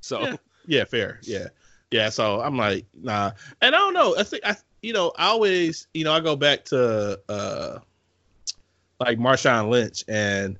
So 0.00 0.20
Yeah. 0.22 0.36
Yeah, 0.66 0.84
fair. 0.84 1.20
Yeah. 1.22 1.48
Yeah. 1.90 2.08
So 2.10 2.40
I'm 2.40 2.56
like, 2.56 2.86
nah. 2.94 3.32
And 3.62 3.74
I 3.74 3.78
don't 3.78 3.94
know. 3.94 4.14
I 4.16 4.22
think 4.22 4.42
I 4.46 4.56
you 4.82 4.92
know, 4.92 5.12
I 5.18 5.26
always, 5.26 5.86
you 5.92 6.04
know, 6.04 6.12
I 6.12 6.20
go 6.20 6.36
back 6.36 6.64
to 6.66 7.20
uh 7.28 7.78
like 9.00 9.18
Marshawn 9.18 9.68
Lynch 9.68 10.04
and 10.08 10.58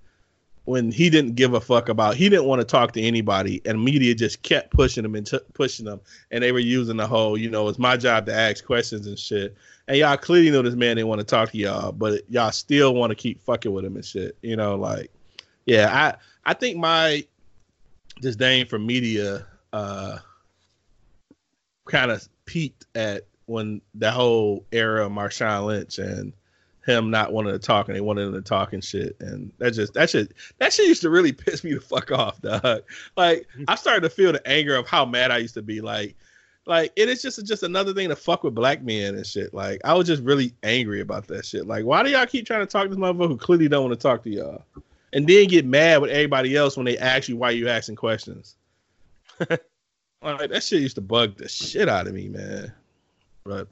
when 0.65 0.93
he 0.93 1.09
didn't 1.09 1.35
give 1.35 1.55
a 1.55 1.61
fuck 1.61 1.89
about 1.89 2.15
he 2.15 2.29
didn't 2.29 2.45
want 2.45 2.61
to 2.61 2.65
talk 2.65 2.93
to 2.93 3.01
anybody 3.01 3.63
and 3.65 3.83
media 3.83 4.15
just 4.15 4.43
kept 4.43 4.71
pushing 4.71 5.05
him 5.05 5.15
and 5.15 5.27
t- 5.27 5.41
pushing 5.55 5.87
him 5.87 5.99
and 6.31 6.45
they 6.45 6.53
were 6.53 6.59
using 6.59 6.99
the 6.99 7.07
whole 7.07 7.39
you 7.39 7.49
know 7.49 7.69
it's 7.69 7.79
my 7.79 7.97
job 7.97 8.27
to 8.27 8.35
ask 8.35 8.65
questions 8.65 9.07
and 9.07 9.19
shit. 9.19 9.57
And 9.89 9.97
y'all 9.97 10.19
clearly 10.19 10.51
know 10.51 10.61
this 10.61 10.75
man 10.75 10.97
didn't 10.97 11.09
want 11.09 11.21
to 11.21 11.25
talk 11.25 11.53
to 11.53 11.59
y'all 11.59 11.93
but 11.93 12.23
y'all 12.31 12.53
still 12.53 12.95
want 12.95 13.11
to 13.11 13.17
keep 13.17 13.41
fucking 13.41 13.73
with 13.73 13.85
him 13.85 13.97
and 13.97 14.05
shit 14.05 14.37
you 14.43 14.57
know 14.57 14.77
like 14.77 15.11
yeah 15.65 15.91
i 16.45 16.51
i 16.51 16.53
think 16.53 16.77
my 16.77 17.25
disdain 18.21 18.67
for 18.67 18.79
media 18.79 19.47
uh 19.73 20.19
kind 21.87 22.11
of 22.11 22.29
peaked 22.45 22.85
at 22.95 23.23
when 23.47 23.81
the 23.95 24.11
whole 24.11 24.67
era 24.73 25.07
of 25.07 25.13
Marshawn 25.13 25.65
Lynch 25.67 25.99
and 25.99 26.35
him 26.89 27.11
not 27.11 27.33
wanting 27.33 27.53
to 27.53 27.59
talk 27.59 27.89
and 27.89 27.97
they 27.97 28.01
wanted 28.01 28.29
him 28.29 28.33
to 28.33 28.41
talk 28.41 28.73
and 28.73 28.83
shit. 28.83 29.17
And 29.21 29.53
that 29.59 29.73
just 29.73 29.95
that 29.95 30.11
shit 30.11 30.33
that 30.59 30.73
shit 30.73 30.87
used 30.87 31.03
to 31.03 31.11
really 31.11 31.33
piss 31.45 31.63
me 31.63 31.75
the 31.75 31.81
fuck 31.81 32.11
off, 32.11 32.41
dog. 32.41 32.83
Like 33.17 33.47
I 33.67 33.75
started 33.75 34.01
to 34.03 34.11
feel 34.11 34.33
the 34.33 34.47
anger 34.47 34.75
of 34.75 34.89
how 34.89 35.05
mad 35.05 35.31
I 35.31 35.39
used 35.39 35.55
to 35.55 35.63
be. 35.63 35.81
Like 35.81 36.17
like 36.67 36.93
it 36.97 37.09
is 37.09 37.23
just 37.23 37.45
just 37.47 37.63
another 37.63 37.95
thing 37.95 38.09
to 38.09 38.17
fuck 38.17 38.45
with 38.45 38.55
black 38.55 38.83
men 38.83 39.15
and 39.15 39.27
shit. 39.27 39.53
Like 39.53 39.81
I 39.85 39.95
was 39.95 40.07
just 40.07 40.23
really 40.23 40.55
angry 40.63 41.01
about 41.01 41.27
that 41.29 41.45
shit. 41.45 41.67
Like 41.67 41.85
why 41.85 42.03
do 42.03 42.11
y'all 42.11 42.27
keep 42.27 42.47
trying 42.47 42.61
to 42.61 42.67
talk 42.67 42.85
to 42.85 42.89
this 42.89 42.99
motherfucker 42.99 43.29
who 43.29 43.37
clearly 43.37 43.69
don't 43.69 43.89
want 43.89 43.99
to 43.99 44.03
talk 44.03 44.23
to 44.25 44.31
y'all? 44.31 44.65
And 45.13 45.27
then 45.27 45.49
get 45.49 45.65
mad 45.65 46.03
with 46.03 46.11
everybody 46.11 46.55
else 46.57 46.77
when 46.77 46.85
they 46.85 46.99
ask 46.99 47.29
you 47.29 47.37
why 47.37 47.51
you 47.51 47.69
asking 47.69 47.97
questions. 47.97 48.57
like 49.41 50.51
that 50.51 50.63
shit 50.63 50.83
used 50.83 50.97
to 50.97 51.01
bug 51.01 51.37
the 51.37 51.49
shit 51.49 51.89
out 51.89 52.07
of 52.07 52.15
me, 52.15 52.29
man. 52.29 52.73
But 53.45 53.69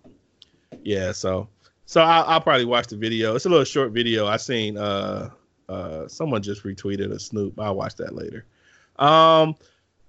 yeah, 0.83 1.13
so 1.13 1.49
so 1.87 2.03
I'll, 2.03 2.25
I'll 2.25 2.41
probably 2.41 2.65
watch 2.65 2.89
the 2.89 2.97
video. 2.97 3.35
It's 3.35 3.47
a 3.47 3.49
little 3.49 3.65
short 3.65 3.93
video. 3.93 4.27
I 4.27 4.37
seen 4.37 4.77
uh 4.77 5.31
uh 5.69 6.07
someone 6.09 6.43
just 6.43 6.65
retweeted 6.65 7.13
a 7.13 7.19
Snoop. 7.19 7.59
I'll 7.59 7.75
watch 7.75 7.95
that 7.97 8.15
later. 8.15 8.45
Um, 8.99 9.57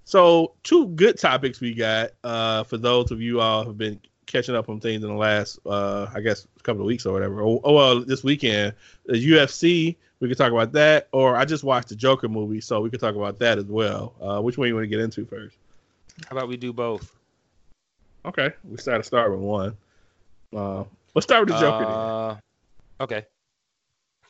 so 0.04 0.54
two 0.64 0.88
good 0.88 1.18
topics 1.18 1.62
we 1.62 1.74
got 1.74 2.12
uh 2.24 2.64
for 2.64 2.78
those 2.78 3.12
of 3.12 3.22
you 3.22 3.40
all 3.40 3.64
who've 3.64 3.78
been 3.78 4.00
catching 4.26 4.56
up 4.56 4.68
on 4.68 4.80
things 4.82 5.04
in 5.04 5.10
the 5.10 5.16
last 5.16 5.60
uh 5.66 6.08
I 6.14 6.20
guess 6.20 6.46
a 6.60 6.64
couple 6.64 6.82
of 6.82 6.88
weeks 6.88 7.06
or 7.06 7.14
whatever. 7.14 7.42
Oh, 7.42 7.62
oh 7.64 7.74
well, 7.74 8.04
this 8.04 8.24
weekend 8.24 8.74
the 9.06 9.14
UFC. 9.14 9.96
We 10.20 10.28
could 10.28 10.38
talk 10.40 10.52
about 10.52 10.72
that, 10.72 11.10
or 11.12 11.38
I 11.38 11.46
just 11.46 11.64
watched 11.64 11.90
the 11.90 11.96
Joker 11.96 12.28
movie, 12.28 12.60
so 12.60 12.82
we 12.82 12.90
could 12.90 13.00
talk 13.00 13.14
about 13.14 13.38
that 13.38 13.60
as 13.60 13.66
well. 13.66 14.16
Uh, 14.20 14.42
which 14.42 14.58
one 14.58 14.68
you 14.68 14.74
want 14.74 14.86
to 14.86 14.88
get 14.88 15.00
into 15.00 15.26
first? 15.26 15.56
how 16.26 16.36
about 16.36 16.48
we 16.48 16.58
do 16.58 16.74
both? 16.74 17.14
Okay, 18.26 18.52
we 18.68 18.78
start 18.78 19.00
to 19.02 19.04
start 19.04 19.32
with 19.32 19.40
one. 19.40 19.78
Uh, 20.56 20.86
let's 21.18 21.26
start 21.26 21.48
with 21.48 21.56
the 21.56 21.60
Joker. 21.60 21.84
Uh, 21.84 22.36
okay. 23.02 23.26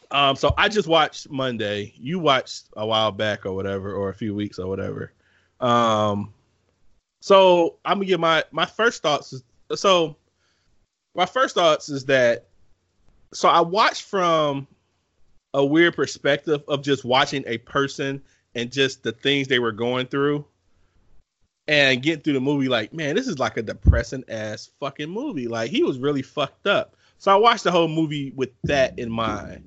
Um, 0.10 0.38
so 0.38 0.54
I 0.58 0.70
just 0.70 0.88
watched 0.88 1.30
Monday. 1.30 1.94
You 1.98 2.18
watched 2.18 2.68
a 2.78 2.88
while 2.88 3.12
back 3.12 3.46
or 3.46 3.52
whatever, 3.52 3.94
or 3.94 4.08
a 4.08 4.14
few 4.14 4.34
weeks 4.34 4.58
or 4.58 4.68
whatever. 4.68 5.12
Um, 5.60 6.34
so 7.20 7.76
I'm 7.84 7.98
gonna 7.98 8.06
give 8.06 8.22
my 8.22 8.46
my 8.52 8.66
first 8.66 9.04
thoughts. 9.04 9.34
Is, 9.34 9.44
so 9.76 10.16
my 11.14 11.26
first 11.26 11.56
thoughts 11.56 11.90
is 11.90 12.06
that 12.06 12.48
so 13.34 13.50
I 13.50 13.60
watched 13.60 14.04
from 14.04 14.66
a 15.54 15.66
weird 15.66 15.94
perspective 15.94 16.64
of 16.70 16.84
just 16.84 17.04
watching 17.04 17.44
a 17.48 17.58
person 17.58 18.22
and 18.56 18.72
just 18.72 19.04
the 19.04 19.12
things 19.12 19.50
they 19.50 19.60
were 19.60 19.74
going 19.74 20.08
through. 20.08 20.46
And 21.68 22.02
get 22.02 22.24
through 22.24 22.34
the 22.34 22.40
movie 22.40 22.70
like, 22.70 22.94
man, 22.94 23.16
this 23.16 23.28
is 23.28 23.40
like 23.40 23.58
a 23.58 23.62
depressing 23.62 24.24
ass 24.30 24.70
fucking 24.80 25.10
movie. 25.10 25.48
Like 25.48 25.70
he 25.70 25.84
was 25.84 26.00
really 26.00 26.22
fucked 26.22 26.68
up. 26.68 26.96
So 27.18 27.32
I 27.32 27.36
watched 27.36 27.64
the 27.64 27.72
whole 27.72 27.88
movie 27.88 28.32
with 28.36 28.50
that 28.64 28.98
in 28.98 29.10
mind. 29.10 29.64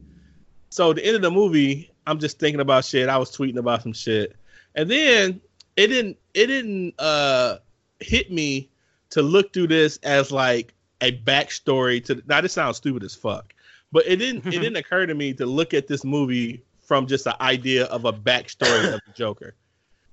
So 0.70 0.92
the 0.92 1.05
end 1.05 1.16
of 1.16 1.22
the 1.22 1.30
movie, 1.30 1.90
I'm 2.07 2.18
just 2.18 2.38
thinking 2.38 2.61
about 2.61 2.84
shit. 2.84 3.09
I 3.09 3.18
was 3.18 3.30
tweeting 3.30 3.59
about 3.59 3.82
some 3.82 3.92
shit. 3.92 4.36
And 4.74 4.90
then 4.90 5.40
it 5.76 5.88
didn't 5.88 6.16
it 6.32 6.46
didn't 6.46 6.94
uh 6.98 7.59
hit 7.98 8.30
me 8.30 8.70
to 9.11 9.22
look 9.22 9.53
through 9.53 9.66
this 9.66 9.98
as 10.03 10.30
like 10.30 10.74
a 11.01 11.16
backstory 11.18 12.05
to 12.05 12.22
now 12.26 12.40
this 12.40 12.53
sounds 12.53 12.76
stupid 12.76 13.03
as 13.03 13.14
fuck. 13.14 13.53
But 13.92 14.07
it 14.07 14.16
didn't 14.16 14.46
it 14.46 14.51
didn't 14.61 14.76
occur 14.76 15.07
to 15.07 15.14
me 15.14 15.34
to 15.34 15.44
look 15.44 15.74
at 15.74 15.86
this 15.86 16.05
movie 16.05 16.62
from 16.80 17.07
just 17.07 17.24
the 17.24 17.40
idea 17.42 17.84
of 17.86 18.05
a 18.05 18.12
backstory 18.12 18.94
of 18.94 19.01
the 19.07 19.12
Joker. 19.14 19.55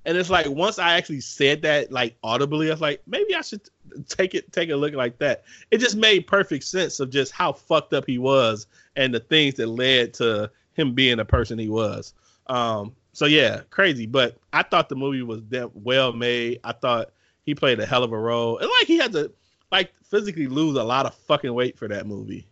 And 0.07 0.17
it's 0.17 0.29
like 0.29 0.47
once 0.47 0.79
I 0.79 0.93
actually 0.95 1.19
said 1.19 1.61
that 1.63 1.91
like 1.91 2.15
audibly, 2.23 2.69
I 2.69 2.73
was 2.73 2.81
like, 2.81 3.01
maybe 3.07 3.35
I 3.35 3.41
should 3.41 3.61
take 4.07 4.33
it 4.35 4.51
take 4.53 4.69
a 4.69 4.75
look 4.75 4.93
like 4.93 5.19
that. 5.19 5.43
It 5.69 5.79
just 5.79 5.97
made 5.97 6.25
perfect 6.27 6.63
sense 6.63 7.01
of 7.01 7.09
just 7.09 7.33
how 7.33 7.51
fucked 7.51 7.93
up 7.93 8.05
he 8.07 8.17
was 8.17 8.67
and 8.95 9.13
the 9.13 9.19
things 9.19 9.55
that 9.55 9.67
led 9.67 10.13
to 10.15 10.49
him 10.75 10.93
being 10.93 11.17
the 11.17 11.25
person 11.25 11.59
he 11.59 11.67
was. 11.67 12.13
Um, 12.47 12.95
so 13.11 13.25
yeah, 13.25 13.61
crazy. 13.69 14.05
But 14.05 14.37
I 14.53 14.63
thought 14.63 14.87
the 14.87 14.95
movie 14.95 15.23
was 15.23 15.41
well 15.73 16.13
made. 16.13 16.61
I 16.63 16.71
thought 16.71 17.11
he 17.43 17.53
played 17.53 17.79
a 17.81 17.85
hell 17.85 18.03
of 18.03 18.13
a 18.13 18.17
role. 18.17 18.59
And 18.59 18.69
like 18.79 18.87
he 18.87 18.97
had 18.97 19.11
to 19.11 19.33
like 19.73 19.91
physically 20.03 20.47
lose 20.47 20.77
a 20.77 20.83
lot 20.85 21.05
of 21.05 21.15
fucking 21.15 21.53
weight 21.53 21.77
for 21.77 21.89
that 21.89 22.07
movie. 22.07 22.47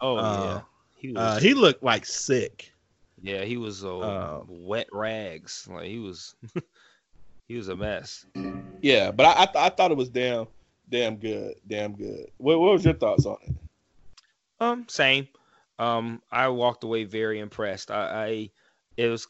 Oh 0.00 0.16
Uh, 0.16 0.42
yeah, 0.42 0.60
he 0.96 1.08
was. 1.12 1.18
Uh, 1.18 1.38
he 1.38 1.52
looked 1.52 1.82
like 1.82 2.06
sick. 2.06 2.72
yeah, 3.20 3.44
he 3.44 3.58
was 3.58 3.84
uh, 3.84 3.98
um, 4.40 4.46
wet 4.48 4.88
rags. 4.90 5.68
Like 5.70 5.88
he 5.88 5.98
was. 5.98 6.34
he 7.46 7.56
was 7.56 7.68
a 7.68 7.76
mess. 7.76 8.26
Yeah, 8.82 9.10
but 9.10 9.26
I 9.26 9.42
I, 9.42 9.46
th- 9.46 9.56
I 9.56 9.68
thought 9.70 9.90
it 9.90 9.96
was 9.96 10.08
damn 10.08 10.46
damn 10.88 11.16
good, 11.16 11.54
damn 11.66 11.94
good. 11.94 12.30
What, 12.38 12.60
what 12.60 12.72
was 12.72 12.84
your 12.84 12.94
thoughts 12.94 13.26
on 13.26 13.36
it? 13.46 13.54
Um, 14.60 14.86
same. 14.88 15.28
Um, 15.78 16.22
I 16.30 16.48
walked 16.48 16.84
away 16.84 17.04
very 17.04 17.40
impressed. 17.40 17.90
I, 17.90 18.26
I 18.26 18.50
it 18.96 19.08
was 19.08 19.26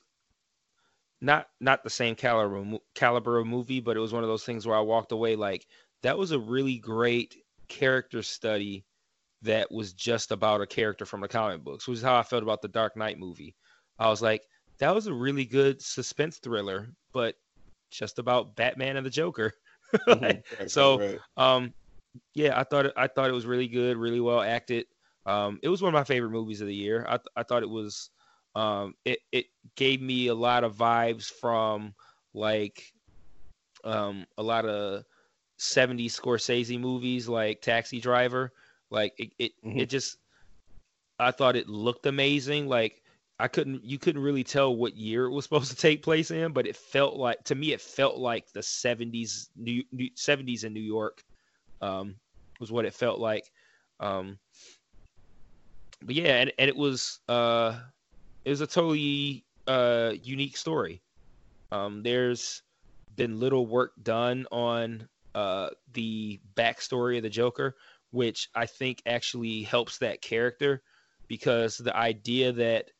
not 1.20 1.48
not 1.60 1.82
the 1.82 1.90
same 1.90 2.14
caliber 2.14 2.78
caliber 2.94 3.38
of 3.38 3.46
movie, 3.46 3.80
but 3.80 3.96
it 3.96 4.00
was 4.00 4.12
one 4.12 4.22
of 4.22 4.28
those 4.28 4.44
things 4.44 4.66
where 4.66 4.76
I 4.76 4.80
walked 4.80 5.12
away 5.12 5.36
like 5.36 5.66
that 6.02 6.18
was 6.18 6.32
a 6.32 6.38
really 6.38 6.76
great 6.76 7.34
character 7.68 8.22
study 8.22 8.84
that 9.42 9.70
was 9.70 9.92
just 9.92 10.32
about 10.32 10.60
a 10.60 10.66
character 10.66 11.06
from 11.06 11.20
the 11.20 11.28
comic 11.28 11.64
books, 11.64 11.88
which 11.88 11.98
is 11.98 12.04
how 12.04 12.16
I 12.16 12.22
felt 12.22 12.42
about 12.42 12.62
the 12.62 12.68
Dark 12.68 12.96
Knight 12.96 13.18
movie. 13.18 13.54
I 13.98 14.08
was 14.08 14.20
like, 14.20 14.42
that 14.78 14.94
was 14.94 15.06
a 15.06 15.14
really 15.14 15.44
good 15.44 15.80
suspense 15.80 16.38
thriller, 16.38 16.88
but 17.12 17.36
just 17.98 18.18
about 18.18 18.56
Batman 18.56 18.96
and 18.96 19.06
the 19.06 19.10
Joker. 19.10 19.52
Like, 20.08 20.44
Right, 20.58 20.68
so- 20.68 20.98
right, 20.98 21.22
um, 21.36 21.72
yeah, 22.34 22.58
I 22.58 22.64
thought 22.64 22.86
it, 22.86 22.92
I 22.96 23.06
thought 23.06 23.30
it 23.30 23.34
was 23.34 23.46
really 23.46 23.68
good, 23.68 23.96
really 23.96 24.20
well 24.20 24.40
acted. 24.40 24.86
Um, 25.26 25.58
it 25.62 25.68
was 25.68 25.82
one 25.82 25.88
of 25.94 25.98
my 25.98 26.04
favorite 26.04 26.30
movies 26.30 26.60
of 26.60 26.66
the 26.66 26.74
year. 26.74 27.04
I 27.08 27.16
th- 27.16 27.26
I 27.36 27.42
thought 27.44 27.62
it 27.62 27.70
was, 27.70 28.10
um, 28.56 28.94
it 29.04 29.20
it 29.32 29.46
gave 29.76 30.00
me 30.02 30.28
a 30.28 30.34
lot 30.34 30.64
of 30.64 30.76
vibes 30.76 31.26
from 31.26 31.94
like, 32.34 32.82
um, 33.84 34.26
a 34.38 34.42
lot 34.42 34.64
of 34.66 35.04
'70s 35.58 36.18
Scorsese 36.18 36.78
movies 36.80 37.28
like 37.28 37.60
Taxi 37.60 38.00
Driver. 38.00 38.52
Like 38.90 39.14
it 39.18 39.32
it, 39.38 39.52
Mhm. 39.64 39.80
it 39.80 39.86
just, 39.90 40.18
I 41.18 41.30
thought 41.30 41.56
it 41.56 41.68
looked 41.68 42.06
amazing. 42.06 42.68
Like 42.68 43.02
I 43.38 43.48
couldn't 43.48 43.84
you 43.84 43.98
couldn't 43.98 44.22
really 44.22 44.44
tell 44.44 44.74
what 44.74 44.96
year 44.96 45.26
it 45.26 45.32
was 45.32 45.44
supposed 45.44 45.70
to 45.70 45.76
take 45.76 46.02
place 46.02 46.30
in, 46.30 46.52
but 46.52 46.66
it 46.66 46.76
felt 46.76 47.16
like 47.16 47.42
to 47.44 47.54
me 47.54 47.72
it 47.72 47.80
felt 47.80 48.16
like 48.16 48.52
the 48.52 48.60
70s 48.60 49.48
New, 49.56 49.82
New 49.92 50.10
70s 50.16 50.64
in 50.64 50.72
New 50.72 50.80
York 50.80 51.22
um 51.80 52.16
was 52.60 52.70
what 52.70 52.84
it 52.84 52.94
felt 52.94 53.18
like. 53.18 53.50
Um 54.00 54.38
but 56.02 56.14
yeah, 56.14 56.36
and, 56.40 56.52
and 56.58 56.68
it 56.68 56.76
was 56.76 57.20
uh 57.28 57.78
it 58.44 58.50
was 58.50 58.60
a 58.60 58.66
totally 58.66 59.44
uh 59.66 60.12
unique 60.22 60.56
story. 60.56 61.02
Um 61.72 62.02
there's 62.02 62.62
been 63.16 63.40
little 63.40 63.66
work 63.66 63.92
done 64.02 64.46
on 64.52 65.08
uh 65.34 65.70
the 65.92 66.40
backstory 66.54 67.16
of 67.16 67.24
the 67.24 67.30
Joker, 67.30 67.74
which 68.12 68.48
I 68.54 68.66
think 68.66 69.02
actually 69.06 69.62
helps 69.62 69.98
that 69.98 70.22
character 70.22 70.82
because 71.26 71.78
the 71.78 71.96
idea 71.96 72.52
that 72.52 72.90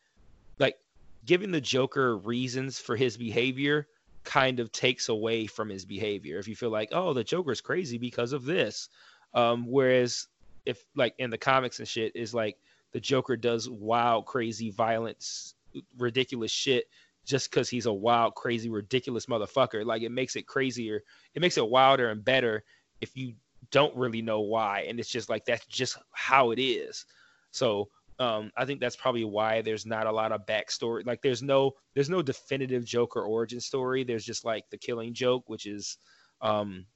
giving 1.24 1.50
the 1.50 1.60
Joker 1.60 2.16
reasons 2.18 2.78
for 2.78 2.96
his 2.96 3.16
behavior 3.16 3.86
kind 4.24 4.60
of 4.60 4.72
takes 4.72 5.08
away 5.08 5.46
from 5.46 5.68
his 5.68 5.84
behavior. 5.84 6.38
If 6.38 6.48
you 6.48 6.56
feel 6.56 6.70
like, 6.70 6.88
oh, 6.92 7.12
the 7.12 7.24
Joker's 7.24 7.60
crazy 7.60 7.98
because 7.98 8.32
of 8.32 8.44
this, 8.44 8.88
um, 9.34 9.66
whereas 9.66 10.28
if 10.64 10.84
like 10.94 11.14
in 11.18 11.30
the 11.30 11.38
comics 11.38 11.78
and 11.78 11.88
shit 11.88 12.14
is 12.14 12.34
like 12.34 12.56
the 12.92 13.00
Joker 13.00 13.36
does 13.36 13.68
wild, 13.68 14.26
crazy, 14.26 14.70
violence, 14.70 15.54
ridiculous 15.98 16.50
shit 16.50 16.88
just 17.24 17.50
because 17.50 17.68
he's 17.68 17.86
a 17.86 17.92
wild, 17.92 18.34
crazy, 18.34 18.68
ridiculous 18.68 19.26
motherfucker. 19.26 19.84
Like 19.84 20.02
it 20.02 20.10
makes 20.10 20.36
it 20.36 20.46
crazier. 20.46 21.02
It 21.34 21.42
makes 21.42 21.58
it 21.58 21.68
wilder 21.68 22.10
and 22.10 22.24
better 22.24 22.64
if 23.00 23.16
you 23.16 23.34
don't 23.70 23.96
really 23.96 24.22
know 24.22 24.40
why, 24.40 24.86
and 24.88 25.00
it's 25.00 25.08
just 25.08 25.28
like 25.28 25.44
that's 25.44 25.66
just 25.66 25.96
how 26.12 26.50
it 26.50 26.60
is. 26.60 27.06
So 27.50 27.88
um, 28.18 28.52
I 28.56 28.64
think 28.64 28.80
that's 28.80 28.96
probably 28.96 29.24
why 29.24 29.62
there's 29.62 29.86
not 29.86 30.06
a 30.06 30.12
lot 30.12 30.32
of 30.32 30.46
backstory. 30.46 31.04
Like 31.04 31.20
there's 31.22 31.42
no 31.42 31.72
there's 31.94 32.10
no 32.10 32.22
definitive 32.22 32.84
Joker 32.84 33.22
origin 33.22 33.60
story. 33.60 34.04
There's 34.04 34.24
just 34.24 34.44
like 34.44 34.64
the 34.70 34.78
Killing 34.78 35.14
Joke, 35.14 35.48
which 35.48 35.66
is 35.66 35.98
um, 36.40 36.86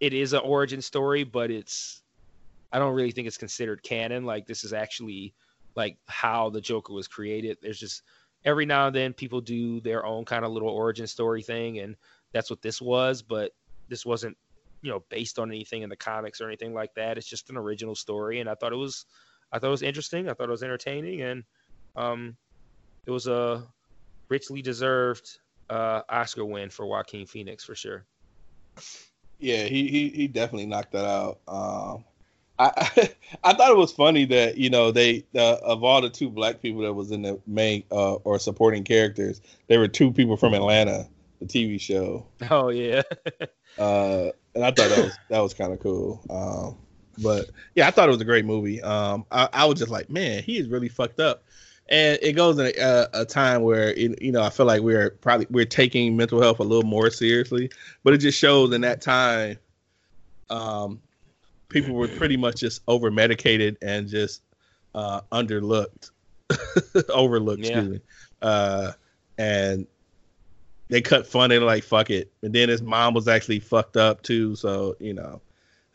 it 0.00 0.12
is 0.12 0.32
an 0.34 0.42
origin 0.44 0.82
story, 0.82 1.24
but 1.24 1.50
it's 1.50 2.02
I 2.72 2.78
don't 2.78 2.94
really 2.94 3.12
think 3.12 3.26
it's 3.26 3.38
considered 3.38 3.82
canon. 3.82 4.24
Like 4.24 4.46
this 4.46 4.64
is 4.64 4.72
actually 4.72 5.34
like 5.76 5.96
how 6.06 6.50
the 6.50 6.60
Joker 6.60 6.92
was 6.92 7.08
created. 7.08 7.56
There's 7.62 7.80
just 7.80 8.02
every 8.44 8.66
now 8.66 8.88
and 8.88 8.94
then 8.94 9.14
people 9.14 9.40
do 9.40 9.80
their 9.80 10.04
own 10.04 10.26
kind 10.26 10.44
of 10.44 10.52
little 10.52 10.68
origin 10.68 11.06
story 11.06 11.42
thing, 11.42 11.78
and 11.78 11.96
that's 12.32 12.50
what 12.50 12.60
this 12.60 12.82
was. 12.82 13.22
But 13.22 13.52
this 13.88 14.04
wasn't 14.04 14.36
you 14.82 14.90
know 14.90 15.02
based 15.08 15.38
on 15.38 15.50
anything 15.50 15.80
in 15.80 15.88
the 15.88 15.96
comics 15.96 16.42
or 16.42 16.48
anything 16.48 16.74
like 16.74 16.92
that. 16.96 17.16
It's 17.16 17.28
just 17.28 17.48
an 17.48 17.56
original 17.56 17.94
story, 17.94 18.40
and 18.40 18.50
I 18.50 18.54
thought 18.54 18.74
it 18.74 18.76
was 18.76 19.06
I 19.52 19.58
thought 19.58 19.68
it 19.68 19.70
was 19.70 19.82
interesting. 19.82 20.28
I 20.28 20.34
thought 20.34 20.48
it 20.48 20.52
was 20.52 20.62
entertaining, 20.62 21.22
and 21.22 21.44
um, 21.96 22.36
it 23.06 23.10
was 23.10 23.26
a 23.26 23.64
richly 24.28 24.62
deserved 24.62 25.38
uh, 25.70 26.02
Oscar 26.08 26.44
win 26.44 26.70
for 26.70 26.86
Joaquin 26.86 27.26
Phoenix 27.26 27.64
for 27.64 27.74
sure. 27.74 28.04
Yeah, 29.38 29.64
he 29.64 29.88
he 29.88 30.08
he 30.08 30.28
definitely 30.28 30.66
knocked 30.66 30.92
that 30.92 31.04
out. 31.04 31.38
Um, 31.48 32.04
I, 32.58 32.70
I 32.76 33.14
I 33.44 33.54
thought 33.54 33.70
it 33.70 33.76
was 33.76 33.92
funny 33.92 34.24
that 34.26 34.56
you 34.56 34.70
know 34.70 34.90
they 34.90 35.24
uh, 35.34 35.56
of 35.62 35.84
all 35.84 36.00
the 36.00 36.10
two 36.10 36.30
black 36.30 36.62
people 36.62 36.82
that 36.82 36.94
was 36.94 37.10
in 37.10 37.22
the 37.22 37.40
main 37.46 37.84
uh, 37.90 38.14
or 38.14 38.38
supporting 38.38 38.84
characters, 38.84 39.40
there 39.68 39.80
were 39.80 39.88
two 39.88 40.12
people 40.12 40.36
from 40.36 40.54
Atlanta, 40.54 41.08
the 41.40 41.46
TV 41.46 41.80
show, 41.80 42.26
Oh 42.50 42.68
yeah, 42.70 43.02
uh, 43.78 44.30
and 44.54 44.64
I 44.64 44.70
thought 44.70 44.88
that 44.88 45.04
was 45.04 45.18
that 45.28 45.40
was 45.40 45.54
kind 45.54 45.72
of 45.72 45.80
cool. 45.80 46.22
Um, 46.30 46.78
but 47.18 47.50
yeah, 47.74 47.86
I 47.86 47.90
thought 47.90 48.08
it 48.08 48.12
was 48.12 48.20
a 48.20 48.24
great 48.24 48.44
movie. 48.44 48.82
Um, 48.82 49.24
I, 49.30 49.48
I 49.52 49.64
was 49.66 49.78
just 49.78 49.90
like, 49.90 50.10
man, 50.10 50.42
he 50.42 50.58
is 50.58 50.68
really 50.68 50.88
fucked 50.88 51.20
up, 51.20 51.44
and 51.88 52.18
it 52.22 52.32
goes 52.32 52.58
in 52.58 52.72
a, 52.78 53.08
a 53.12 53.24
time 53.24 53.62
where 53.62 53.90
it, 53.90 54.20
you 54.22 54.32
know 54.32 54.42
I 54.42 54.50
feel 54.50 54.66
like 54.66 54.82
we're 54.82 55.10
probably 55.10 55.46
we're 55.50 55.64
taking 55.64 56.16
mental 56.16 56.40
health 56.40 56.60
a 56.60 56.64
little 56.64 56.88
more 56.88 57.10
seriously, 57.10 57.70
but 58.02 58.14
it 58.14 58.18
just 58.18 58.38
shows 58.38 58.72
in 58.72 58.80
that 58.82 59.00
time, 59.00 59.58
um, 60.50 61.00
people 61.68 61.94
were 61.94 62.08
pretty 62.08 62.36
much 62.36 62.60
just 62.60 62.82
over 62.88 63.10
medicated 63.10 63.76
and 63.82 64.08
just 64.08 64.42
uh, 64.94 65.20
underlooked, 65.32 66.10
overlooked. 67.08 67.64
Yeah. 67.64 67.78
Excuse 67.78 67.90
me, 67.90 68.00
uh, 68.42 68.92
and 69.38 69.86
they 70.88 71.00
cut 71.00 71.26
fun 71.26 71.50
and 71.50 71.64
like 71.64 71.84
fuck 71.84 72.10
it, 72.10 72.32
and 72.42 72.54
then 72.54 72.68
his 72.68 72.82
mom 72.82 73.14
was 73.14 73.28
actually 73.28 73.60
fucked 73.60 73.96
up 73.96 74.22
too. 74.22 74.54
So 74.56 74.96
you 75.00 75.14
know, 75.14 75.40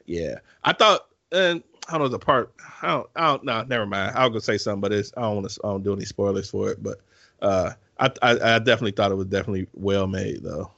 yeah, 0.05 0.39
I 0.63 0.74
thought. 0.74 1.05
And 1.32 1.63
I 1.88 1.93
don't 1.93 2.01
know 2.01 2.07
the 2.07 2.19
part. 2.19 2.53
I 2.82 2.88
don't. 2.88 3.09
I 3.15 3.27
don't. 3.27 3.43
No, 3.45 3.63
never 3.63 3.86
mind. 3.86 4.15
I 4.15 4.21
was 4.23 4.30
gonna 4.30 4.41
say 4.41 4.57
something, 4.57 4.82
but 4.82 4.91
it's. 4.91 5.11
I 5.17 5.21
don't 5.21 5.38
want 5.38 5.49
to. 5.49 5.59
I 5.63 5.67
don't 5.69 5.84
do 5.84 5.93
any 5.93 6.05
spoilers 6.05 6.49
for 6.49 6.69
it. 6.71 6.82
But 6.82 6.99
uh, 7.41 7.71
I, 7.99 8.11
I. 8.21 8.32
I 8.55 8.59
definitely 8.59 8.91
thought 8.91 9.11
it 9.11 9.15
was 9.15 9.27
definitely 9.27 9.67
well 9.73 10.07
made 10.07 10.43
though. 10.43 10.71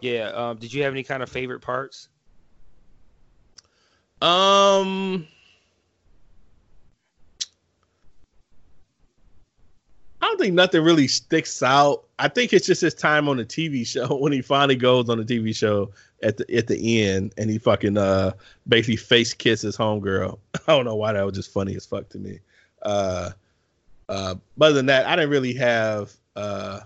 yeah. 0.00 0.28
Um, 0.30 0.58
did 0.58 0.72
you 0.72 0.82
have 0.82 0.92
any 0.92 1.02
kind 1.02 1.22
of 1.22 1.28
favorite 1.30 1.60
parts? 1.60 2.08
Um. 4.20 5.26
I 10.20 10.26
don't 10.28 10.38
think 10.38 10.54
nothing 10.54 10.82
really 10.82 11.06
sticks 11.06 11.62
out. 11.62 12.04
I 12.18 12.28
think 12.28 12.54
it's 12.54 12.66
just 12.66 12.80
his 12.80 12.94
time 12.94 13.28
on 13.28 13.36
the 13.36 13.44
TV 13.44 13.86
show 13.86 14.16
when 14.20 14.32
he 14.32 14.40
finally 14.40 14.76
goes 14.76 15.10
on 15.10 15.18
the 15.18 15.24
TV 15.24 15.54
show 15.54 15.90
at 16.24 16.38
the 16.38 16.56
at 16.56 16.66
the 16.66 17.02
end 17.02 17.32
and 17.36 17.50
he 17.50 17.58
fucking 17.58 17.96
uh 17.96 18.32
basically 18.66 18.96
face 18.96 19.34
kisses 19.34 19.76
homegirl. 19.76 20.38
I 20.54 20.72
don't 20.72 20.84
know 20.84 20.96
why 20.96 21.12
that 21.12 21.24
was 21.24 21.34
just 21.34 21.52
funny 21.52 21.76
as 21.76 21.86
fuck 21.86 22.08
to 22.10 22.18
me. 22.18 22.40
Uh 22.82 23.30
uh 24.08 24.34
but 24.56 24.66
other 24.66 24.74
than 24.74 24.86
that, 24.86 25.06
I 25.06 25.14
didn't 25.14 25.30
really 25.30 25.54
have 25.54 26.12
uh 26.34 26.80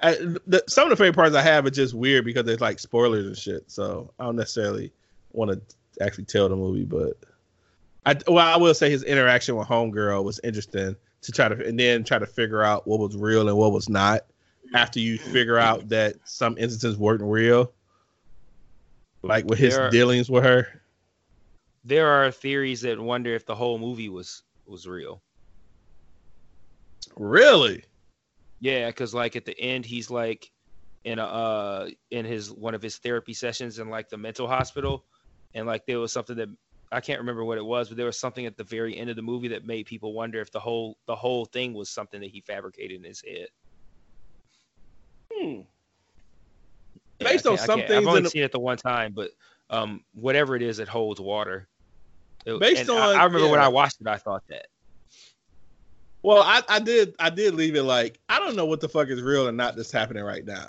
I, 0.00 0.14
the, 0.46 0.62
some 0.68 0.84
of 0.84 0.90
the 0.90 0.96
favorite 0.96 1.16
parts 1.16 1.34
I 1.34 1.42
have 1.42 1.66
are 1.66 1.70
just 1.70 1.94
weird 1.94 2.24
because 2.24 2.44
there's 2.44 2.60
like 2.60 2.78
spoilers 2.78 3.26
and 3.26 3.36
shit. 3.36 3.68
So 3.68 4.12
I 4.20 4.24
don't 4.24 4.36
necessarily 4.36 4.92
want 5.32 5.50
to 5.50 6.04
actually 6.04 6.26
tell 6.26 6.48
the 6.48 6.54
movie, 6.54 6.84
but 6.84 7.16
I 8.04 8.16
well 8.26 8.46
I 8.46 8.56
will 8.56 8.74
say 8.74 8.90
his 8.90 9.04
interaction 9.04 9.56
with 9.56 9.68
Homegirl 9.68 10.24
was 10.24 10.40
interesting 10.44 10.96
to 11.22 11.32
try 11.32 11.48
to 11.48 11.66
and 11.66 11.78
then 11.78 12.04
try 12.04 12.18
to 12.18 12.26
figure 12.26 12.62
out 12.62 12.86
what 12.86 13.00
was 13.00 13.16
real 13.16 13.48
and 13.48 13.56
what 13.56 13.72
was 13.72 13.88
not 13.88 14.24
after 14.74 15.00
you 15.00 15.18
figure 15.18 15.58
out 15.58 15.88
that 15.88 16.16
some 16.24 16.56
instances 16.58 16.96
weren't 16.96 17.22
real, 17.22 17.72
like 19.22 19.44
with 19.44 19.58
his 19.58 19.76
are- 19.76 19.90
dealings 19.90 20.30
with 20.30 20.44
her. 20.44 20.66
There 21.84 22.08
are 22.08 22.30
theories 22.30 22.82
that 22.82 23.00
wonder 23.00 23.34
if 23.34 23.46
the 23.46 23.54
whole 23.54 23.78
movie 23.78 24.08
was 24.08 24.42
was 24.66 24.86
real. 24.86 25.22
Really? 27.16 27.84
Yeah, 28.60 28.88
because 28.88 29.14
like 29.14 29.36
at 29.36 29.44
the 29.44 29.58
end, 29.58 29.86
he's 29.86 30.10
like 30.10 30.50
in 31.04 31.18
a 31.18 31.24
uh 31.24 31.88
in 32.10 32.24
his 32.24 32.52
one 32.52 32.74
of 32.74 32.82
his 32.82 32.98
therapy 32.98 33.32
sessions 33.32 33.78
in 33.78 33.88
like 33.88 34.08
the 34.08 34.18
mental 34.18 34.46
hospital, 34.48 35.04
and 35.54 35.66
like 35.66 35.86
there 35.86 36.00
was 36.00 36.12
something 36.12 36.36
that 36.36 36.48
I 36.90 37.00
can't 37.00 37.20
remember 37.20 37.44
what 37.44 37.58
it 37.58 37.64
was, 37.64 37.88
but 37.88 37.96
there 37.96 38.06
was 38.06 38.18
something 38.18 38.46
at 38.46 38.56
the 38.56 38.64
very 38.64 38.96
end 38.96 39.10
of 39.10 39.16
the 39.16 39.22
movie 39.22 39.48
that 39.48 39.64
made 39.66 39.86
people 39.86 40.14
wonder 40.14 40.40
if 40.40 40.50
the 40.50 40.60
whole 40.60 40.98
the 41.06 41.16
whole 41.16 41.44
thing 41.44 41.74
was 41.74 41.90
something 41.90 42.20
that 42.20 42.30
he 42.30 42.40
fabricated 42.40 42.98
in 42.98 43.04
his 43.04 43.22
head. 43.22 43.48
Hmm. 45.32 45.60
Yeah, 47.20 47.28
Based 47.28 47.46
on 47.46 47.58
some 47.58 47.80
things 47.80 47.90
I've 47.90 48.06
only 48.06 48.18
in 48.18 48.24
the- 48.24 48.30
seen 48.30 48.42
it 48.42 48.52
the 48.52 48.60
one 48.60 48.76
time, 48.76 49.12
but 49.12 49.32
um, 49.70 50.02
whatever 50.14 50.54
it 50.56 50.62
is, 50.62 50.78
it 50.78 50.88
holds 50.88 51.20
water. 51.20 51.66
It- 52.46 52.60
Based 52.60 52.82
and 52.82 52.90
I- 52.90 53.14
on- 53.14 53.16
I, 53.16 53.24
remember 53.24 53.48
when. 53.50 53.60
I 53.60 53.68
watched 53.68 54.00
it, 54.00 54.06
I 54.06 54.16
thought 54.16 54.42
that. 54.48 54.66
Well, 56.22 56.42
I, 56.42 56.62
I 56.68 56.80
did 56.80 57.14
I 57.18 57.30
did 57.30 57.54
leave 57.54 57.76
it 57.76 57.84
like 57.84 58.18
I 58.28 58.38
don't 58.40 58.56
know 58.56 58.66
what 58.66 58.80
the 58.80 58.88
fuck 58.88 59.08
is 59.08 59.22
real 59.22 59.46
and 59.46 59.56
not 59.56 59.76
that's 59.76 59.92
happening 59.92 60.24
right 60.24 60.44
now. 60.44 60.68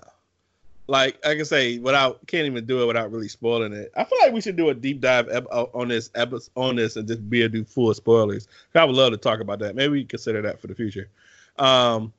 Like 0.87 1.23
I 1.25 1.35
can 1.35 1.45
say 1.45 1.79
without 1.79 2.25
can't 2.27 2.45
even 2.45 2.65
do 2.65 2.83
it 2.83 2.85
without 2.85 3.11
really 3.11 3.27
spoiling 3.27 3.73
it. 3.73 3.91
I 3.97 4.03
feel 4.03 4.17
like 4.21 4.31
we 4.31 4.41
should 4.41 4.55
do 4.55 4.69
a 4.69 4.73
deep 4.75 5.01
dive 5.01 5.27
ep- 5.29 5.47
uh, 5.51 5.65
on 5.73 5.87
this 5.87 6.11
episode 6.15 6.51
on 6.55 6.75
this 6.75 6.95
and 6.97 7.07
just 7.07 7.27
be 7.29 7.41
a 7.43 7.49
do 7.49 7.63
full 7.63 7.93
spoilers. 7.93 8.47
I 8.75 8.85
would 8.85 8.95
love 8.95 9.11
to 9.11 9.17
talk 9.17 9.39
about 9.39 9.59
that. 9.59 9.75
Maybe 9.75 9.91
we 9.91 10.03
consider 10.05 10.41
that 10.43 10.59
for 10.59 10.67
the 10.67 10.75
future. 10.75 11.09
Um, 11.57 12.13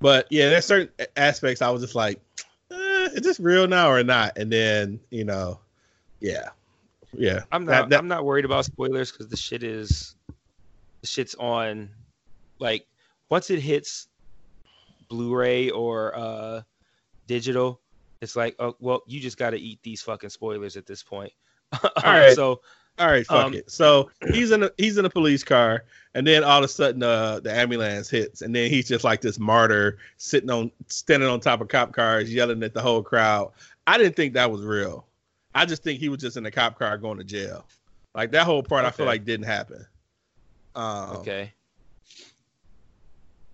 but 0.00 0.26
yeah, 0.30 0.50
there's 0.50 0.66
certain 0.66 0.90
aspects 1.16 1.62
I 1.62 1.70
was 1.70 1.82
just 1.82 1.94
like, 1.94 2.20
is 3.12 3.22
this 3.22 3.38
real 3.40 3.66
now 3.68 3.90
or 3.90 4.02
not? 4.04 4.36
And 4.38 4.50
then 4.52 5.00
you 5.10 5.24
know, 5.24 5.60
yeah, 6.20 6.48
yeah. 7.12 7.42
I'm 7.52 7.64
That- 7.66 7.80
not. 7.82 7.88
that- 7.90 7.98
I'm 7.98 8.08
not 8.08 8.24
worried 8.24 8.44
about 8.44 8.64
spoilers 8.64 9.10
because 9.12 9.28
the 9.28 9.36
shit 9.36 9.62
is, 9.62 10.14
the 11.00 11.06
shit's 11.06 11.34
on, 11.36 11.90
like 12.58 12.86
once 13.28 13.50
it 13.50 13.60
hits 13.60 14.08
Blu-ray 15.08 15.70
or 15.70 16.16
uh 16.16 16.62
digital, 17.26 17.80
it's 18.20 18.34
like, 18.36 18.56
oh 18.58 18.74
well, 18.80 19.02
you 19.06 19.20
just 19.20 19.36
got 19.36 19.50
to 19.50 19.58
eat 19.58 19.80
these 19.82 20.00
fucking 20.02 20.30
spoilers 20.30 20.76
at 20.76 20.86
this 20.86 21.02
point. 21.02 21.32
All 21.82 21.90
right. 22.04 22.34
So 22.34 22.60
All 22.98 23.06
right, 23.08 23.26
fuck 23.26 23.46
Um, 23.46 23.54
it. 23.54 23.70
So 23.70 24.10
he's 24.32 24.50
in 24.50 24.64
a 24.64 24.70
he's 24.76 24.98
in 24.98 25.04
a 25.04 25.10
police 25.10 25.42
car, 25.42 25.84
and 26.14 26.26
then 26.26 26.44
all 26.44 26.58
of 26.58 26.64
a 26.64 26.68
sudden, 26.68 27.02
uh, 27.02 27.40
the 27.40 27.52
ambulance 27.52 28.10
hits, 28.10 28.42
and 28.42 28.54
then 28.54 28.70
he's 28.70 28.86
just 28.86 29.02
like 29.02 29.22
this 29.22 29.38
martyr 29.38 29.98
sitting 30.18 30.50
on 30.50 30.70
standing 30.88 31.28
on 31.28 31.40
top 31.40 31.60
of 31.60 31.68
cop 31.68 31.92
cars, 31.92 32.32
yelling 32.32 32.62
at 32.62 32.74
the 32.74 32.82
whole 32.82 33.02
crowd. 33.02 33.52
I 33.86 33.96
didn't 33.98 34.14
think 34.14 34.34
that 34.34 34.50
was 34.50 34.62
real. 34.62 35.06
I 35.54 35.64
just 35.64 35.82
think 35.82 36.00
he 36.00 36.08
was 36.08 36.20
just 36.20 36.36
in 36.36 36.46
a 36.46 36.50
cop 36.50 36.78
car 36.78 36.98
going 36.98 37.18
to 37.18 37.24
jail. 37.24 37.66
Like 38.14 38.30
that 38.32 38.44
whole 38.44 38.62
part, 38.62 38.84
I 38.84 38.90
feel 38.90 39.06
like 39.06 39.24
didn't 39.24 39.46
happen. 39.46 39.86
Um, 40.74 41.16
okay, 41.16 41.52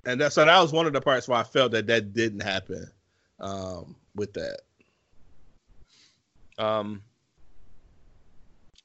and 0.05 0.21
that 0.21 0.33
so 0.33 0.45
that 0.45 0.61
was 0.61 0.73
one 0.73 0.87
of 0.87 0.93
the 0.93 1.01
parts 1.01 1.29
where 1.29 1.39
I 1.39 1.45
felt 1.45 1.73
that 1.73 1.87
that 1.87 2.13
didn't 2.13 2.41
happen. 2.41 2.91
Um, 3.41 3.95
with 4.17 4.33
that, 4.33 4.63
um, 6.59 7.03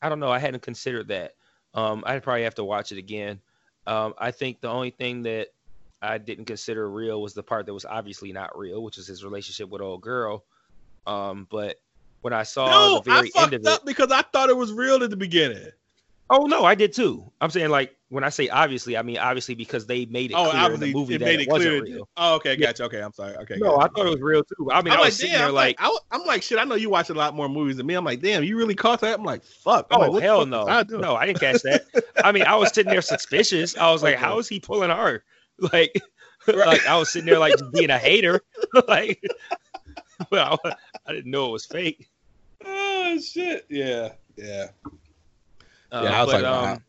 I 0.03 0.09
don't 0.09 0.19
know. 0.19 0.29
I 0.29 0.39
hadn't 0.39 0.61
considered 0.61 1.07
that. 1.07 1.35
Um, 1.73 2.03
I'd 2.05 2.21
probably 2.21 2.43
have 2.43 2.55
to 2.55 2.63
watch 2.63 2.91
it 2.91 2.97
again. 2.97 3.39
Um, 3.87 4.13
I 4.17 4.31
think 4.31 4.61
the 4.61 4.69
only 4.69 4.91
thing 4.91 5.23
that 5.23 5.47
I 6.01 6.17
didn't 6.17 6.45
consider 6.45 6.89
real 6.89 7.21
was 7.21 7.33
the 7.33 7.41
part 7.41 7.65
that 7.65 7.73
was 7.73 7.85
obviously 7.85 8.33
not 8.33 8.57
real, 8.57 8.83
which 8.83 8.97
is 8.97 9.07
his 9.07 9.23
relationship 9.23 9.69
with 9.69 9.81
old 9.81 10.01
girl. 10.01 10.43
Um, 11.07 11.47
but 11.49 11.77
when 12.21 12.33
I 12.33 12.43
saw 12.43 12.69
no, 12.69 12.95
the 12.95 13.11
very 13.11 13.17
I 13.17 13.19
end 13.21 13.31
fucked 13.33 13.53
of 13.53 13.61
it, 13.61 13.67
up 13.67 13.85
because 13.85 14.11
I 14.11 14.21
thought 14.21 14.49
it 14.49 14.57
was 14.57 14.71
real 14.73 15.01
at 15.03 15.09
the 15.09 15.17
beginning. 15.17 15.69
Oh 16.34 16.45
no, 16.45 16.65
I 16.65 16.75
did 16.75 16.93
too. 16.93 17.31
I'm 17.41 17.49
saying 17.49 17.69
like 17.69 17.95
when 18.09 18.23
I 18.23 18.29
say 18.29 18.49
obviously, 18.49 18.97
I 18.97 19.01
mean 19.01 19.17
obviously 19.17 19.55
because 19.55 19.86
they 19.86 20.05
made 20.05 20.31
it 20.31 20.36
Oh, 20.38 20.49
clear 20.51 20.73
in 20.73 20.79
the 20.79 20.91
movie 20.93 21.15
it 21.15 21.19
that 21.19 21.25
made 21.25 21.39
it 21.39 21.43
it 21.43 21.49
wasn't 21.49 21.81
clear. 21.84 21.95
real. 21.97 22.09
Oh, 22.17 22.36
okay, 22.36 22.51
Yeah. 22.51 22.67
gotcha. 22.67 22.84
Okay, 22.86 23.01
I'm 23.01 23.13
sorry. 23.13 23.36
Okay, 23.38 23.57
No, 23.57 23.77
I 23.79 23.88
thought 23.88 24.05
it 24.07 24.09
was 24.09 24.21
real 24.21 24.43
too. 24.43 24.71
I 24.71 24.81
mean, 24.81 24.93
I'm 24.93 24.99
I 24.99 25.01
was 25.01 25.05
like, 25.07 25.13
sitting 25.13 25.31
damn. 25.31 25.39
there 25.39 25.47
I'm 25.49 25.53
like, 25.53 25.81
like, 25.81 25.99
I, 26.11 26.15
am 26.15 26.25
like, 26.25 26.43
shit. 26.43 26.59
I 26.59 26.63
know 26.63 26.75
you 26.75 26.89
watch 26.89 27.09
a 27.09 27.13
lot 27.13 27.36
more 27.36 27.47
movies 27.49 27.77
than 27.77 27.86
me. 27.86 27.93
I'm 27.95 28.05
like, 28.05 28.21
damn, 28.21 28.43
you 28.43 28.57
really 28.57 28.75
caught 28.75 29.01
that? 29.01 29.17
I'm 29.19 29.25
like, 29.25 29.43
fuck. 29.43 29.88
I'm 29.91 30.01
oh 30.01 30.11
like, 30.11 30.23
hell 30.23 30.45
no, 30.45 30.67
I 30.67 30.84
no, 30.89 31.15
I 31.15 31.25
didn't 31.25 31.39
catch 31.39 31.61
that. 31.63 31.86
I 32.23 32.31
mean, 32.31 32.43
I 32.43 32.55
was 32.55 32.73
sitting 32.73 32.91
there 32.91 33.01
suspicious. 33.01 33.77
I 33.77 33.91
was 33.91 34.03
like, 34.03 34.15
Okay. 34.15 34.23
how 34.23 34.38
is 34.39 34.47
he 34.47 34.59
pulling 34.59 34.89
her? 34.89 35.23
Like, 35.71 36.01
Right. 36.47 36.57
like 36.67 36.86
I 36.88 36.97
was 36.97 37.11
sitting 37.11 37.27
there 37.27 37.39
like 37.39 37.53
being 37.71 37.89
a 37.91 37.97
hater. 37.97 38.41
like, 38.88 39.23
well, 40.31 40.59
I 41.05 41.13
didn't 41.13 41.31
know 41.31 41.47
it 41.49 41.51
was 41.51 41.65
fake. 41.65 42.09
Oh 42.65 43.17
shit. 43.19 43.65
Yeah. 43.69 44.09
Yeah. 44.36 44.67
Uh, 45.93 46.01
Yeah, 46.03 46.19
I 46.19 46.23
was 46.23 46.33
but, 46.33 46.43
like, 46.43 46.51
wow. 46.51 46.73
um, 46.73 46.83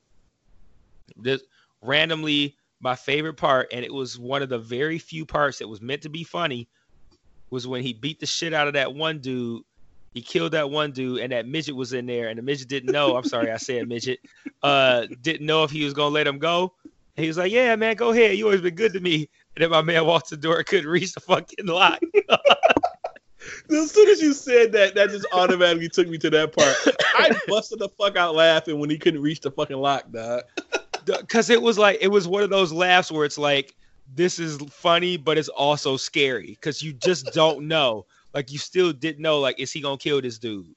this 1.17 1.43
randomly 1.83 2.57
my 2.81 2.95
favorite 2.95 3.35
part, 3.35 3.69
and 3.73 3.85
it 3.85 3.93
was 3.93 4.19
one 4.19 4.43
of 4.43 4.49
the 4.49 4.59
very 4.59 4.99
few 4.99 5.25
parts 5.25 5.59
that 5.59 5.69
was 5.69 5.81
meant 5.81 6.03
to 6.03 6.09
be 6.09 6.25
funny, 6.25 6.69
was 7.51 7.67
when 7.67 7.83
he 7.83 7.93
beat 7.93 8.21
the 8.21 8.27
shit 8.27 8.53
out 8.53 8.67
of 8.67 8.75
that 8.75 8.95
one 8.95 9.21
dude. 9.21 9.63
He 10.13 10.21
killed 10.21 10.53
that 10.53 10.71
one 10.71 10.93
dude, 10.93 11.21
and 11.21 11.33
that 11.33 11.47
midget 11.47 11.75
was 11.75 11.93
in 11.93 12.07
there, 12.07 12.29
and 12.29 12.39
the 12.39 12.43
midget 12.43 12.69
didn't 12.69 12.93
know. 12.93 13.17
I'm 13.17 13.25
sorry, 13.25 13.51
I 13.51 13.57
said 13.57 13.89
midget. 13.89 14.21
Uh, 14.63 15.07
didn't 15.23 15.47
know 15.47 15.65
if 15.65 15.71
he 15.71 15.85
was 15.85 15.95
gonna 15.95 16.15
let 16.15 16.27
him 16.27 16.39
go. 16.39 16.75
He 17.17 17.27
was 17.27 17.39
like, 17.39 17.53
"Yeah, 17.53 17.75
man, 17.77 17.97
go 17.97 18.11
ahead. 18.11 18.37
You 18.37 18.47
always 18.47 18.61
been 18.61 18.75
good 18.75 18.93
to 18.93 19.01
me." 19.01 19.29
And 19.57 19.63
then 19.63 19.71
my 19.71 19.83
man 19.83 20.05
walked 20.05 20.31
the 20.31 20.37
door, 20.37 20.63
couldn't 20.63 20.89
reach 20.89 21.13
the 21.13 21.21
fucking 21.21 21.67
lock. 21.67 22.01
As 23.71 23.91
soon 23.91 24.09
as 24.09 24.21
you 24.21 24.33
said 24.33 24.73
that, 24.73 24.95
that 24.95 25.11
just 25.11 25.27
automatically 25.33 25.89
took 25.89 26.09
me 26.09 26.19
to 26.19 26.31
that 26.31 26.53
part. 26.53 26.77
I 27.15 27.39
busted 27.47 27.79
the 27.79 27.89
fuck 27.91 28.17
out 28.17 28.35
laughing 28.35 28.79
when 28.79 28.91
he 28.91 28.99
couldn't 28.99 29.23
reach 29.23 29.41
the 29.41 29.51
fucking 29.51 29.77
lock, 29.77 30.11
dog. 30.11 30.43
because 31.05 31.51
it 31.51 31.61
was 31.61 31.79
like 31.79 31.99
it 32.01 32.09
was 32.09 32.27
one 32.27 32.43
of 32.43 32.51
those 32.51 32.73
laughs 32.73 33.13
where 33.13 33.25
it's 33.25 33.39
like 33.39 33.75
this 34.15 34.39
is 34.39 34.57
funny 34.71 35.17
but 35.17 35.39
it's 35.39 35.49
also 35.49 35.97
scary 35.97 36.49
because 36.49 36.83
you 36.83 36.93
just 36.93 37.33
don't 37.33 37.67
know 37.67 38.07
like 38.33 38.51
you 38.51 38.59
still 38.59 38.93
didn't 38.93 39.23
know 39.23 39.39
like 39.39 39.59
is 39.59 39.73
he 39.73 39.81
gonna 39.81 39.97
kill 39.97 40.21
this 40.21 40.39
dude 40.39 40.75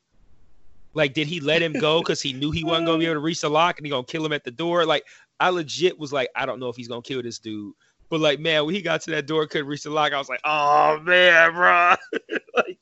like 0.94 1.14
did 1.14 1.28
he 1.28 1.40
let 1.40 1.62
him 1.62 1.74
go 1.74 2.00
because 2.00 2.22
he 2.22 2.34
knew 2.34 2.52
he 2.52 2.64
wasn't 2.64 2.86
gonna 2.86 2.98
be 2.98 3.06
able 3.06 3.16
to 3.16 3.20
reach 3.20 3.42
the 3.42 3.50
lock 3.50 3.78
and 3.78 3.86
he 3.86 3.90
gonna 3.90 4.04
kill 4.04 4.26
him 4.26 4.34
at 4.34 4.44
the 4.44 4.52
door 4.52 4.86
like 4.86 5.06
i 5.40 5.50
legit 5.50 5.98
was 5.98 6.14
like 6.14 6.30
i 6.36 6.46
don't 6.46 6.60
know 6.60 6.70
if 6.70 6.76
he's 6.76 6.88
gonna 6.88 7.02
kill 7.02 7.22
this 7.22 7.40
dude 7.40 7.74
but 8.10 8.20
like 8.20 8.40
man 8.40 8.66
when 8.66 8.74
he 8.74 8.82
got 8.82 9.02
to 9.02 9.12
that 9.12 9.28
door 9.28 9.46
couldn't 9.48 9.68
reach 9.68 9.84
the 9.84 9.90
lock 9.90 10.14
i 10.14 10.18
was 10.18 10.30
like 10.30 10.42
oh 10.44 11.00
man 11.04 11.54
bro 11.54 11.96
like 12.56 12.80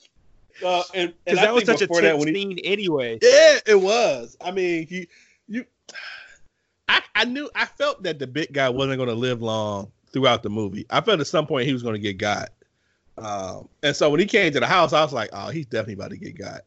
and 0.64 0.84
and 0.94 1.14
because 1.24 1.40
that 1.40 1.54
was 1.54 1.64
such 1.64 1.82
a 1.82 1.86
tense 1.86 2.24
he, 2.24 2.32
scene 2.32 2.58
anyway 2.64 3.18
Yeah, 3.22 3.58
it 3.66 3.80
was. 3.80 4.36
I 4.40 4.50
mean, 4.50 4.86
he, 4.86 5.08
you, 5.48 5.64
I, 6.88 7.02
I 7.14 7.24
knew, 7.24 7.50
I 7.54 7.64
felt 7.66 8.02
that 8.04 8.18
the 8.18 8.26
big 8.26 8.52
guy 8.52 8.68
wasn't 8.68 8.96
going 8.96 9.08
to 9.08 9.14
live 9.14 9.42
long 9.42 9.90
throughout 10.12 10.42
the 10.42 10.50
movie. 10.50 10.86
I 10.90 11.00
felt 11.00 11.20
at 11.20 11.26
some 11.26 11.46
point 11.46 11.66
he 11.66 11.72
was 11.72 11.82
going 11.82 11.94
to 11.94 12.00
get 12.00 12.18
got. 12.18 12.50
Um, 13.18 13.68
and 13.82 13.96
so 13.96 14.10
when 14.10 14.20
he 14.20 14.26
came 14.26 14.52
to 14.52 14.60
the 14.60 14.66
house, 14.66 14.92
I 14.92 15.02
was 15.02 15.12
like, 15.12 15.30
oh, 15.32 15.48
he's 15.48 15.66
definitely 15.66 15.94
about 15.94 16.10
to 16.10 16.16
get 16.16 16.38
got. 16.38 16.62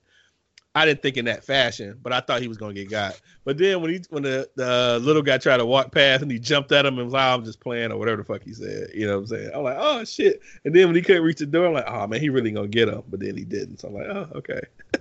I 0.79 0.85
didn't 0.85 1.01
think 1.01 1.17
in 1.17 1.25
that 1.25 1.43
fashion, 1.43 1.99
but 2.01 2.13
I 2.13 2.21
thought 2.21 2.41
he 2.41 2.47
was 2.47 2.57
to 2.57 2.73
get 2.73 2.89
got. 2.89 3.19
But 3.43 3.57
then 3.57 3.81
when 3.81 3.91
he, 3.91 4.01
when 4.09 4.23
the, 4.23 4.49
the 4.55 4.99
little 5.01 5.21
guy 5.21 5.37
tried 5.37 5.57
to 5.57 5.65
walk 5.65 5.91
past 5.91 6.21
and 6.21 6.31
he 6.31 6.39
jumped 6.39 6.71
at 6.71 6.85
him 6.85 6.97
and 6.97 7.05
was 7.05 7.13
like, 7.13 7.25
"Oh, 7.25 7.35
I'm 7.35 7.43
just 7.43 7.59
playing 7.59 7.91
or 7.91 7.97
whatever 7.97 8.17
the 8.17 8.23
fuck 8.23 8.43
he 8.43 8.53
said, 8.53 8.91
you 8.93 9.05
know 9.05 9.15
what 9.15 9.23
I'm 9.23 9.27
saying? 9.27 9.51
I'm 9.53 9.63
like, 9.63 9.75
oh 9.77 10.05
shit. 10.05 10.41
And 10.63 10.73
then 10.73 10.87
when 10.87 10.95
he 10.95 11.01
couldn't 11.01 11.23
reach 11.23 11.39
the 11.39 11.47
door, 11.47 11.67
I'm 11.67 11.73
like, 11.73 11.89
oh 11.89 12.07
man, 12.07 12.21
he 12.21 12.29
really 12.29 12.53
to 12.53 12.67
get 12.67 12.87
him. 12.87 13.03
But 13.09 13.19
then 13.19 13.35
he 13.35 13.43
didn't. 13.43 13.79
So 13.79 13.89
I'm 13.89 13.93
like, 13.93 14.07
oh, 14.07 14.27
okay. 14.35 14.61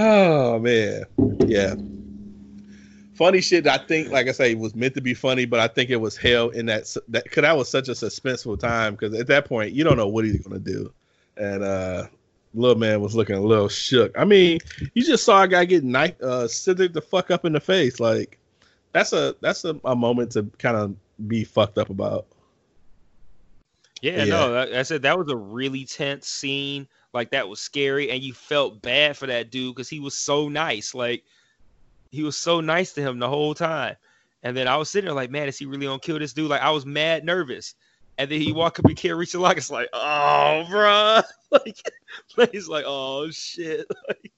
Oh 0.00 0.60
man, 0.60 1.04
yeah. 1.48 1.74
Funny 3.14 3.40
shit. 3.40 3.66
I 3.66 3.78
think, 3.78 4.10
like 4.10 4.28
I 4.28 4.32
say, 4.32 4.52
it 4.52 4.58
was 4.58 4.76
meant 4.76 4.94
to 4.94 5.00
be 5.00 5.12
funny, 5.12 5.44
but 5.44 5.58
I 5.58 5.66
think 5.66 5.90
it 5.90 5.96
was 5.96 6.16
hell 6.16 6.50
in 6.50 6.66
that 6.66 6.94
that 7.08 7.24
because 7.24 7.42
that 7.42 7.56
was 7.56 7.68
such 7.68 7.88
a 7.88 7.92
suspenseful 7.92 8.60
time. 8.60 8.94
Because 8.94 9.18
at 9.18 9.26
that 9.26 9.46
point, 9.46 9.72
you 9.72 9.82
don't 9.82 9.96
know 9.96 10.06
what 10.06 10.24
he's 10.24 10.40
gonna 10.40 10.60
do, 10.60 10.92
and 11.36 11.64
uh 11.64 12.06
little 12.54 12.76
man 12.78 13.00
was 13.00 13.14
looking 13.14 13.36
a 13.36 13.40
little 13.40 13.68
shook. 13.68 14.16
I 14.18 14.24
mean, 14.24 14.58
you 14.94 15.04
just 15.04 15.24
saw 15.24 15.42
a 15.42 15.48
guy 15.48 15.64
get 15.64 15.84
knife 15.84 16.20
uh 16.22 16.48
scithered 16.48 16.94
the 16.94 17.00
fuck 17.02 17.30
up 17.30 17.44
in 17.44 17.52
the 17.52 17.60
face. 17.60 18.00
Like 18.00 18.38
that's 18.92 19.12
a 19.12 19.36
that's 19.40 19.64
a, 19.64 19.78
a 19.84 19.94
moment 19.94 20.32
to 20.32 20.44
kind 20.58 20.76
of 20.76 20.94
be 21.28 21.44
fucked 21.44 21.78
up 21.78 21.90
about. 21.90 22.26
Yeah, 24.00 24.18
Yeah. 24.18 24.24
no, 24.26 24.52
that- 24.52 24.74
I 24.74 24.82
said 24.82 25.02
that 25.02 25.18
was 25.18 25.28
a 25.30 25.36
really 25.36 25.84
tense 25.84 26.28
scene. 26.28 26.86
Like 27.14 27.30
that 27.30 27.48
was 27.48 27.58
scary, 27.60 28.10
and 28.10 28.22
you 28.22 28.32
felt 28.34 28.82
bad 28.82 29.16
for 29.16 29.26
that 29.26 29.50
dude 29.50 29.74
because 29.74 29.88
he 29.88 29.98
was 29.98 30.16
so 30.16 30.48
nice. 30.48 30.94
Like 30.94 31.24
he 32.10 32.22
was 32.22 32.36
so 32.36 32.60
nice 32.60 32.92
to 32.94 33.02
him 33.02 33.18
the 33.18 33.28
whole 33.28 33.54
time. 33.54 33.96
And 34.42 34.56
then 34.56 34.68
I 34.68 34.76
was 34.76 34.88
sitting 34.88 35.06
there 35.06 35.14
like, 35.14 35.30
man, 35.30 35.48
is 35.48 35.58
he 35.58 35.66
really 35.66 35.86
gonna 35.86 35.98
kill 35.98 36.18
this 36.18 36.32
dude? 36.32 36.48
Like 36.50 36.62
I 36.62 36.70
was 36.70 36.86
mad 36.86 37.24
nervous. 37.24 37.74
and 38.18 38.30
then 38.30 38.40
he 38.40 38.52
walked 38.52 38.78
up 38.78 38.84
and 38.84 38.96
can't 38.96 39.16
reach 39.16 39.32
the 39.32 39.38
lock. 39.40 39.56
It's 39.56 39.70
like, 39.70 39.88
oh, 39.92 40.64
bro, 40.68 41.20
like 41.58 41.76
he's 42.52 42.68
like, 42.68 42.84
oh 42.86 43.30
shit, 43.30 43.86
like 44.08 44.32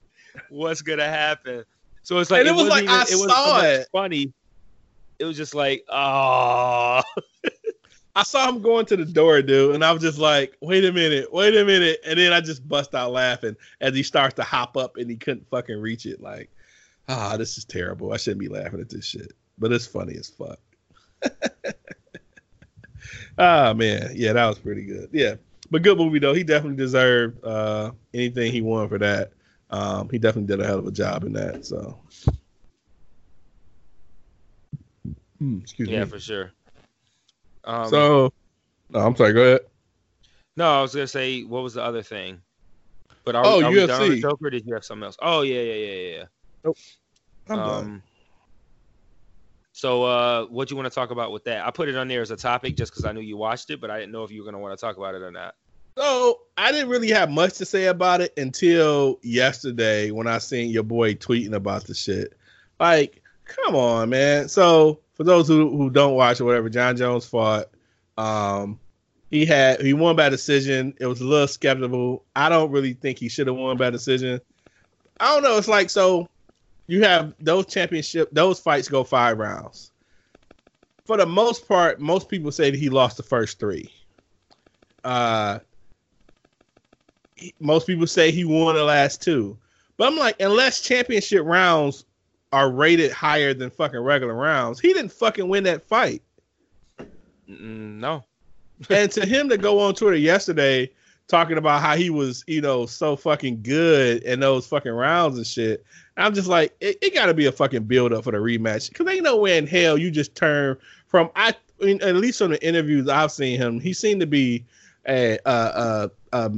what's 0.49 0.81
gonna 0.81 1.07
happen? 1.07 1.63
So 2.03 2.17
it's 2.19 2.31
like 2.31 2.41
And 2.41 2.49
it 2.49 2.51
was 2.53 2.67
wasn't 2.69 2.87
like, 2.87 2.89
I 2.89 3.01
it 3.03 3.07
saw 3.29 3.61
it. 3.61 3.87
funny. 3.91 4.33
It 5.19 5.25
was 5.25 5.37
just 5.37 5.53
like, 5.53 5.83
oh, 5.89 7.01
I 8.15 8.23
saw 8.23 8.49
him 8.49 8.61
going 8.61 8.85
to 8.87 8.97
the 8.97 9.05
door, 9.05 9.41
dude, 9.41 9.75
and 9.75 9.85
I 9.85 9.91
was 9.91 10.01
just 10.01 10.17
like, 10.17 10.57
wait 10.61 10.83
a 10.83 10.91
minute, 10.91 11.31
wait 11.31 11.55
a 11.55 11.63
minute. 11.63 11.99
And 12.05 12.17
then 12.19 12.33
I 12.33 12.41
just 12.41 12.67
bust 12.67 12.93
out 12.95 13.11
laughing 13.11 13.55
as 13.79 13.93
he 13.95 14.03
starts 14.03 14.33
to 14.35 14.43
hop 14.43 14.75
up 14.77 14.97
and 14.97 15.09
he 15.09 15.15
couldn't 15.15 15.47
fucking 15.49 15.79
reach 15.79 16.05
it. 16.05 16.21
Like, 16.21 16.49
ah, 17.07 17.37
this 17.37 17.57
is 17.57 17.65
terrible. 17.65 18.11
I 18.13 18.17
shouldn't 18.17 18.39
be 18.41 18.49
laughing 18.49 18.81
at 18.81 18.89
this 18.89 19.05
shit. 19.05 19.31
But 19.59 19.71
it's 19.71 19.85
funny 19.85 20.15
as 20.15 20.27
fuck. 20.29 20.59
ah 23.37 23.73
man. 23.73 24.11
Yeah, 24.15 24.33
that 24.33 24.47
was 24.47 24.59
pretty 24.59 24.83
good. 24.85 25.09
Yeah. 25.11 25.35
But 25.71 25.83
good 25.83 25.97
movie 25.97 26.19
though. 26.19 26.33
He 26.33 26.43
definitely 26.43 26.77
deserved 26.77 27.43
uh 27.43 27.91
anything 28.13 28.51
he 28.51 28.61
won 28.61 28.89
for 28.89 28.99
that. 28.99 29.31
Um, 29.69 30.09
he 30.09 30.19
definitely 30.19 30.47
did 30.47 30.59
a 30.59 30.67
hell 30.67 30.79
of 30.79 30.85
a 30.85 30.91
job 30.91 31.23
in 31.23 31.33
that. 31.33 31.65
So 31.65 31.97
Hmm, 35.39 35.59
excuse 35.59 35.89
yeah, 35.89 36.03
me. 36.03 36.09
for 36.09 36.19
sure. 36.19 36.51
Um, 37.63 37.87
so 37.87 38.33
no, 38.91 38.99
I'm 38.99 39.15
sorry, 39.15 39.33
go 39.33 39.41
ahead. 39.41 39.61
no, 40.55 40.79
I 40.79 40.81
was 40.81 40.93
gonna 40.93 41.07
say, 41.07 41.43
what 41.43 41.63
was 41.63 41.73
the 41.73 41.83
other 41.83 42.03
thing? 42.03 42.41
But 43.25 43.35
are, 43.35 43.45
Oh, 43.45 43.63
are 43.63 43.71
we 43.71 43.87
done 43.87 44.01
on 44.01 44.09
the 44.09 44.15
UFC. 44.17 44.21
Joker? 44.21 44.47
Or 44.47 44.49
did 44.51 44.65
you 44.67 44.73
have 44.73 44.85
something 44.85 45.05
else? 45.05 45.17
Oh 45.21 45.41
yeah, 45.41 45.61
yeah, 45.61 45.73
yeah, 45.73 45.93
yeah. 45.93 46.23
yeah. 46.65 46.71
I'm 47.49 47.57
done. 47.57 48.03
So, 49.81 50.03
uh, 50.03 50.45
what 50.45 50.67
do 50.67 50.73
you 50.73 50.77
want 50.79 50.91
to 50.91 50.93
talk 50.93 51.09
about 51.09 51.31
with 51.31 51.43
that? 51.45 51.65
I 51.65 51.71
put 51.71 51.89
it 51.89 51.95
on 51.95 52.07
there 52.07 52.21
as 52.21 52.29
a 52.29 52.35
topic 52.35 52.77
just 52.77 52.91
because 52.91 53.03
I 53.03 53.13
knew 53.13 53.19
you 53.19 53.35
watched 53.35 53.71
it, 53.71 53.81
but 53.81 53.89
I 53.89 53.97
didn't 53.99 54.11
know 54.11 54.23
if 54.23 54.29
you 54.29 54.39
were 54.39 54.45
gonna 54.45 54.59
want 54.59 54.77
to 54.77 54.79
talk 54.79 54.97
about 54.97 55.15
it 55.15 55.23
or 55.23 55.31
not. 55.31 55.55
So 55.97 56.41
I 56.55 56.71
didn't 56.71 56.89
really 56.89 57.09
have 57.09 57.31
much 57.31 57.55
to 57.55 57.65
say 57.65 57.85
about 57.85 58.21
it 58.21 58.31
until 58.37 59.17
yesterday 59.23 60.11
when 60.11 60.27
I 60.27 60.37
seen 60.37 60.69
your 60.69 60.83
boy 60.83 61.15
tweeting 61.15 61.53
about 61.53 61.85
the 61.85 61.95
shit. 61.95 62.37
Like, 62.79 63.23
come 63.45 63.75
on, 63.75 64.09
man. 64.11 64.49
So 64.49 64.99
for 65.15 65.23
those 65.23 65.47
who, 65.47 65.75
who 65.75 65.89
don't 65.89 66.13
watch 66.13 66.39
or 66.39 66.45
whatever, 66.45 66.69
Jon 66.69 66.95
Jones 66.95 67.25
fought. 67.25 67.65
Um, 68.19 68.79
he 69.31 69.47
had 69.47 69.81
he 69.81 69.93
won 69.93 70.15
by 70.15 70.29
decision. 70.29 70.93
It 70.99 71.07
was 71.07 71.21
a 71.21 71.25
little 71.25 71.47
skeptical. 71.47 72.23
I 72.35 72.49
don't 72.49 72.69
really 72.69 72.93
think 72.93 73.17
he 73.17 73.29
should 73.29 73.47
have 73.47 73.55
won 73.55 73.77
by 73.77 73.89
decision. 73.89 74.41
I 75.19 75.33
don't 75.33 75.41
know. 75.41 75.57
It's 75.57 75.67
like 75.67 75.89
so 75.89 76.29
you 76.91 77.01
have 77.03 77.33
those 77.39 77.67
championship 77.67 78.27
those 78.33 78.59
fights 78.59 78.89
go 78.89 79.05
five 79.05 79.39
rounds. 79.39 79.93
For 81.05 81.15
the 81.15 81.25
most 81.25 81.65
part, 81.65 82.01
most 82.01 82.27
people 82.27 82.51
say 82.51 82.69
that 82.69 82.77
he 82.77 82.89
lost 82.89 83.15
the 83.15 83.23
first 83.23 83.59
three. 83.59 83.89
Uh 85.05 85.59
most 87.61 87.87
people 87.87 88.05
say 88.07 88.29
he 88.29 88.43
won 88.43 88.75
the 88.75 88.83
last 88.83 89.21
two. 89.21 89.57
But 89.95 90.11
I'm 90.11 90.17
like, 90.17 90.35
unless 90.41 90.81
championship 90.81 91.45
rounds 91.45 92.03
are 92.51 92.69
rated 92.69 93.11
higher 93.11 93.53
than 93.53 93.69
fucking 93.69 93.99
regular 93.99 94.33
rounds, 94.33 94.81
he 94.81 94.91
didn't 94.91 95.13
fucking 95.13 95.47
win 95.47 95.63
that 95.63 95.83
fight. 95.83 96.21
No, 97.47 98.25
and 98.89 99.09
to 99.13 99.25
him 99.25 99.47
to 99.47 99.57
go 99.57 99.79
on 99.79 99.95
Twitter 99.95 100.17
yesterday 100.17 100.91
talking 101.29 101.57
about 101.57 101.81
how 101.81 101.95
he 101.95 102.09
was, 102.09 102.43
you 102.47 102.59
know, 102.59 102.85
so 102.85 103.15
fucking 103.15 103.61
good 103.63 104.23
in 104.23 104.41
those 104.41 104.67
fucking 104.67 104.91
rounds 104.91 105.37
and 105.37 105.47
shit. 105.47 105.85
I'm 106.21 106.33
just 106.33 106.47
like, 106.47 106.75
it, 106.79 106.97
it 107.01 107.13
got 107.13 107.27
to 107.27 107.33
be 107.33 107.45
a 107.45 107.51
fucking 107.51 107.83
build 107.83 108.13
up 108.13 108.23
for 108.23 108.31
the 108.31 108.37
rematch 108.37 108.89
because 108.89 109.07
ain't 109.07 109.23
no 109.23 109.37
way 109.37 109.57
in 109.57 109.67
hell 109.67 109.97
you 109.97 110.11
just 110.11 110.35
turn 110.35 110.77
from 111.07 111.29
I, 111.35 111.55
I 111.81 111.85
mean, 111.85 112.01
at 112.01 112.15
least 112.15 112.39
from 112.39 112.51
the 112.51 112.65
interviews 112.65 113.07
I've 113.07 113.31
seen 113.31 113.57
him, 113.57 113.79
he 113.79 113.93
seemed 113.93 114.21
to 114.21 114.27
be 114.27 114.65
a 115.07 115.37
a 115.45 115.49
a, 115.51 116.11
a, 116.33 116.51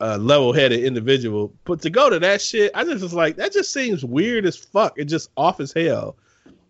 a 0.00 0.18
level 0.18 0.52
headed 0.52 0.84
individual. 0.84 1.52
But 1.64 1.82
to 1.82 1.90
go 1.90 2.10
to 2.10 2.18
that 2.18 2.40
shit, 2.40 2.70
I 2.74 2.84
just 2.84 3.02
was 3.02 3.14
like, 3.14 3.36
that 3.36 3.52
just 3.52 3.72
seems 3.72 4.04
weird 4.04 4.46
as 4.46 4.56
fuck. 4.56 4.94
It's 4.96 5.10
just 5.10 5.30
off 5.36 5.60
as 5.60 5.72
hell. 5.72 6.16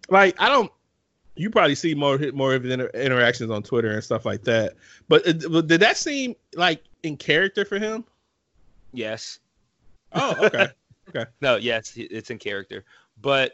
Like 0.09 0.41
I 0.41 0.49
don't 0.49 0.71
you 1.37 1.51
probably 1.51 1.75
see 1.75 1.95
more 1.95 2.19
more 2.33 2.55
of 2.55 2.63
his 2.63 2.73
inter- 2.73 2.91
interactions 2.95 3.51
on 3.51 3.63
Twitter 3.63 3.91
and 3.91 4.05
stuff 4.05 4.25
like 4.25 4.45
that. 4.45 4.75
But, 5.09 5.27
it, 5.27 5.51
but 5.51 5.67
did 5.67 5.81
that 5.81 5.97
seem 5.97 6.37
like 6.55 6.83
in 7.03 7.17
character 7.17 7.65
for 7.65 7.79
him? 7.79 8.05
yes, 8.93 9.41
Oh, 10.15 10.47
okay. 10.47 10.69
no, 11.41 11.57
yes, 11.57 11.93
it's 11.97 12.31
in 12.31 12.39
character, 12.39 12.85
but 13.21 13.53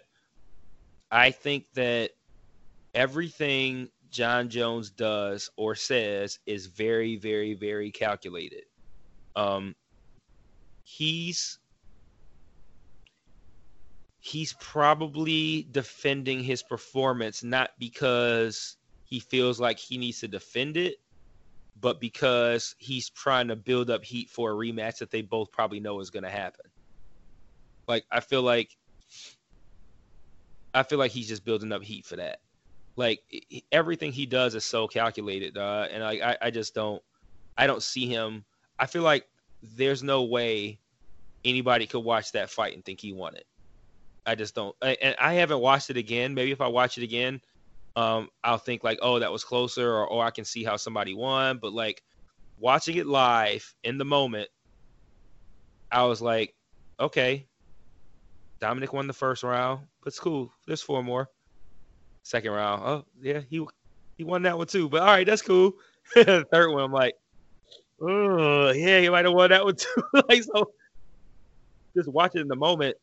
I 1.11 1.31
think 1.31 1.67
that 1.75 2.11
everything 2.95 3.89
Jon 4.11 4.49
Jones 4.49 4.91
does 4.91 5.51
or 5.57 5.75
says 5.75 6.39
is 6.47 6.67
very, 6.67 7.17
very, 7.17 7.55
very 7.55 7.91
calculated. 7.91 8.65
Um, 9.37 9.75
he's 10.83 11.59
he's 14.19 14.53
probably 14.55 15.67
defending 15.71 16.43
his 16.43 16.63
performance 16.63 17.43
not 17.43 17.71
because 17.79 18.77
he 19.05 19.19
feels 19.19 19.59
like 19.59 19.79
he 19.79 19.97
needs 19.97 20.21
to 20.21 20.29
defend 20.29 20.77
it, 20.77 20.97
but 21.81 22.01
because 22.01 22.75
he's 22.79 23.09
trying 23.11 23.49
to 23.49 23.57
build 23.57 23.91
up 23.91 24.05
heat 24.05 24.29
for 24.29 24.53
a 24.53 24.55
rematch 24.55 24.99
that 24.99 25.11
they 25.11 25.23
both 25.23 25.51
probably 25.51 25.81
know 25.81 26.01
is 26.01 26.11
going 26.11 26.23
to 26.23 26.31
happen. 26.31 26.70
Like 27.89 28.05
I 28.11 28.21
feel 28.21 28.43
like 28.43 28.77
I 30.75 30.83
feel 30.83 30.99
like 30.99 31.11
he's 31.11 31.29
just 31.29 31.45
building 31.45 31.73
up 31.73 31.83
heat 31.83 32.07
for 32.07 32.17
that. 32.17 32.39
Like 32.97 33.21
everything 33.73 34.13
he 34.13 34.27
does 34.27 34.55
is 34.55 34.65
so 34.65 34.87
calculated, 34.87 35.57
uh, 35.57 35.89
and 35.91 36.03
like 36.03 36.21
I, 36.21 36.37
I 36.43 36.51
just 36.51 36.75
don't, 36.75 37.03
I 37.57 37.67
don't 37.67 37.83
see 37.83 38.07
him. 38.07 38.45
I 38.79 38.87
feel 38.87 39.03
like 39.03 39.27
there's 39.63 40.03
no 40.03 40.25
way 40.25 40.81
anybody 41.45 41.87
could 41.87 42.01
watch 42.01 42.33
that 42.33 42.51
fight 42.51 42.75
and 42.75 42.85
think 42.85 43.01
he 43.01 43.13
won 43.13 43.37
it. 43.37 43.47
I 44.27 44.35
just 44.35 44.55
don't. 44.55 44.77
I, 44.83 44.97
and 45.01 45.17
I 45.19 45.35
haven't 45.35 45.61
watched 45.61 45.91
it 45.91 45.97
again. 45.97 46.35
Maybe 46.35 46.53
if 46.53 46.61
I 46.61 46.69
watch 46.69 46.99
it 46.99 47.05
again, 47.05 47.41
um, 47.97 48.29
I'll 48.45 48.59
think 48.59 48.85
like, 48.85 48.99
oh, 49.03 49.19
that 49.19 49.33
was 49.33 49.45
closer, 49.45 49.91
or 49.93 50.07
or 50.07 50.25
I 50.25 50.31
can 50.31 50.45
see 50.45 50.63
how 50.63 50.77
somebody 50.77 51.15
won. 51.15 51.59
But 51.59 51.73
like 51.73 52.03
watching 52.59 52.97
it 52.97 53.07
live 53.07 53.75
in 53.83 53.99
the 53.99 54.05
moment, 54.05 54.51
I 55.91 56.05
was 56.05 56.21
like, 56.21 56.55
okay, 57.01 57.47
Dominick 58.61 58.93
won 58.93 59.07
the 59.07 59.13
first 59.13 59.43
round, 59.43 59.87
but 60.03 60.09
it's 60.09 60.19
cool. 60.19 60.53
There's 60.67 60.83
four 60.83 61.03
more. 61.03 61.29
Second 62.23 62.53
round, 62.53 62.83
oh 62.85 63.05
yeah, 63.23 63.41
he 63.49 63.65
he 64.19 64.25
won 64.25 64.43
that 64.43 64.59
one 64.59 64.67
too. 64.67 64.89
But 64.89 65.01
all 65.01 65.09
right, 65.09 65.27
that's 65.27 65.43
cool. 65.43 65.73
Third 66.15 66.71
one, 66.71 66.83
I'm 66.83 66.93
like, 66.93 67.15
oh 68.01 68.71
yeah, 68.73 69.01
he 69.01 69.09
might 69.09 69.25
have 69.25 69.35
won 69.35 69.51
that 69.51 69.65
one 69.65 69.77
too. 69.77 70.03
like 70.29 70.43
so, 70.43 70.73
just 71.97 72.09
watching 72.09 72.43
in 72.43 72.49
the 72.49 72.57
moment, 72.57 72.97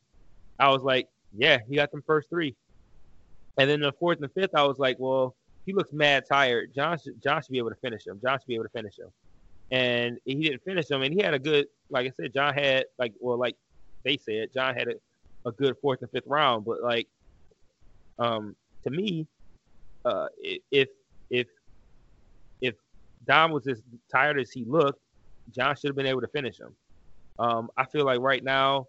I 0.59 0.69
was 0.69 0.83
like, 0.83 1.07
yeah, 1.35 1.59
he 1.67 1.75
got 1.75 1.91
them 1.91 2.03
first 2.05 2.29
three. 2.29 2.55
And 3.57 3.67
then 3.67 3.79
the 3.81 3.91
fourth 3.93 4.21
and 4.21 4.31
fifth, 4.33 4.53
I 4.53 4.63
was 4.63 4.77
like, 4.77 4.97
well, 4.99 5.35
he 5.65 5.73
looks 5.73 5.91
mad 5.91 6.25
tired. 6.29 6.73
Jon 6.75 6.97
Jon 7.23 7.41
should 7.41 7.51
be 7.51 7.57
able 7.57 7.71
to 7.71 7.75
finish 7.75 8.05
him. 8.05 8.19
Jon 8.23 8.39
should 8.39 8.47
be 8.47 8.55
able 8.55 8.65
to 8.65 8.69
finish 8.69 8.97
him. 8.97 9.09
And 9.71 10.19
he 10.25 10.35
didn't 10.35 10.63
finish 10.63 10.89
him. 10.89 11.01
And 11.01 11.13
he 11.13 11.21
had 11.21 11.33
a 11.33 11.39
good, 11.39 11.65
like 11.89 12.07
I 12.07 12.11
said, 12.11 12.33
Jon 12.33 12.53
had 12.53 12.85
like, 12.99 13.13
well, 13.19 13.37
like 13.37 13.55
they 14.05 14.17
said, 14.17 14.53
Jon 14.53 14.75
had 14.75 14.87
a, 14.87 14.93
a 15.47 15.51
good 15.51 15.75
fourth 15.81 16.01
and 16.01 16.11
fifth 16.11 16.27
round. 16.27 16.65
But 16.65 16.83
like, 16.83 17.07
um, 18.19 18.55
to 18.83 18.89
me, 18.91 19.25
uh, 20.05 20.27
if 20.71 20.89
if 21.29 21.47
if 22.61 22.75
Dom 23.25 23.51
was 23.51 23.67
as 23.67 23.81
tired 24.11 24.39
as 24.39 24.51
he 24.51 24.65
looked, 24.65 24.99
Jon 25.55 25.75
should 25.75 25.87
have 25.87 25.95
been 25.95 26.05
able 26.05 26.21
to 26.21 26.27
finish 26.27 26.59
him. 26.59 26.75
Um, 27.39 27.69
I 27.77 27.85
feel 27.85 28.05
like 28.05 28.19
right 28.19 28.43
now, 28.43 28.87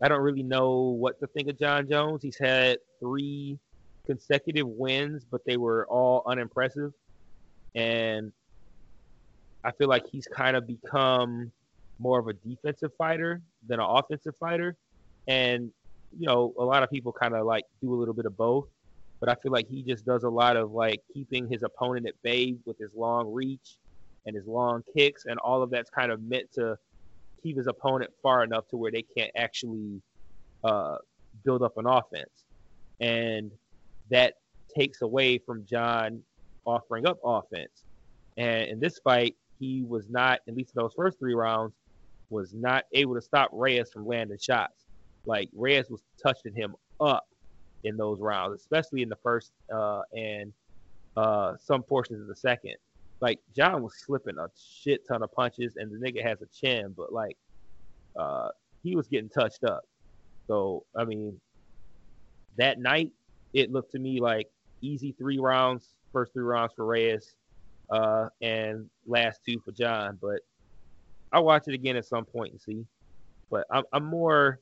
I 0.00 0.08
don't 0.08 0.20
really 0.20 0.42
know 0.42 0.80
what 0.80 1.18
to 1.20 1.26
think 1.26 1.48
of 1.48 1.58
Jon 1.58 1.88
Jones. 1.88 2.22
He's 2.22 2.38
had 2.38 2.78
three 3.00 3.58
consecutive 4.06 4.66
wins, 4.66 5.24
but 5.30 5.44
they 5.46 5.56
were 5.56 5.86
all 5.86 6.22
unimpressive. 6.26 6.92
And 7.74 8.32
I 9.64 9.72
feel 9.72 9.88
like 9.88 10.06
he's 10.06 10.26
kind 10.26 10.56
of 10.56 10.66
become 10.66 11.50
more 11.98 12.18
of 12.18 12.28
a 12.28 12.34
defensive 12.34 12.92
fighter 12.98 13.40
than 13.66 13.80
an 13.80 13.86
offensive 13.88 14.34
fighter. 14.38 14.76
And, 15.26 15.70
you 16.18 16.26
know, 16.26 16.54
a 16.58 16.64
lot 16.64 16.82
of 16.82 16.90
people 16.90 17.12
kind 17.12 17.34
of 17.34 17.46
like 17.46 17.64
do 17.80 17.94
a 17.94 17.96
little 17.96 18.14
bit 18.14 18.26
of 18.26 18.36
both. 18.36 18.66
But 19.20 19.28
I 19.28 19.34
feel 19.36 19.52
like 19.52 19.68
he 19.68 19.82
just 19.82 20.04
does 20.04 20.24
a 20.24 20.28
lot 20.28 20.56
of 20.56 20.72
like 20.72 21.00
keeping 21.12 21.48
his 21.48 21.62
opponent 21.62 22.06
at 22.06 22.14
bay 22.22 22.56
with 22.66 22.78
his 22.78 22.90
long 22.94 23.32
reach 23.32 23.78
and 24.26 24.36
his 24.36 24.46
long 24.46 24.82
kicks. 24.96 25.24
And 25.26 25.38
all 25.38 25.62
of 25.62 25.70
that's 25.70 25.90
kind 25.90 26.12
of 26.12 26.22
meant 26.22 26.52
to 26.54 26.76
keep 27.42 27.56
his 27.56 27.66
opponent 27.66 28.10
far 28.22 28.44
enough 28.44 28.68
to 28.68 28.76
where 28.76 28.90
they 28.90 29.02
can't 29.16 29.30
actually 29.36 30.02
uh, 30.62 30.96
build 31.44 31.62
up 31.62 31.76
an 31.78 31.86
offense. 31.86 32.44
And 33.00 33.50
that 34.10 34.34
takes 34.76 35.02
away 35.02 35.38
from 35.38 35.64
Jon 35.64 36.22
offering 36.66 37.06
up 37.06 37.18
offense. 37.24 37.84
And 38.36 38.68
in 38.68 38.80
this 38.80 38.98
fight, 38.98 39.36
he 39.58 39.84
was 39.86 40.08
not, 40.10 40.40
at 40.48 40.56
least 40.56 40.72
in 40.76 40.82
those 40.82 40.92
first 40.94 41.18
three 41.18 41.34
rounds, 41.34 41.74
was 42.30 42.52
not 42.52 42.84
able 42.92 43.14
to 43.14 43.22
stop 43.22 43.50
Reyes 43.52 43.90
from 43.92 44.06
landing 44.06 44.38
shots. 44.38 44.83
Like 45.26 45.48
Reyes 45.54 45.88
was 45.90 46.02
touching 46.22 46.54
him 46.54 46.74
up 47.00 47.26
in 47.84 47.96
those 47.96 48.20
rounds, 48.20 48.60
especially 48.60 49.02
in 49.02 49.08
the 49.08 49.16
first 49.16 49.52
uh, 49.74 50.02
and 50.14 50.52
uh, 51.16 51.54
some 51.58 51.82
portions 51.82 52.20
of 52.20 52.26
the 52.28 52.36
second. 52.36 52.74
like 53.20 53.40
Jon 53.56 53.82
was 53.82 53.94
slipping 54.04 54.38
a 54.38 54.48
shit 54.56 55.06
ton 55.08 55.22
of 55.22 55.32
punches, 55.32 55.76
and 55.76 55.90
the 55.90 55.98
nigga 55.98 56.22
has 56.22 56.42
a 56.42 56.46
chin, 56.46 56.94
but 56.96 57.12
like, 57.12 57.36
uh, 58.18 58.48
he 58.82 58.96
was 58.96 59.08
getting 59.08 59.30
touched 59.30 59.64
up. 59.64 59.82
So 60.46 60.84
I 60.96 61.04
mean, 61.04 61.40
that 62.58 62.78
night 62.78 63.10
it 63.54 63.72
looked 63.72 63.92
to 63.92 63.98
me 63.98 64.20
like 64.20 64.48
easy 64.82 65.12
three 65.12 65.38
rounds, 65.38 65.94
first 66.12 66.32
three 66.34 66.44
rounds 66.44 66.72
for 66.76 66.84
Reyes, 66.84 67.34
uh, 67.90 68.28
and 68.42 68.90
last 69.06 69.40
two 69.46 69.60
for 69.64 69.72
Jon. 69.72 70.18
But 70.20 70.40
I'll 71.32 71.44
watch 71.44 71.64
it 71.68 71.74
again 71.74 71.96
at 71.96 72.04
some 72.06 72.24
point 72.24 72.52
and 72.52 72.60
see. 72.60 72.84
But 73.50 73.66
I'm, 73.70 73.84
I'm 73.92 74.04
more, 74.04 74.60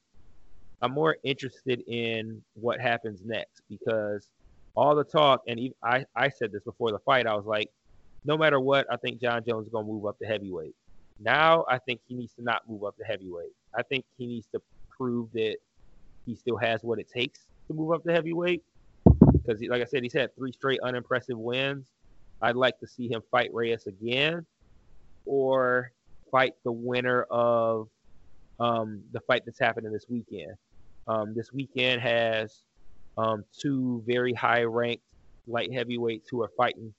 I'm 0.83 0.93
more 0.93 1.17
interested 1.23 1.83
in 1.87 2.43
what 2.55 2.81
happens 2.81 3.21
next 3.25 3.63
because 3.71 4.29
all 4.75 4.97
the 4.97 5.05
talk, 5.05 5.43
and 5.47 5.59
even, 5.61 5.75
I, 5.83 6.05
I 6.17 6.29
said 6.29 6.51
this 6.51 6.65
before 6.65 6.91
the 6.91 6.99
fight. 6.99 7.27
I 7.27 7.35
was 7.35 7.47
like, 7.47 7.71
no 8.25 8.37
matter 8.37 8.59
what, 8.59 8.87
I 8.91 8.97
think 8.97 9.21
Jon 9.21 9.45
Jones 9.47 9.67
is 9.67 9.73
gonna 9.73 9.87
move 9.87 10.07
up 10.07 10.19
to 10.19 10.27
heavyweight. 10.27 10.75
Now 11.21 11.65
I 11.69 11.79
think 11.79 12.01
he 12.09 12.15
needs 12.15 12.35
to 12.35 12.43
not 12.43 12.69
move 12.69 12.83
up 12.85 12.97
to 12.97 13.05
heavyweight. 13.05 13.53
I 13.75 13.83
think 13.83 14.05
he 14.19 14.27
needs 14.27 14.49
to 14.55 14.61
prove 14.91 15.31
that 15.33 15.57
he 16.27 16.35
still 16.35 16.57
has 16.57 16.83
what 16.83 16.99
it 16.99 17.09
takes 17.09 17.47
to 17.69 17.75
move 17.75 17.93
up 17.93 18.03
to 18.05 18.13
heavyweight. 18.13 18.63
Because, 19.33 19.61
like 19.63 19.83
I 19.83 19.85
said, 19.85 20.03
he's 20.03 20.13
had 20.13 20.35
three 20.37 20.53
straight 20.53 20.81
unimpressive 20.81 21.39
wins. 21.39 21.87
I'd 22.41 22.57
like 22.57 22.79
to 22.81 22.87
see 22.87 23.09
him 23.09 23.23
fight 23.31 23.53
Reyes 23.53 23.87
again, 23.87 24.45
or 25.27 25.93
fight 26.31 26.55
the 26.65 26.73
winner 26.73 27.23
of 27.31 27.89
um, 28.59 29.03
the 29.13 29.21
fight 29.21 29.43
that's 29.45 29.59
happening 29.59 29.93
this 29.93 30.07
weekend. 30.09 30.55
Um, 31.09 31.35
this 31.35 31.53
weekend 31.53 32.01
has 32.01 32.63
um, 33.19 33.45
two 33.59 34.03
very 34.07 34.33
high 34.33 34.63
ranked 34.63 35.05
light 35.47 35.73
heavyweights 35.73 36.29
who 36.31 36.43
are 36.43 36.51
fighting 36.57 36.93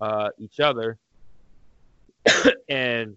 uh, 0.00 0.30
each 0.38 0.60
other. 0.60 0.98
and 2.68 3.16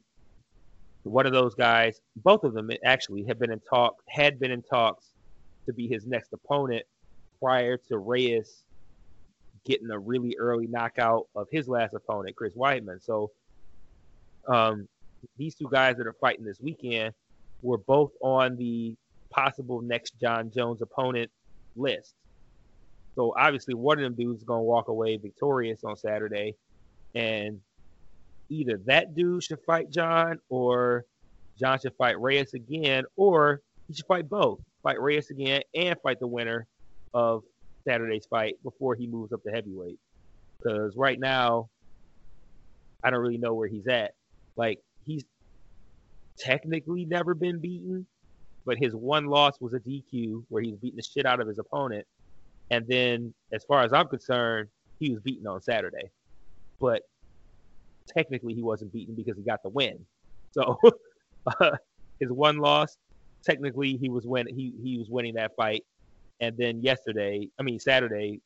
one 1.04 1.26
of 1.26 1.34
those 1.34 1.56
guys, 1.56 2.02
both 2.18 2.44
of 2.44 2.54
them 2.54 2.70
actually 2.86 3.24
have 3.24 3.40
been 3.40 3.52
in 3.52 3.60
talk, 3.60 3.96
had 4.08 4.40
been 4.40 4.52
in 4.52 4.62
talks 4.62 5.08
to 5.66 5.74
be 5.74 5.88
his 5.88 6.06
next 6.06 6.32
opponent 6.34 6.86
prior 7.40 7.78
to 7.78 7.98
Reyes 7.98 8.64
getting 9.66 9.92
a 9.92 10.00
really 10.00 10.36
early 10.40 10.68
knockout 10.68 11.28
of 11.36 11.48
his 11.52 11.68
last 11.68 11.94
opponent, 11.94 12.36
Chris 12.36 12.54
Weidman. 12.54 13.04
So 13.04 13.32
um, 14.48 14.88
these 15.38 15.56
two 15.56 15.70
guys 15.72 15.98
that 15.98 16.08
are 16.08 16.16
fighting 16.20 16.46
this 16.46 16.60
weekend 16.60 17.14
were 17.62 17.78
both 17.78 18.12
on 18.22 18.56
the 18.56 18.96
possible 19.32 19.82
next 19.82 20.20
Jon 20.20 20.52
Jones 20.54 20.82
opponent 20.82 21.32
list. 21.76 22.14
So 23.16 23.34
obviously 23.38 23.74
one 23.74 23.98
of 23.98 24.04
them 24.04 24.16
dudes 24.16 24.40
is 24.40 24.44
gonna 24.46 24.62
walk 24.62 24.88
away 24.88 25.18
victorious 25.18 25.84
on 25.84 25.98
Saturday, 25.98 26.56
and 27.16 27.60
either 28.50 28.80
that 28.86 29.16
dude 29.16 29.44
should 29.44 29.60
fight 29.66 29.90
Jon 29.90 30.40
or 30.50 31.06
Jon 31.60 31.80
should 31.80 31.96
fight 31.96 32.20
Reyes 32.20 32.54
again, 32.54 33.06
or 33.16 33.62
he 33.88 33.94
should 33.94 34.06
fight 34.06 34.30
both. 34.30 34.60
Fight 34.84 35.02
Reyes 35.02 35.30
again 35.30 35.62
and 35.76 35.96
fight 36.02 36.20
the 36.20 36.28
winner 36.28 36.68
of 37.14 37.44
Saturday's 37.84 38.26
fight 38.30 38.56
before 38.64 38.96
he 38.96 39.08
moves 39.08 39.32
up 39.32 39.44
to 39.44 39.52
heavyweight. 39.52 40.00
Because 40.58 40.96
right 40.96 41.20
now, 41.20 41.70
I 43.04 43.10
don't 43.10 43.20
really 43.20 43.38
know 43.38 43.54
where 43.54 43.68
he's 43.68 43.88
at. 43.88 44.14
Like 44.56 44.80
he's 45.06 45.24
technically 46.38 47.06
never 47.06 47.34
been 47.34 47.60
beaten, 47.60 48.06
but 48.66 48.78
his 48.78 48.94
one 48.94 49.26
loss 49.26 49.60
was 49.60 49.74
a 49.74 49.80
DQ 49.80 50.44
where 50.50 50.62
he 50.62 50.72
was 50.72 50.80
beating 50.80 50.98
the 50.98 51.04
shit 51.04 51.26
out 51.26 51.40
of 51.40 51.48
his 51.48 51.60
opponent. 51.60 52.06
And 52.70 52.86
then, 52.88 53.34
as 53.52 53.64
far 53.66 53.84
as 53.84 53.92
I'm 53.94 54.08
concerned, 54.08 54.70
he 55.00 55.12
was 55.12 55.20
beaten 55.22 55.48
on 55.48 55.62
Saturday. 55.62 56.12
But 56.80 57.02
technically, 58.08 58.54
he 58.54 58.62
wasn't 58.62 58.94
beaten 58.94 59.16
because 59.16 59.38
he 59.38 59.44
got 59.44 59.62
the 59.64 59.70
win. 59.70 60.06
So 60.52 60.80
uh, 61.60 61.78
his 62.20 62.32
one 62.32 62.58
loss, 62.58 62.98
technically, 63.44 63.98
he 63.98 64.10
was 64.10 64.26
win 64.26 64.48
he 64.48 64.74
he 64.82 64.98
was 64.98 65.10
winning 65.10 65.36
that 65.36 65.52
fight. 65.56 65.84
And 66.40 66.58
then 66.58 66.82
yesterday, 66.82 67.48
I 67.60 67.64
mean 67.64 67.80
Saturday, 67.80 68.42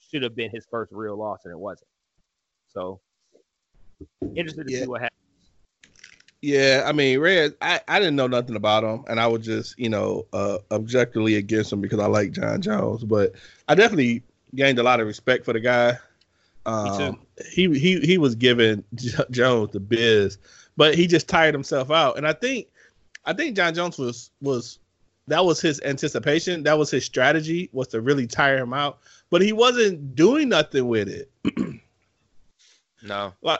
should 0.00 0.22
have 0.22 0.34
been 0.34 0.50
his 0.50 0.66
first 0.70 0.92
real 0.92 1.16
loss, 1.16 1.40
and 1.44 1.52
it 1.52 1.58
wasn't. 1.58 1.88
So 2.68 3.00
interested 4.34 4.66
to 4.66 4.72
Yeah. 4.72 4.80
see 4.80 4.86
what 4.86 5.02
happens. 5.02 5.11
Yeah, 6.42 6.82
I 6.84 6.92
mean, 6.92 7.20
Red, 7.20 7.54
I, 7.62 7.80
I 7.86 8.00
didn't 8.00 8.16
know 8.16 8.26
nothing 8.26 8.56
about 8.56 8.82
him, 8.82 9.04
and 9.08 9.20
I 9.20 9.28
was 9.28 9.46
just, 9.46 9.78
you 9.78 9.88
know, 9.88 10.26
uh, 10.32 10.58
objectively 10.72 11.36
against 11.36 11.72
him 11.72 11.80
because 11.80 12.00
I 12.00 12.06
like 12.06 12.32
Jon 12.32 12.60
Jones. 12.60 13.04
But 13.04 13.34
I 13.68 13.76
definitely 13.76 14.24
gained 14.52 14.80
a 14.80 14.82
lot 14.82 14.98
of 14.98 15.06
respect 15.06 15.44
for 15.44 15.52
the 15.52 15.60
guy. 15.60 15.96
Um, 16.66 17.20
he 17.48 17.78
he 17.78 18.00
he 18.00 18.18
was 18.18 18.34
giving 18.34 18.82
J- 18.96 19.24
Jones 19.30 19.70
the 19.70 19.78
biz, 19.78 20.38
but 20.76 20.96
he 20.96 21.06
just 21.06 21.28
tired 21.28 21.54
himself 21.54 21.92
out. 21.92 22.18
And 22.18 22.26
I 22.26 22.32
think, 22.32 22.66
I 23.24 23.32
think 23.32 23.54
Jon 23.56 23.72
Jones 23.72 23.96
was 23.96 24.30
was 24.40 24.80
that 25.28 25.44
was 25.44 25.60
his 25.60 25.80
anticipation. 25.82 26.64
That 26.64 26.76
was 26.76 26.90
his 26.90 27.04
strategy 27.04 27.70
was 27.72 27.86
to 27.88 28.00
really 28.00 28.26
tire 28.26 28.58
him 28.58 28.72
out. 28.72 28.98
But 29.30 29.42
he 29.42 29.52
wasn't 29.52 30.16
doing 30.16 30.48
nothing 30.48 30.88
with 30.88 31.08
it. 31.08 31.30
No, 33.04 33.32
like 33.42 33.58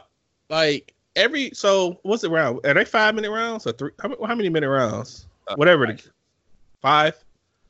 like 0.49 0.95
every 1.17 1.51
so 1.55 1.99
what's 2.03 2.23
the 2.23 2.31
round? 2.31 2.61
Are 2.65 2.75
they 2.75 2.85
five 2.85 3.15
minute 3.15 3.31
rounds 3.31 3.67
or 3.67 3.73
three? 3.73 3.91
How, 4.01 4.09
how 4.27 4.35
many 4.35 4.49
minute 4.49 4.69
rounds? 4.69 5.27
Uh, 5.49 5.55
Whatever 5.57 5.87
five. 5.87 6.03
the 6.03 6.11
five. 6.81 7.25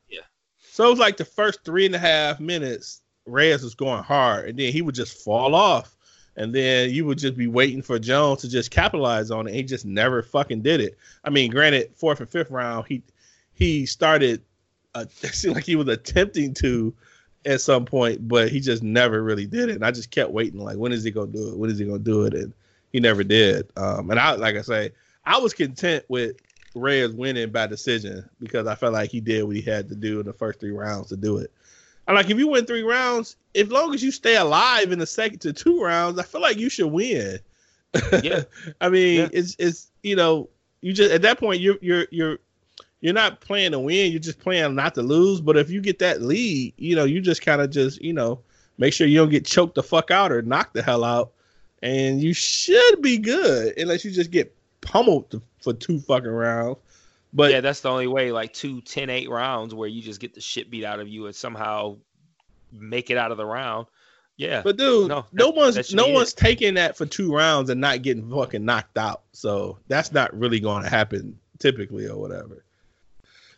Yeah. 0.08 0.20
So 0.60 0.86
it 0.86 0.90
was 0.90 0.98
like 0.98 1.16
the 1.16 1.24
first 1.24 1.64
three 1.64 1.86
and 1.86 1.94
a 1.94 1.98
half 1.98 2.40
minutes, 2.40 3.02
Reyes 3.26 3.62
was 3.62 3.74
going 3.74 4.02
hard, 4.02 4.48
and 4.48 4.58
then 4.58 4.72
he 4.72 4.82
would 4.82 4.94
just 4.94 5.22
fall 5.24 5.54
off, 5.54 5.96
and 6.36 6.54
then 6.54 6.90
you 6.90 7.04
would 7.06 7.18
just 7.18 7.36
be 7.36 7.46
waiting 7.46 7.82
for 7.82 7.98
Jones 7.98 8.40
to 8.42 8.48
just 8.48 8.70
capitalize 8.70 9.30
on 9.30 9.46
it. 9.48 9.54
He 9.54 9.62
just 9.62 9.84
never 9.84 10.22
fucking 10.22 10.62
did 10.62 10.80
it. 10.80 10.98
I 11.24 11.30
mean, 11.30 11.50
granted, 11.50 11.92
fourth 11.94 12.20
and 12.20 12.28
fifth 12.28 12.50
round, 12.50 12.86
he 12.88 13.02
he 13.54 13.86
started. 13.86 14.42
Uh, 14.94 15.06
it 15.22 15.34
seemed 15.34 15.54
like 15.54 15.64
he 15.64 15.76
was 15.76 15.88
attempting 15.88 16.52
to 16.54 16.94
at 17.44 17.60
some 17.60 17.84
point, 17.84 18.28
but 18.28 18.50
he 18.50 18.60
just 18.60 18.82
never 18.82 19.22
really 19.22 19.46
did 19.46 19.68
it. 19.68 19.74
And 19.74 19.84
I 19.84 19.90
just 19.90 20.10
kept 20.10 20.30
waiting, 20.30 20.60
like, 20.60 20.76
when 20.76 20.92
is 20.92 21.02
he 21.02 21.10
gonna 21.10 21.32
do 21.32 21.48
it? 21.48 21.58
When 21.58 21.70
is 21.70 21.78
he 21.78 21.84
gonna 21.84 21.98
do 21.98 22.24
it? 22.24 22.34
And 22.34 22.52
he 22.92 23.00
never 23.00 23.24
did. 23.24 23.68
Um, 23.76 24.10
and 24.10 24.20
I, 24.20 24.32
like 24.34 24.56
I 24.56 24.62
say, 24.62 24.90
I 25.24 25.38
was 25.38 25.54
content 25.54 26.04
with 26.08 26.36
Reyes 26.74 27.12
winning 27.12 27.50
by 27.50 27.66
decision 27.66 28.28
because 28.40 28.66
I 28.66 28.74
felt 28.74 28.92
like 28.92 29.10
he 29.10 29.20
did 29.20 29.44
what 29.44 29.56
he 29.56 29.62
had 29.62 29.88
to 29.88 29.94
do 29.94 30.20
in 30.20 30.26
the 30.26 30.32
first 30.32 30.60
three 30.60 30.70
rounds 30.70 31.08
to 31.08 31.16
do 31.16 31.38
it. 31.38 31.52
And 32.08 32.16
like, 32.16 32.30
if 32.30 32.38
you 32.38 32.48
win 32.48 32.66
three 32.66 32.82
rounds, 32.82 33.36
as 33.54 33.68
long 33.70 33.94
as 33.94 34.02
you 34.02 34.10
stay 34.10 34.36
alive 34.36 34.90
in 34.90 34.98
the 34.98 35.06
second 35.06 35.38
to 35.40 35.52
two 35.52 35.80
rounds, 35.82 36.18
I 36.18 36.22
feel 36.24 36.40
like 36.40 36.56
you 36.58 36.68
should 36.68 36.88
win. 36.92 37.38
Yeah. 38.22 38.44
I 38.80 38.88
mean, 38.88 39.20
Yeah. 39.20 39.28
it's 39.32 39.54
it's 39.58 39.90
you 40.02 40.16
know, 40.16 40.48
you 40.80 40.92
just 40.94 41.12
at 41.12 41.20
that 41.22 41.38
point 41.38 41.60
you're 41.60 41.76
you're 41.82 42.06
you're 42.10 42.38
you're 43.02 43.12
not 43.12 43.40
playing 43.42 43.72
to 43.72 43.78
win, 43.78 44.10
you're 44.10 44.18
just 44.18 44.38
playing 44.38 44.74
not 44.74 44.94
to 44.94 45.02
lose. 45.02 45.40
But 45.42 45.56
if 45.58 45.68
you 45.70 45.80
get 45.82 45.98
that 45.98 46.22
lead, 46.22 46.72
you 46.78 46.96
know, 46.96 47.04
you 47.04 47.20
just 47.20 47.42
kind 47.42 47.60
of 47.60 47.68
just, 47.70 48.00
you 48.00 48.12
know, 48.14 48.40
make 48.78 48.94
sure 48.94 49.06
you 49.06 49.18
don't 49.18 49.28
get 49.28 49.44
choked 49.44 49.74
the 49.74 49.82
fuck 49.82 50.10
out 50.10 50.32
or 50.32 50.40
knocked 50.40 50.72
the 50.74 50.82
hell 50.82 51.04
out. 51.04 51.32
And 51.82 52.22
you 52.22 52.32
should 52.32 53.02
be 53.02 53.18
good 53.18 53.76
unless 53.78 54.04
you 54.04 54.10
just 54.12 54.30
get 54.30 54.54
pummeled 54.80 55.40
for 55.60 55.72
two 55.72 55.98
fucking 56.00 56.30
rounds. 56.30 56.78
But 57.32 57.50
yeah, 57.50 57.60
that's 57.60 57.80
the 57.80 57.90
only 57.90 58.06
way. 58.06 58.30
Like 58.30 58.52
two 58.52 58.80
10-8 58.82 59.28
rounds 59.28 59.74
where 59.74 59.88
you 59.88 60.02
just 60.02 60.20
get 60.20 60.34
the 60.34 60.40
shit 60.40 60.70
beat 60.70 60.84
out 60.84 61.00
of 61.00 61.08
you 61.08 61.26
and 61.26 61.34
somehow 61.34 61.96
make 62.72 63.10
it 63.10 63.16
out 63.16 63.30
of 63.32 63.36
the 63.38 63.46
round. 63.46 63.86
Yeah, 64.36 64.62
But 64.62 64.76
dude, 64.76 65.08
No, 65.08 65.26
no, 65.32 65.46
that- 65.50 65.54
one's 65.56 65.94
no 65.94 66.04
be 66.06 66.10
it. 66.10 66.14
one's 66.14 66.32
taking 66.34 66.74
that 66.74 66.96
for 66.96 67.04
two 67.06 67.32
rounds 67.34 67.68
and 67.70 67.80
not 67.80 68.02
getting 68.02 68.28
fucking 68.30 68.64
knocked 68.64 68.96
out. 68.98 69.22
So 69.32 69.78
that's 69.88 70.12
not 70.12 70.36
really 70.38 70.58
going 70.60 70.82
to 70.84 70.88
happen 70.88 71.38
typically 71.58 72.06
or 72.08 72.18
whatever. 72.18 72.64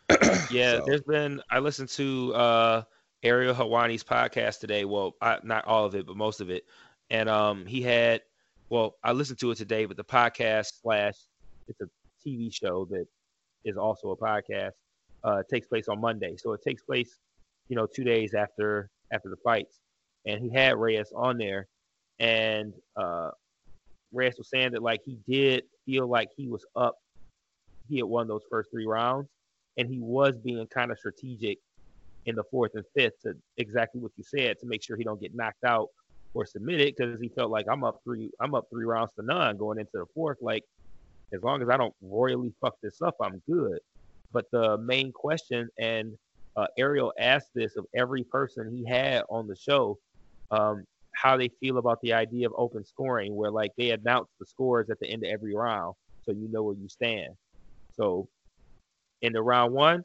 yeah. 0.50 0.78
So- 0.78 0.84
There's 0.86 1.00
been 1.02 1.40
I 1.50 1.58
listened 1.60 1.88
to 1.90 2.34
uh 2.34 2.82
Ariel 3.22 3.54
Helwani's 3.54 4.04
podcast 4.04 4.60
today. 4.60 4.84
Well, 4.84 5.14
I, 5.20 5.38
not 5.42 5.64
all 5.66 5.84
of 5.86 5.94
it, 5.94 6.06
but 6.06 6.16
most 6.16 6.40
of 6.40 6.50
it. 6.50 6.66
And 7.10 7.28
um, 7.28 7.66
he 7.66 7.82
had 7.82 8.22
well, 8.70 8.96
I 9.04 9.12
listened 9.12 9.38
to 9.40 9.50
it 9.50 9.56
today, 9.56 9.84
but 9.84 9.96
the 9.96 10.04
podcast 10.04 10.80
slash 10.82 11.14
it's 11.68 11.80
a 11.80 11.88
TV 12.26 12.52
show 12.52 12.86
that 12.86 13.06
is 13.64 13.76
also 13.76 14.10
a 14.10 14.16
podcast. 14.16 14.72
Uh, 15.22 15.42
takes 15.50 15.66
place 15.66 15.88
on 15.88 15.98
Monday, 16.00 16.36
so 16.36 16.52
it 16.52 16.60
takes 16.62 16.82
place, 16.82 17.18
you 17.68 17.76
know, 17.76 17.86
two 17.86 18.04
days 18.04 18.34
after 18.34 18.90
after 19.10 19.30
the 19.30 19.36
fights. 19.36 19.80
And 20.26 20.42
he 20.42 20.50
had 20.50 20.76
Reyes 20.76 21.12
on 21.14 21.38
there, 21.38 21.66
and 22.18 22.74
uh, 22.96 23.30
Reyes 24.12 24.36
was 24.36 24.50
saying 24.50 24.72
that 24.72 24.82
like 24.82 25.00
he 25.04 25.18
did 25.26 25.64
feel 25.86 26.06
like 26.06 26.28
he 26.36 26.48
was 26.48 26.66
up. 26.76 26.96
He 27.88 27.96
had 27.98 28.06
won 28.06 28.28
those 28.28 28.42
first 28.50 28.70
three 28.70 28.86
rounds, 28.86 29.28
and 29.78 29.88
he 29.88 29.98
was 29.98 30.36
being 30.36 30.66
kind 30.66 30.90
of 30.90 30.98
strategic 30.98 31.58
in 32.26 32.34
the 32.34 32.44
fourth 32.50 32.74
and 32.74 32.84
fifth 32.94 33.20
to 33.22 33.34
exactly 33.56 34.00
what 34.00 34.12
you 34.16 34.24
said 34.24 34.58
to 34.58 34.66
make 34.66 34.82
sure 34.82 34.96
he 34.96 35.04
don't 35.04 35.20
get 35.20 35.34
knocked 35.34 35.64
out 35.64 35.88
or 36.34 36.44
submitted 36.44 36.94
because 36.96 37.20
he 37.20 37.28
felt 37.28 37.50
like 37.50 37.66
I'm 37.70 37.84
up 37.84 38.00
three 38.04 38.30
I'm 38.40 38.54
up 38.54 38.66
three 38.70 38.84
rounds 38.84 39.12
to 39.18 39.24
none 39.24 39.56
going 39.56 39.78
into 39.78 39.92
the 39.94 40.06
fourth. 40.14 40.38
Like 40.40 40.64
as 41.32 41.42
long 41.42 41.62
as 41.62 41.68
I 41.68 41.76
don't 41.76 41.94
royally 42.02 42.52
fuck 42.60 42.76
this 42.82 43.00
up, 43.00 43.16
I'm 43.20 43.40
good. 43.48 43.78
But 44.32 44.50
the 44.50 44.78
main 44.78 45.12
question, 45.12 45.68
and 45.78 46.16
uh, 46.56 46.66
Ariel 46.76 47.12
asked 47.18 47.50
this 47.54 47.76
of 47.76 47.86
every 47.94 48.24
person 48.24 48.76
he 48.76 48.84
had 48.84 49.22
on 49.30 49.46
the 49.46 49.56
show, 49.56 49.98
um, 50.50 50.84
how 51.12 51.36
they 51.36 51.48
feel 51.60 51.78
about 51.78 52.00
the 52.02 52.12
idea 52.12 52.46
of 52.46 52.52
open 52.56 52.84
scoring, 52.84 53.34
where 53.34 53.50
like 53.50 53.70
they 53.78 53.90
announce 53.90 54.28
the 54.38 54.46
scores 54.46 54.90
at 54.90 54.98
the 55.00 55.08
end 55.08 55.24
of 55.24 55.30
every 55.30 55.54
round, 55.54 55.94
so 56.24 56.32
you 56.32 56.48
know 56.50 56.64
where 56.64 56.74
you 56.74 56.88
stand. 56.88 57.34
So 57.96 58.28
in 59.22 59.32
the 59.32 59.42
round 59.42 59.72
one, 59.72 60.04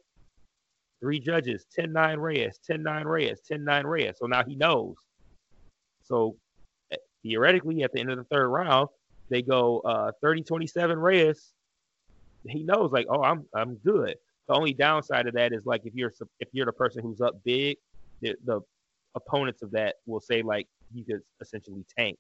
three 0.99 1.19
judges, 1.19 1.65
10-9 1.77 2.17
Reyes, 2.17 2.59
10-9 2.69 3.05
Reyes, 3.05 3.39
10-9 3.49 3.83
Reyes. 3.85 4.15
So 4.17 4.27
now 4.27 4.43
he 4.43 4.55
knows. 4.55 4.95
So 6.09 6.35
eh, 6.91 6.97
theoretically, 7.23 7.83
at 7.83 7.93
the 7.93 7.99
end 7.99 8.11
of 8.11 8.17
the 8.17 8.23
third 8.25 8.49
round, 8.49 8.89
they 9.29 9.41
go 9.41 9.79
uh, 9.81 10.11
30-27 10.23 11.01
Reyes. 11.01 11.51
He 12.47 12.63
knows, 12.63 12.91
like, 12.91 13.05
oh, 13.09 13.21
I'm 13.21 13.45
I'm 13.53 13.75
good. 13.75 14.15
The 14.47 14.55
only 14.55 14.73
downside 14.73 15.27
of 15.27 15.35
that 15.35 15.53
is 15.53 15.65
like 15.65 15.85
if 15.85 15.93
you're 15.93 16.13
if 16.39 16.49
you're 16.53 16.65
the 16.65 16.73
person 16.73 17.03
who's 17.03 17.21
up 17.21 17.35
big, 17.43 17.77
the, 18.21 18.35
the 18.45 18.61
opponents 19.15 19.61
of 19.61 19.71
that 19.71 19.95
will 20.05 20.19
say 20.19 20.41
like 20.41 20.67
you 20.93 21.03
could 21.03 21.21
essentially 21.41 21.85
tank 21.97 22.17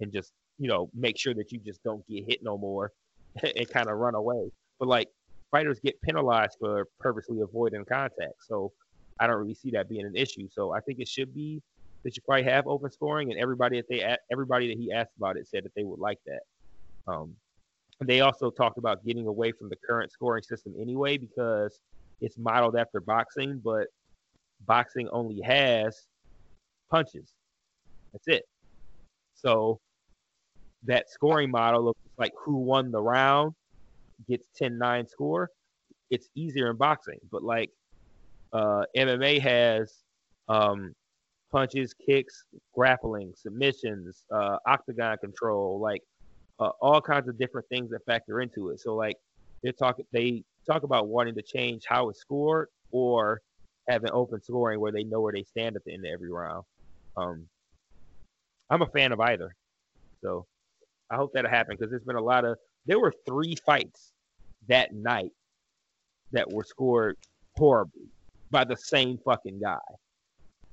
and 0.00 0.12
just 0.12 0.32
you 0.58 0.68
know 0.68 0.90
make 0.94 1.18
sure 1.18 1.34
that 1.34 1.52
you 1.52 1.58
just 1.58 1.82
don't 1.82 2.06
get 2.08 2.24
hit 2.26 2.42
no 2.42 2.56
more 2.56 2.92
and 3.42 3.68
kind 3.70 3.88
of 3.88 3.98
run 3.98 4.14
away. 4.14 4.50
But 4.78 4.88
like 4.88 5.08
fighters 5.50 5.80
get 5.80 6.00
penalized 6.00 6.56
for 6.60 6.86
purposely 6.98 7.40
avoiding 7.40 7.84
contact, 7.84 8.44
so 8.46 8.72
I 9.18 9.26
don't 9.26 9.36
really 9.36 9.54
see 9.54 9.70
that 9.72 9.88
being 9.88 10.06
an 10.06 10.16
issue. 10.16 10.48
So 10.50 10.72
I 10.72 10.80
think 10.80 11.00
it 11.00 11.08
should 11.08 11.34
be 11.34 11.60
that 12.04 12.16
you 12.16 12.22
probably 12.26 12.44
have 12.44 12.66
open 12.66 12.90
scoring, 12.90 13.30
and 13.30 13.40
everybody 13.40 13.76
that 13.76 13.88
they 13.88 14.16
everybody 14.30 14.68
that 14.68 14.78
he 14.78 14.92
asked 14.92 15.12
about 15.16 15.36
it 15.36 15.46
said 15.48 15.64
that 15.64 15.74
they 15.74 15.84
would 15.84 15.98
like 15.98 16.18
that. 16.26 16.40
Um, 17.06 17.34
they 18.00 18.20
also 18.20 18.50
talked 18.50 18.78
about 18.78 19.04
getting 19.04 19.26
away 19.26 19.52
from 19.52 19.68
the 19.68 19.76
current 19.76 20.10
scoring 20.10 20.42
system 20.42 20.74
anyway 20.80 21.18
because 21.18 21.80
it's 22.20 22.38
modeled 22.38 22.76
after 22.76 23.00
boxing, 23.00 23.60
but 23.62 23.88
boxing 24.66 25.08
only 25.10 25.40
has 25.42 26.06
punches. 26.90 27.34
That's 28.12 28.28
it. 28.28 28.44
So 29.34 29.80
that 30.84 31.10
scoring 31.10 31.50
model 31.50 31.84
looks 31.84 32.00
like 32.18 32.32
who 32.42 32.56
won 32.56 32.90
the 32.90 33.02
round 33.02 33.54
gets 34.28 34.48
10-9 34.60 35.08
score. 35.08 35.50
It's 36.10 36.28
easier 36.34 36.70
in 36.70 36.76
boxing, 36.76 37.18
but 37.30 37.42
like 37.42 37.70
uh, 38.52 38.84
MMA 38.96 39.40
has 39.40 39.94
um, 40.48 40.94
punches, 41.50 41.94
kicks, 41.94 42.44
grappling, 42.74 43.32
submissions, 43.36 44.24
uh, 44.32 44.58
octagon 44.66 45.16
control, 45.18 45.80
like 45.80 46.02
uh, 46.58 46.70
all 46.80 47.00
kinds 47.00 47.28
of 47.28 47.38
different 47.38 47.68
things 47.68 47.90
that 47.90 48.04
factor 48.06 48.40
into 48.40 48.70
it. 48.70 48.80
So 48.80 48.94
like 48.94 49.16
they 49.62 49.72
talk 49.72 49.98
they 50.12 50.44
talk 50.66 50.82
about 50.82 51.08
wanting 51.08 51.34
to 51.34 51.42
change 51.42 51.84
how 51.88 52.08
it's 52.08 52.20
scored 52.20 52.68
or 52.92 53.40
having 53.88 54.10
open 54.12 54.40
scoring 54.42 54.80
where 54.80 54.92
they 54.92 55.04
know 55.04 55.20
where 55.20 55.32
they 55.32 55.42
stand 55.42 55.76
at 55.76 55.84
the 55.84 55.92
end 55.92 56.04
of 56.04 56.12
every 56.12 56.30
round. 56.30 56.64
Um, 57.16 57.46
I'm 58.68 58.82
a 58.82 58.86
fan 58.86 59.12
of 59.12 59.20
either, 59.20 59.54
so 60.22 60.46
I 61.10 61.16
hope 61.16 61.32
that'll 61.32 61.50
happen 61.50 61.76
because 61.76 61.90
there's 61.90 62.04
been 62.04 62.16
a 62.16 62.22
lot 62.22 62.44
of 62.44 62.56
there 62.86 63.00
were 63.00 63.12
three 63.26 63.56
fights 63.66 64.12
that 64.68 64.94
night 64.94 65.32
that 66.32 66.50
were 66.50 66.64
scored 66.64 67.16
horribly 67.56 68.08
by 68.50 68.64
the 68.64 68.76
same 68.76 69.18
fucking 69.24 69.60
guy. 69.60 69.78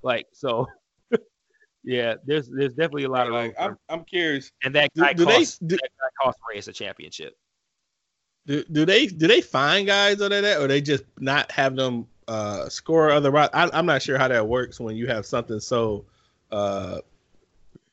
Like 0.01 0.27
so, 0.31 0.67
yeah. 1.83 2.15
There's 2.25 2.49
there's 2.49 2.73
definitely 2.73 3.05
a 3.05 3.09
lot 3.09 3.27
of 3.27 3.33
like, 3.33 3.55
I'm, 3.59 3.77
I'm 3.89 4.03
curious. 4.03 4.51
And 4.63 4.75
that 4.75 4.91
guy 4.95 5.13
do 5.13 5.25
cost 5.25 5.59
they 5.59 5.67
do, 5.67 5.75
that 5.75 5.89
guy 5.99 6.25
cost 6.25 6.39
Reyes 6.49 6.67
a 6.67 6.73
championship. 6.73 7.37
do, 8.45 8.63
do 8.71 8.85
they 8.85 9.07
do 9.07 9.27
they 9.27 9.41
find 9.41 9.87
guys 9.87 10.21
under 10.21 10.41
that, 10.41 10.59
or 10.59 10.67
they 10.67 10.81
just 10.81 11.03
not 11.19 11.51
have 11.51 11.75
them 11.75 12.07
uh, 12.27 12.69
score 12.69 13.11
other 13.11 13.31
rounds? 13.31 13.51
I, 13.53 13.69
I'm 13.73 13.85
not 13.85 14.01
sure 14.01 14.17
how 14.17 14.27
that 14.27 14.47
works 14.47 14.79
when 14.79 14.95
you 14.95 15.07
have 15.07 15.25
something 15.25 15.59
so 15.59 16.05
uh, 16.51 16.99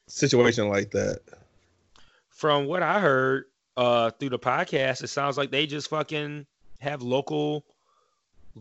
situation 0.07 0.69
like 0.69 0.91
that. 0.93 1.21
From 2.29 2.67
what 2.67 2.83
I 2.83 3.01
heard 3.01 3.45
uh 3.77 4.11
through 4.11 4.31
the 4.31 4.39
podcast, 4.39 5.03
it 5.03 5.09
sounds 5.09 5.37
like 5.37 5.51
they 5.51 5.67
just 5.67 5.89
fucking 5.89 6.47
have 6.81 7.03
local 7.03 7.65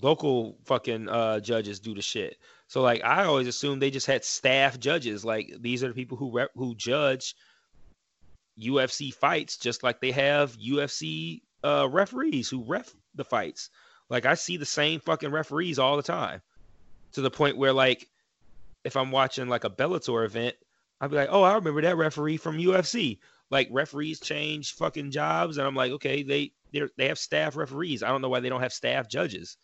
local 0.02 0.58
fucking 0.66 1.08
uh 1.10 1.40
judges 1.40 1.80
do 1.80 1.94
the 1.94 2.02
shit. 2.02 2.38
So 2.68 2.82
like 2.82 3.04
I 3.04 3.26
always 3.26 3.48
assumed 3.48 3.82
they 3.82 3.92
just 3.92 4.08
had 4.08 4.26
staff 4.26 4.80
judges. 4.80 5.24
Like 5.24 5.54
these 5.60 5.84
are 5.84 5.90
the 5.90 5.94
people 5.94 6.18
who 6.18 6.32
rep, 6.32 6.50
who 6.56 6.76
judge 6.76 7.36
UFC 8.60 9.14
fights 9.14 9.58
just 9.58 9.84
like 9.84 10.00
they 10.00 10.12
have 10.12 10.58
UFC 10.58 11.42
uh 11.64 11.88
referees 11.90 12.50
who 12.50 12.64
ref 12.64 12.94
the 13.16 13.26
fights. 13.26 13.70
Like 14.10 14.26
I 14.26 14.36
see 14.36 14.58
the 14.58 14.66
same 14.66 15.00
fucking 15.00 15.32
referees 15.32 15.80
all 15.80 15.98
the 15.98 16.04
time. 16.04 16.42
To 17.14 17.22
the 17.22 17.32
point 17.32 17.58
where 17.58 17.74
like 17.74 18.10
if 18.84 18.98
I'm 18.98 19.12
watching 19.12 19.48
like 19.48 19.64
a 19.64 19.70
Bellator 19.70 20.26
event, 20.26 20.56
I'd 21.00 21.10
be 21.10 21.16
like, 21.16 21.30
"Oh, 21.32 21.44
I 21.44 21.56
remember 21.56 21.82
that 21.82 21.98
referee 21.98 22.38
from 22.38 22.58
UFC." 22.58 23.20
Like 23.50 23.68
referees 23.72 24.20
change 24.20 24.74
fucking 24.74 25.12
jobs 25.12 25.58
and 25.58 25.68
I'm 25.68 25.76
like, 25.76 25.92
"Okay, 25.94 26.24
they 26.24 26.54
they 26.72 26.82
they 26.98 27.08
have 27.08 27.20
staff 27.20 27.56
referees. 27.56 28.04
I 28.04 28.10
don't 28.10 28.22
know 28.22 28.30
why 28.30 28.40
they 28.40 28.50
don't 28.50 28.62
have 28.62 28.74
staff 28.74 29.08
judges." 29.08 29.58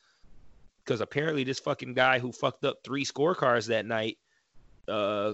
Because 0.89 1.01
apparently 1.01 1.43
this 1.43 1.59
fucking 1.59 1.93
guy 1.93 2.17
who 2.17 2.31
fucked 2.31 2.65
up 2.65 2.77
three 2.83 3.05
scorecards 3.05 3.67
that 3.67 3.85
night, 3.85 4.17
uh, 4.87 5.33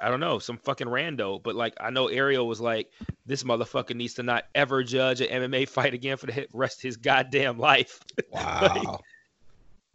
I 0.00 0.08
don't 0.08 0.18
know, 0.18 0.40
some 0.40 0.58
fucking 0.58 0.88
rando. 0.88 1.40
But 1.40 1.54
like, 1.54 1.74
I 1.80 1.90
know 1.90 2.08
Ariel 2.08 2.48
was 2.48 2.60
like, 2.60 2.90
this 3.24 3.44
motherfucker 3.44 3.94
needs 3.94 4.14
to 4.14 4.24
not 4.24 4.42
ever 4.52 4.82
judge 4.82 5.20
an 5.20 5.28
MMA 5.28 5.68
fight 5.68 5.94
again 5.94 6.16
for 6.16 6.26
the 6.26 6.48
rest 6.52 6.78
of 6.78 6.82
his 6.82 6.96
goddamn 6.96 7.56
life. 7.56 8.00
Wow, 8.32 8.98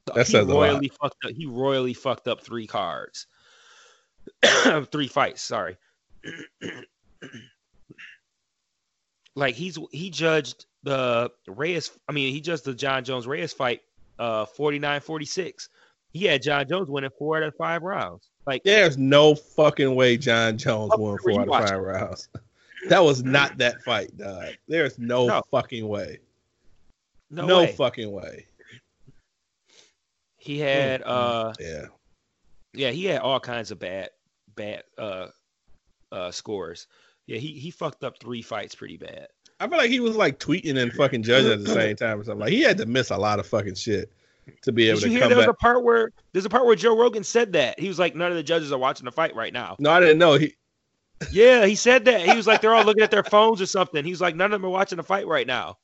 So 0.07 0.13
That 0.15 0.27
he 0.27 0.31
says 0.31 0.45
a 0.45 0.45
lot. 0.45 0.61
royally 0.61 0.87
fucked 0.87 1.25
up. 1.25 1.31
He 1.31 1.45
royally 1.45 1.93
fucked 1.93 2.29
up 2.29 2.41
three 2.41 2.67
cards, 2.67 3.27
three 4.93 5.09
fights. 5.09 5.41
Sorry. 5.41 5.75
like 9.35 9.55
he's 9.55 9.77
he 9.91 10.09
judged 10.09 10.67
the 10.83 11.33
Reyes. 11.47 11.91
I 12.07 12.13
mean, 12.13 12.33
he 12.33 12.39
judged 12.39 12.63
the 12.63 12.73
Jon 12.73 13.03
Jones 13.03 13.27
Reyes 13.27 13.51
fight, 13.51 13.81
uh, 14.19 14.45
49-46. 14.45 15.69
He 16.13 16.25
had 16.25 16.41
Jon 16.41 16.67
Jones 16.67 16.89
winning 16.89 17.09
four 17.17 17.37
out 17.37 17.43
of 17.43 17.55
five 17.55 17.83
rounds. 17.83 18.29
Like, 18.45 18.63
there's 18.63 18.97
no 18.97 19.35
fucking 19.35 19.93
way 19.95 20.17
Jon 20.17 20.57
Jones 20.57 20.91
won 20.97 21.17
four 21.19 21.41
out 21.41 21.47
of 21.47 21.69
five 21.69 21.79
rounds. 21.79 22.29
That 22.89 23.03
was 23.03 23.23
not 23.23 23.59
that 23.59 23.83
fight, 23.83 24.17
dog. 24.17 24.55
There's 24.67 24.97
no, 24.97 25.27
No. 25.27 25.43
fucking 25.51 25.87
way. 25.87 26.17
no, 27.29 27.45
No, 27.45 27.59
way. 27.59 27.73
fucking 27.73 28.11
way. 28.11 28.47
He 30.37 30.57
had, 30.57 31.03
uh, 31.03 31.53
Yeah. 31.59 31.85
yeah, 32.73 32.89
he 32.89 33.05
had 33.05 33.21
all 33.21 33.39
kinds 33.39 33.69
of 33.69 33.77
bad, 33.77 34.09
bad, 34.55 34.83
uh, 34.97 35.27
uh, 36.11 36.31
scores. 36.31 36.87
Yeah, 37.27 37.37
he 37.37 37.49
he 37.59 37.69
fucked 37.69 38.03
up 38.03 38.19
three 38.19 38.41
fights 38.41 38.73
pretty 38.73 38.97
bad. 38.97 39.27
I 39.61 39.67
feel 39.67 39.77
like 39.77 39.91
he 39.91 39.99
was 39.99 40.15
like 40.15 40.39
tweeting 40.39 40.81
and 40.81 40.91
fucking 40.91 41.21
judging 41.21 41.51
at 41.51 41.63
the 41.63 41.71
same 41.71 41.95
time 41.95 42.19
or 42.19 42.23
something. 42.23 42.39
Like 42.39 42.51
he 42.51 42.61
had 42.61 42.77
to 42.79 42.87
miss 42.87 43.11
a 43.11 43.17
lot 43.17 43.37
of 43.39 43.45
fucking 43.45 43.75
shit 43.75 44.11
to 44.63 44.71
be 44.71 44.89
able 44.89 44.99
Did 44.99 45.03
you 45.03 45.09
to 45.09 45.13
hear 45.13 45.21
come 45.21 45.29
there 45.29 45.37
was 45.37 45.45
back. 45.45 45.55
a 45.55 45.57
part 45.57 45.83
where 45.83 46.11
there's 46.33 46.45
a 46.45 46.49
part 46.49 46.65
where 46.65 46.75
Joe 46.75 46.97
Rogan 46.97 47.23
said 47.23 47.53
that 47.53 47.79
he 47.79 47.87
was 47.87 47.99
like, 47.99 48.15
none 48.15 48.31
of 48.31 48.37
the 48.37 48.43
judges 48.43 48.71
are 48.71 48.79
watching 48.79 49.05
the 49.05 49.11
fight 49.11 49.35
right 49.35 49.53
now. 49.53 49.75
No, 49.77 49.91
I 49.91 49.99
didn't 49.99 50.17
know. 50.17 50.33
He 50.33 50.55
Yeah, 51.31 51.67
he 51.67 51.75
said 51.75 52.05
that. 52.05 52.21
He 52.21 52.35
was 52.35 52.47
like, 52.47 52.59
they're 52.59 52.73
all 52.73 52.83
looking 52.83 53.03
at 53.03 53.11
their 53.11 53.23
phones 53.23 53.61
or 53.61 53.67
something. 53.67 54.03
He 54.03 54.09
was 54.09 54.19
like, 54.19 54.35
none 54.35 54.47
of 54.51 54.59
them 54.59 54.65
are 54.65 54.71
watching 54.73 54.97
the 54.97 55.03
fight 55.03 55.27
right 55.27 55.45
now. 55.45 55.77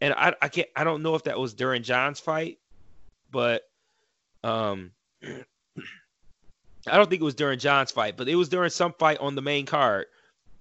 And 0.00 0.12
I, 0.14 0.34
I 0.42 0.48
can't, 0.48 0.68
I 0.74 0.82
don't 0.82 1.04
know 1.04 1.14
if 1.14 1.22
that 1.22 1.38
was 1.38 1.54
during 1.54 1.84
Jon's 1.84 2.18
fight, 2.18 2.58
but 3.30 3.62
um, 4.42 4.90
I 5.24 6.96
don't 6.96 7.08
think 7.08 7.22
it 7.22 7.24
was 7.24 7.36
during 7.36 7.60
Jon's 7.60 7.92
fight, 7.92 8.16
but 8.16 8.28
it 8.28 8.34
was 8.34 8.48
during 8.48 8.70
some 8.70 8.92
fight 8.98 9.18
on 9.18 9.36
the 9.36 9.42
main 9.42 9.66
card. 9.66 10.06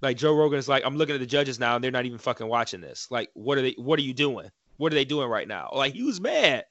Like 0.02 0.18
Joe 0.18 0.36
Rogan 0.36 0.60
is 0.60 0.68
like, 0.68 0.84
I'm 0.86 0.98
looking 0.98 1.16
at 1.16 1.22
the 1.22 1.28
judges 1.28 1.60
now, 1.60 1.76
and 1.76 1.84
they're 1.84 1.92
not 1.92 2.06
even 2.06 2.18
fucking 2.18 2.48
watching 2.48 2.82
this. 2.82 3.08
Like, 3.12 3.30
what 3.34 3.58
are 3.58 3.62
they? 3.62 3.76
What 3.78 4.00
are 4.00 4.04
you 4.04 4.14
doing? 4.14 4.50
What 4.78 4.92
are 4.92 4.96
they 4.96 5.06
doing 5.06 5.30
right 5.30 5.48
now? 5.48 5.70
Like, 5.74 5.94
he 5.94 6.04
was 6.04 6.20
mad 6.20 6.66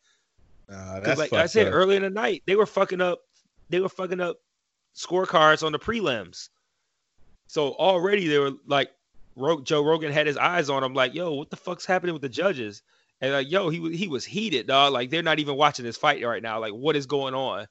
because, 0.66 1.02
that's 1.04 1.18
like 1.18 1.32
I 1.32 1.46
said 1.46 1.68
up. 1.68 1.74
earlier 1.74 1.96
in 1.96 2.02
the 2.02 2.10
night, 2.10 2.42
they 2.46 2.56
were 2.56 2.66
fucking 2.66 3.00
up. 3.00 3.20
They 3.68 3.80
were 3.80 3.88
fucking 3.88 4.20
up 4.20 4.38
scorecards 4.96 5.64
on 5.64 5.72
the 5.72 5.78
prelims. 5.78 6.48
So 7.46 7.72
already 7.72 8.26
they 8.26 8.38
were 8.38 8.52
like, 8.66 8.90
Joe 9.62 9.82
Rogan 9.82 10.12
had 10.12 10.26
his 10.26 10.36
eyes 10.36 10.68
on 10.68 10.84
him, 10.84 10.94
like, 10.94 11.14
"Yo, 11.14 11.32
what 11.34 11.50
the 11.50 11.56
fuck's 11.56 11.86
happening 11.86 12.12
with 12.12 12.22
the 12.22 12.28
judges?" 12.28 12.82
And 13.20 13.32
like, 13.32 13.50
"Yo, 13.50 13.68
he 13.68 13.80
was 13.80 13.96
he 13.96 14.08
was 14.08 14.24
heated, 14.24 14.66
dog. 14.66 14.92
Like 14.92 15.10
they're 15.10 15.22
not 15.22 15.38
even 15.38 15.56
watching 15.56 15.84
this 15.84 15.96
fight 15.96 16.24
right 16.24 16.42
now. 16.42 16.60
Like, 16.60 16.72
what 16.72 16.96
is 16.96 17.06
going 17.06 17.34
on?" 17.34 17.66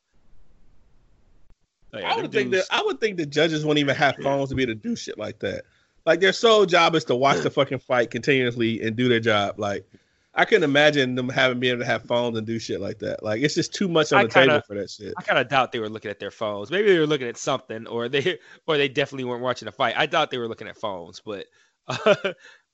Oh, 1.93 1.97
like, 1.97 2.05
I 2.05 2.13
them 2.13 2.21
would 2.23 2.31
think 2.31 2.51
that 2.51 2.65
I 2.71 2.81
would 2.83 2.99
think 2.99 3.17
the 3.17 3.25
judges 3.25 3.65
wouldn't 3.65 3.79
even 3.79 3.95
have 3.95 4.15
phones 4.17 4.49
to 4.49 4.55
be 4.55 4.63
able 4.63 4.73
to 4.73 4.79
do 4.79 4.95
shit 4.95 5.17
like 5.17 5.39
that. 5.39 5.63
Like 6.05 6.19
their 6.19 6.33
sole 6.33 6.65
job 6.65 6.95
is 6.95 7.03
to 7.05 7.15
watch 7.15 7.41
the 7.41 7.49
fucking 7.49 7.79
fight 7.79 8.11
continuously 8.11 8.81
and 8.81 8.95
do 8.95 9.09
their 9.09 9.19
job. 9.19 9.59
Like 9.59 9.85
I 10.33 10.45
couldn't 10.45 10.63
imagine 10.63 11.15
them 11.15 11.29
having 11.29 11.59
being 11.59 11.73
able 11.73 11.81
to 11.81 11.85
have 11.85 12.03
phones 12.03 12.37
and 12.37 12.45
do 12.45 12.59
shit 12.59 12.79
like 12.79 12.99
that. 12.99 13.23
Like 13.23 13.41
it's 13.41 13.55
just 13.55 13.73
too 13.73 13.87
much 13.87 14.13
on 14.13 14.19
I 14.19 14.23
the 14.23 14.29
table 14.29 14.45
kinda- 14.47 14.63
for 14.67 14.75
that 14.75 14.89
shit. 14.89 15.13
I 15.17 15.23
kind 15.23 15.39
of 15.39 15.49
doubt 15.49 15.71
they 15.71 15.79
were 15.79 15.89
looking 15.89 16.11
at 16.11 16.19
their 16.19 16.31
phones. 16.31 16.71
Maybe 16.71 16.91
they 16.91 16.99
were 16.99 17.07
looking 17.07 17.27
at 17.27 17.37
something, 17.37 17.87
or 17.87 18.07
they 18.07 18.37
or 18.67 18.77
they 18.77 18.87
definitely 18.87 19.25
weren't 19.25 19.41
watching 19.41 19.65
the 19.65 19.71
fight. 19.71 19.95
I 19.97 20.05
doubt 20.05 20.31
they 20.31 20.37
were 20.37 20.47
looking 20.47 20.67
at 20.67 20.77
phones, 20.77 21.21
but 21.25 21.47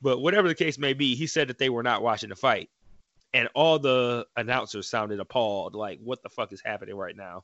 but 0.02 0.22
whatever 0.22 0.48
the 0.48 0.56
case 0.56 0.78
may 0.78 0.94
be, 0.94 1.16
he 1.16 1.28
said 1.28 1.48
that 1.48 1.58
they 1.58 1.70
were 1.70 1.84
not 1.84 2.02
watching 2.02 2.30
the 2.30 2.36
fight, 2.36 2.70
and 3.34 3.48
all 3.56 3.80
the 3.80 4.26
announcers 4.36 4.90
sounded 4.90 5.20
appalled, 5.20 5.74
like, 5.76 6.00
"What 6.04 6.22
the 6.22 6.30
fuck 6.30 6.52
is 6.52 6.62
happening 6.64 6.96
right 6.96 7.16
now?" 7.16 7.44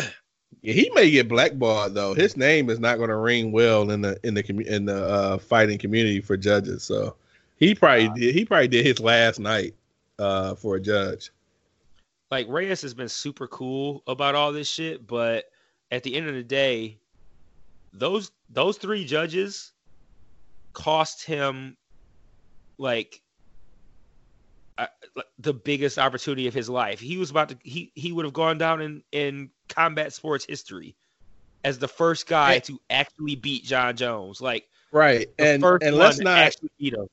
Yeah, 0.62 0.74
he 0.76 0.90
may 0.94 1.12
get 1.12 1.28
blackballed 1.28 1.94
though. 1.94 2.14
His 2.14 2.38
name 2.38 2.70
is 2.70 2.80
not 2.80 2.98
going 2.98 3.10
to 3.10 3.18
ring 3.18 3.52
well 3.52 3.92
in 3.92 4.00
the 4.02 4.18
in 4.24 4.34
the 4.34 4.42
commu- 4.44 4.66
in 4.66 4.86
the 4.86 5.04
uh, 5.06 5.38
fighting 5.38 5.78
community 5.78 6.22
for 6.22 6.38
judges. 6.38 6.84
So 6.84 7.16
he 7.58 7.76
probably 7.76 8.08
Wow. 8.08 8.14
did. 8.16 8.34
He 8.36 8.46
probably 8.46 8.70
did 8.70 8.86
his 8.86 9.02
last 9.02 9.40
night 9.40 9.76
uh, 10.20 10.56
for 10.56 10.76
a 10.78 10.80
judge. 10.80 11.32
like 12.32 12.48
Reyes 12.48 12.82
has 12.84 12.94
been 12.94 13.10
super 13.10 13.48
cool 13.48 14.04
about 14.08 14.36
all 14.36 14.54
this 14.54 14.70
shit, 14.70 15.06
but 15.06 15.46
at 15.92 16.04
the 16.04 16.16
end 16.16 16.30
of 16.30 16.36
the 16.36 16.44
day, 16.44 17.00
those 17.92 18.32
those 18.50 18.78
three 18.78 19.04
judges 19.06 19.74
cost 20.74 21.26
him 21.26 21.76
uh, 22.80 22.84
like, 22.84 23.22
the 25.40 25.54
biggest 25.54 26.00
opportunity 26.00 26.48
of 26.48 26.54
his 26.54 26.70
life. 26.70 27.00
He 27.00 27.18
was 27.18 27.30
about 27.30 27.50
to 27.50 27.58
he 27.64 27.92
he 27.96 28.12
would 28.12 28.26
have 28.26 28.34
gone 28.34 28.58
down 28.58 28.82
in 28.82 29.04
in 29.12 29.50
combat 29.70 30.14
sports 30.14 30.46
history 30.48 30.96
as 31.64 31.80
the 31.80 31.88
first 31.88 32.28
guy 32.28 32.56
And- 32.56 32.64
to 32.66 32.82
actually 32.90 33.36
beat 33.36 33.64
Jon 33.64 33.96
Jones. 33.96 34.42
Like 34.42 34.68
Right, 34.92 35.28
and 35.40 35.62
first 35.62 35.84
and 35.84 35.96
let's 35.96 36.20
not 36.20 36.38
actually 36.38 36.70
beat 36.80 36.94
him, 36.94 37.08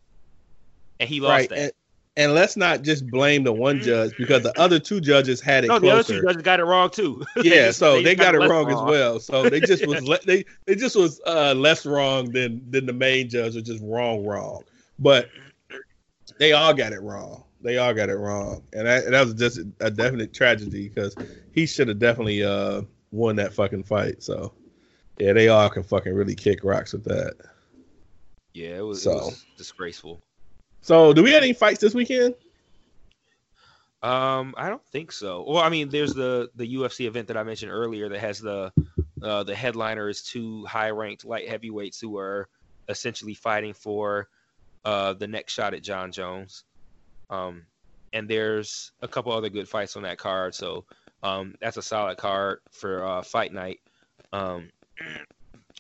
and 0.99 1.09
he 1.09 1.19
lost 1.21 1.31
right, 1.31 1.49
that. 1.49 1.59
and, 1.59 1.73
and 2.17 2.35
let's 2.35 2.55
not 2.55 2.83
just 2.83 3.07
blame 3.07 3.43
the 3.43 3.55
one 3.55 3.81
judge 3.81 4.13
because 4.19 4.43
the 4.43 4.59
other 4.61 4.79
two 4.79 5.01
judges 5.01 5.41
had 5.41 5.65
it 5.65 5.69
no, 5.69 5.79
the 5.79 5.89
other 5.89 6.03
two 6.03 6.21
judges 6.21 6.43
got 6.43 6.61
it 6.61 6.65
wrong 6.65 6.91
too. 6.91 7.25
Yeah, 7.43 7.71
so 7.71 8.03
they, 8.03 8.15
just 8.15 8.19
got 8.19 8.35
it 8.35 8.41
less 8.41 8.51
wrong, 8.51 8.71
as 8.71 8.83
well. 8.83 9.19
So 9.19 9.49
they 9.49 9.61
just 9.61 9.87
was 9.87 10.03
le- 10.07 10.19
they 10.27 10.45
they 10.67 10.75
just 10.75 10.95
was 10.95 11.23
uh, 11.27 11.55
less 11.55 11.87
wrong 11.87 12.31
than 12.33 12.63
than 12.71 12.85
the 12.85 12.93
main 12.93 13.31
judge 13.31 13.55
was 13.55 13.65
just 13.65 13.83
wrong 13.83 14.27
wrong. 14.27 14.63
But 14.99 15.31
they 16.39 16.53
all 16.53 16.75
got 16.75 16.93
it 16.93 17.01
wrong. 17.01 17.45
They 17.63 17.77
all 17.77 17.93
got 17.93 18.09
it 18.09 18.17
wrong, 18.17 18.63
and 18.73 18.87
that, 18.87 19.05
and 19.05 19.15
that 19.15 19.25
was 19.25 19.35
just 19.35 19.61
a 19.81 19.91
definite 19.91 20.33
tragedy 20.33 20.89
because 20.89 21.15
he 21.53 21.67
should 21.67 21.89
have 21.89 21.99
definitely 21.99 22.43
uh, 22.43 22.83
won 23.11 23.37
that 23.37 23.53
fucking 23.53 23.85
fight. 23.85 24.23
So 24.23 24.55
yeah, 25.19 25.35
they 25.35 25.49
all 25.49 25.69
can 25.69 25.83
fucking 25.83 26.15
really 26.15 26.35
kick 26.35 26.65
rocks 26.65 26.93
with 26.95 27.05
that. 27.05 27.35
Yeah, 28.55 28.79
it 28.79 28.85
was, 28.85 29.03
So. 29.03 29.11
it 29.11 29.17
was 29.17 29.45
disgraceful. 29.57 30.21
So 30.81 31.13
do 31.13 31.23
we 31.23 31.33
have 31.33 31.43
any 31.43 31.53
fights 31.53 31.81
this 31.81 31.95
weekend? 31.95 32.35
Um, 34.03 34.55
I 34.57 34.71
don't 34.71 34.85
think 34.87 35.13
so. 35.13 35.45
Well, 35.47 35.63
I 35.63 35.69
mean, 35.69 35.91
there's 35.91 36.15
the 36.15 36.51
the 36.55 36.75
UFC 36.77 37.07
event 37.07 37.29
that 37.29 37.37
I 37.37 37.43
mentioned 37.43 37.71
earlier 37.71 38.09
that 38.09 38.21
has 38.21 38.41
the 38.41 38.73
uh, 39.23 39.43
the 39.43 39.55
headliner 39.55 40.09
is 40.09 40.23
two 40.23 40.65
high 40.65 40.91
ranked 40.91 41.27
light 41.27 41.49
heavyweights 41.49 42.01
who 42.01 42.17
are 42.17 42.49
essentially 42.89 43.35
fighting 43.35 43.75
for 43.75 44.29
uh, 44.87 45.13
the 45.13 45.29
next 45.29 45.53
shot 45.53 45.75
at 45.75 45.83
Jon 45.83 46.13
Jones. 46.13 46.65
Um, 47.31 47.65
and 48.13 48.29
there's 48.29 48.93
a 49.01 49.09
couple 49.09 49.33
other 49.33 49.49
good 49.49 49.69
fights 49.69 49.97
on 49.97 50.03
that 50.03 50.19
card, 50.19 50.55
so 50.55 50.85
um, 51.23 51.55
that's 51.61 51.77
a 51.77 51.83
solid 51.83 52.19
card 52.19 52.59
for 52.73 53.07
uh, 53.07 53.23
fight 53.23 53.53
night. 53.53 53.81
Um, 54.33 54.69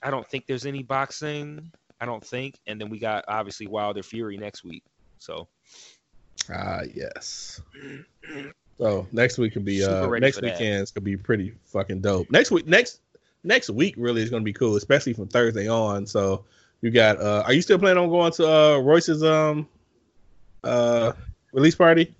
I 0.02 0.10
don't 0.10 0.26
think 0.28 0.46
there's 0.46 0.64
any 0.64 0.82
boxing. 0.82 1.70
I 2.00 2.06
don't 2.06 2.24
think, 2.24 2.58
and 2.66 2.80
then 2.80 2.88
we 2.88 2.98
got 2.98 3.24
obviously 3.28 3.66
Wilder 3.66 4.02
Fury 4.02 4.38
next 4.38 4.64
week. 4.64 4.84
So 5.18 5.48
Ah, 6.48 6.82
yes. 6.94 7.60
So 8.78 9.06
next 9.12 9.38
week 9.38 9.52
could 9.52 9.64
be 9.64 9.84
uh 9.84 10.06
next 10.06 10.40
weekend's 10.40 10.90
could 10.90 11.04
be 11.04 11.16
pretty 11.16 11.52
fucking 11.66 12.00
dope. 12.00 12.30
Next 12.30 12.50
week 12.50 12.66
next 12.66 13.00
next 13.44 13.68
week 13.70 13.94
really 13.96 14.22
is 14.22 14.30
gonna 14.30 14.44
be 14.44 14.52
cool, 14.52 14.76
especially 14.76 15.12
from 15.12 15.28
Thursday 15.28 15.68
on. 15.68 16.06
So 16.06 16.44
you 16.80 16.90
got 16.90 17.20
uh 17.20 17.42
are 17.44 17.52
you 17.52 17.60
still 17.62 17.78
planning 17.78 18.02
on 18.02 18.08
going 18.08 18.32
to 18.32 18.48
uh 18.48 18.78
Royce's 18.78 19.22
um 19.22 19.68
uh 20.64 21.12
release 21.52 21.74
party? 21.74 22.14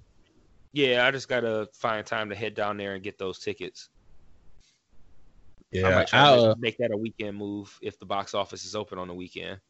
Yeah, 0.72 1.06
I 1.06 1.10
just 1.10 1.28
gotta 1.28 1.68
find 1.74 2.06
time 2.06 2.30
to 2.30 2.36
head 2.36 2.54
down 2.54 2.76
there 2.76 2.94
and 2.94 3.02
get 3.02 3.18
those 3.18 3.38
tickets. 3.38 3.88
I 5.82 5.90
Yeah, 5.90 5.90
might 5.90 6.06
try 6.08 6.22
I'll, 6.22 6.26
to 6.26 6.30
make, 6.30 6.56
make 6.58 6.78
that 6.78 6.92
a 6.92 6.96
weekend 6.96 7.36
move 7.36 7.76
if 7.82 7.98
the 7.98 8.06
box 8.06 8.34
office 8.34 8.64
is 8.64 8.74
open 8.74 8.98
on 8.98 9.08
the 9.08 9.14
weekend. 9.14 9.60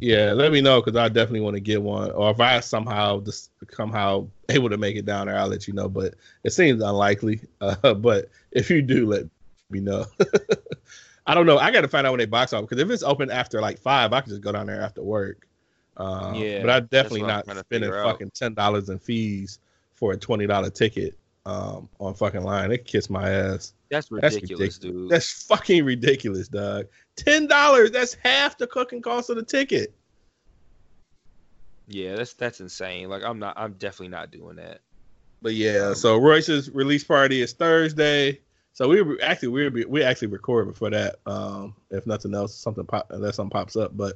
yeah. 0.00 0.32
Let 0.32 0.52
me 0.52 0.60
know 0.60 0.80
because 0.80 0.96
I 0.96 1.08
definitely 1.08 1.40
want 1.40 1.54
to 1.54 1.60
get 1.60 1.82
one. 1.82 2.10
Or 2.12 2.30
if 2.30 2.40
I 2.40 2.60
somehow 2.60 3.20
just 3.20 3.50
somehow 3.72 4.28
able 4.48 4.70
to 4.70 4.78
make 4.78 4.96
it 4.96 5.04
down 5.06 5.26
there, 5.26 5.38
I'll 5.38 5.48
let 5.48 5.68
you 5.68 5.74
know. 5.74 5.88
But 5.88 6.14
it 6.44 6.50
seems 6.52 6.82
unlikely. 6.82 7.40
Uh, 7.60 7.94
but 7.94 8.28
if 8.50 8.70
you 8.70 8.82
do, 8.82 9.06
let 9.06 9.24
me 9.70 9.80
know. 9.80 10.04
I 11.26 11.34
don't 11.34 11.46
know. 11.46 11.58
I 11.58 11.70
got 11.70 11.82
to 11.82 11.88
find 11.88 12.06
out 12.06 12.10
when 12.12 12.18
they 12.18 12.26
box 12.26 12.52
off 12.52 12.62
because 12.62 12.82
if 12.82 12.90
it's 12.90 13.04
open 13.04 13.30
after 13.30 13.60
like 13.60 13.78
five, 13.78 14.12
I 14.12 14.20
can 14.20 14.30
just 14.30 14.42
go 14.42 14.50
down 14.52 14.66
there 14.66 14.82
after 14.82 15.02
work. 15.02 15.46
Um, 15.96 16.34
Yeah, 16.34 16.60
but 16.62 16.70
I 16.70 16.80
definitely 16.80 17.22
I'm 17.22 17.42
not 17.46 17.58
spending 17.66 17.90
out. 17.92 18.04
fucking 18.04 18.30
ten 18.34 18.54
dollars 18.54 18.88
in 18.88 18.98
fees 18.98 19.58
for 19.94 20.12
a 20.12 20.16
twenty 20.16 20.46
dollar 20.46 20.70
ticket 20.70 21.16
um, 21.46 21.88
on 21.98 22.14
fucking 22.14 22.42
line. 22.42 22.70
They 22.70 22.78
kiss 22.78 23.10
my 23.10 23.30
ass. 23.30 23.74
That's 23.90 24.08
That's 24.10 24.34
ridiculous, 24.36 24.78
dude. 24.78 25.10
That's 25.10 25.44
fucking 25.44 25.84
ridiculous, 25.84 26.48
dog. 26.48 26.86
Ten 27.16 27.46
dollars. 27.46 27.90
That's 27.90 28.14
half 28.14 28.56
the 28.56 28.66
cooking 28.66 29.02
cost 29.02 29.28
of 29.30 29.36
the 29.36 29.42
ticket. 29.44 29.92
yeah, 31.88 32.14
that's 32.16 32.32
that's 32.34 32.60
insane. 32.60 33.08
Like 33.08 33.22
I'm 33.22 33.38
not 33.38 33.54
I'm 33.56 33.72
definitely 33.74 34.08
not 34.08 34.30
doing 34.30 34.56
that. 34.56 34.80
But 35.42 35.54
yeah, 35.54 35.88
Um, 35.88 35.94
so 35.94 36.16
Royce's 36.18 36.70
release 36.70 37.04
party 37.04 37.42
is 37.42 37.52
Thursday. 37.52 38.40
So 38.74 38.88
we 38.88 39.02
were 39.02 39.18
actually 39.22 39.48
we 39.48 39.68
were, 39.68 39.88
we 39.88 40.02
actually 40.02 40.28
record 40.28 40.68
before 40.68 40.90
that. 40.90 41.16
Um, 41.26 41.74
if 41.90 42.06
nothing 42.06 42.34
else, 42.34 42.54
something 42.54 42.86
pop 42.86 43.06
unless 43.10 43.36
something 43.36 43.50
pops 43.50 43.76
up. 43.76 43.94
But 43.96 44.14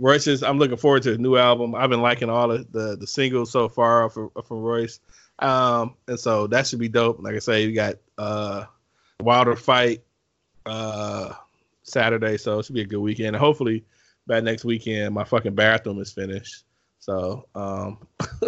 Royce's, 0.00 0.42
I'm 0.42 0.58
looking 0.58 0.78
forward 0.78 1.02
to 1.02 1.10
his 1.10 1.18
new 1.18 1.36
album. 1.36 1.74
I've 1.74 1.90
been 1.90 2.00
liking 2.00 2.30
all 2.30 2.50
of 2.50 2.72
the 2.72 2.96
the 2.96 3.06
singles 3.06 3.52
so 3.52 3.68
far 3.68 4.08
from 4.08 4.30
from 4.46 4.62
Royce. 4.62 4.98
Um, 5.38 5.94
and 6.08 6.18
so 6.18 6.46
that 6.48 6.66
should 6.66 6.78
be 6.78 6.88
dope. 6.88 7.20
Like 7.20 7.34
I 7.34 7.38
say, 7.38 7.66
we 7.66 7.72
got 7.72 7.96
uh 8.18 8.64
Wilder 9.20 9.56
fight 9.56 10.02
uh 10.64 11.34
Saturday, 11.82 12.38
so 12.38 12.58
it 12.58 12.64
should 12.64 12.74
be 12.74 12.80
a 12.80 12.86
good 12.86 13.00
weekend. 13.00 13.28
And 13.28 13.36
hopefully 13.36 13.84
by 14.26 14.40
next 14.40 14.64
weekend 14.64 15.14
my 15.14 15.24
fucking 15.24 15.54
bathroom 15.54 16.00
is 16.00 16.12
finished. 16.12 16.64
So 16.98 17.46
um 17.54 18.06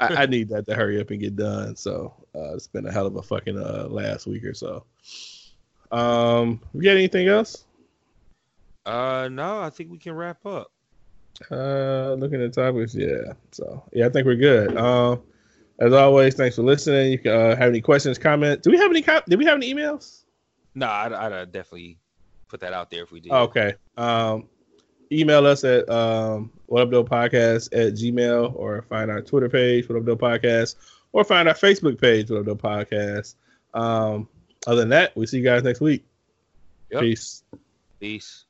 I, 0.00 0.22
I 0.22 0.26
need 0.26 0.48
that 0.48 0.66
to 0.66 0.74
hurry 0.74 1.00
up 1.00 1.10
and 1.10 1.20
get 1.20 1.36
done. 1.36 1.76
So 1.76 2.14
uh, 2.34 2.54
it's 2.54 2.66
been 2.66 2.86
a 2.86 2.92
hell 2.92 3.06
of 3.06 3.16
a 3.16 3.22
fucking 3.22 3.58
uh, 3.58 3.86
last 3.88 4.26
week 4.26 4.44
or 4.44 4.54
so. 4.54 4.84
Um, 5.90 6.60
we 6.72 6.84
got 6.84 6.96
anything 6.96 7.28
else? 7.28 7.64
Uh 8.90 9.28
no, 9.28 9.60
I 9.60 9.70
think 9.70 9.90
we 9.90 9.98
can 9.98 10.14
wrap 10.14 10.44
up. 10.44 10.72
Uh, 11.50 12.14
looking 12.14 12.42
at 12.42 12.52
topics, 12.52 12.94
yeah. 12.94 13.32
So 13.52 13.82
yeah, 13.92 14.06
I 14.06 14.08
think 14.10 14.26
we're 14.26 14.34
good. 14.36 14.76
Um, 14.76 15.22
as 15.78 15.92
always, 15.92 16.34
thanks 16.34 16.56
for 16.56 16.62
listening. 16.62 17.12
You 17.12 17.18
can 17.18 17.32
uh, 17.32 17.56
have 17.56 17.68
any 17.68 17.80
questions, 17.80 18.18
comments. 18.18 18.62
Do 18.62 18.70
we 18.70 18.78
have 18.78 18.90
any? 18.90 19.00
Com- 19.00 19.22
did 19.28 19.38
we 19.38 19.46
have 19.46 19.56
any 19.56 19.72
emails? 19.72 20.24
No, 20.74 20.86
I'd, 20.86 21.12
I'd 21.12 21.32
uh, 21.32 21.44
definitely 21.46 21.98
put 22.48 22.60
that 22.60 22.72
out 22.72 22.90
there 22.90 23.02
if 23.02 23.12
we 23.12 23.20
did. 23.20 23.32
Okay. 23.32 23.74
Um, 23.96 24.48
email 25.10 25.46
us 25.46 25.64
at 25.64 25.88
um, 25.88 26.52
what 26.66 26.82
up, 26.82 27.06
podcast 27.06 27.68
at 27.72 27.94
gmail 27.94 28.54
or 28.54 28.82
find 28.82 29.10
our 29.10 29.22
Twitter 29.22 29.48
page, 29.48 29.88
what 29.88 29.98
up, 29.98 30.04
Doe 30.04 30.16
podcast, 30.16 30.76
or 31.12 31.24
find 31.24 31.48
our 31.48 31.54
Facebook 31.54 32.00
page, 32.00 32.30
what 32.30 32.40
up, 32.40 32.46
Doe 32.46 32.56
podcast. 32.56 33.34
Um, 33.72 34.28
other 34.66 34.80
than 34.80 34.90
that, 34.90 35.16
we 35.16 35.26
see 35.26 35.38
you 35.38 35.44
guys 35.44 35.62
next 35.62 35.80
week. 35.80 36.04
Yep. 36.90 37.00
Peace. 37.00 37.44
Peace. 37.98 38.44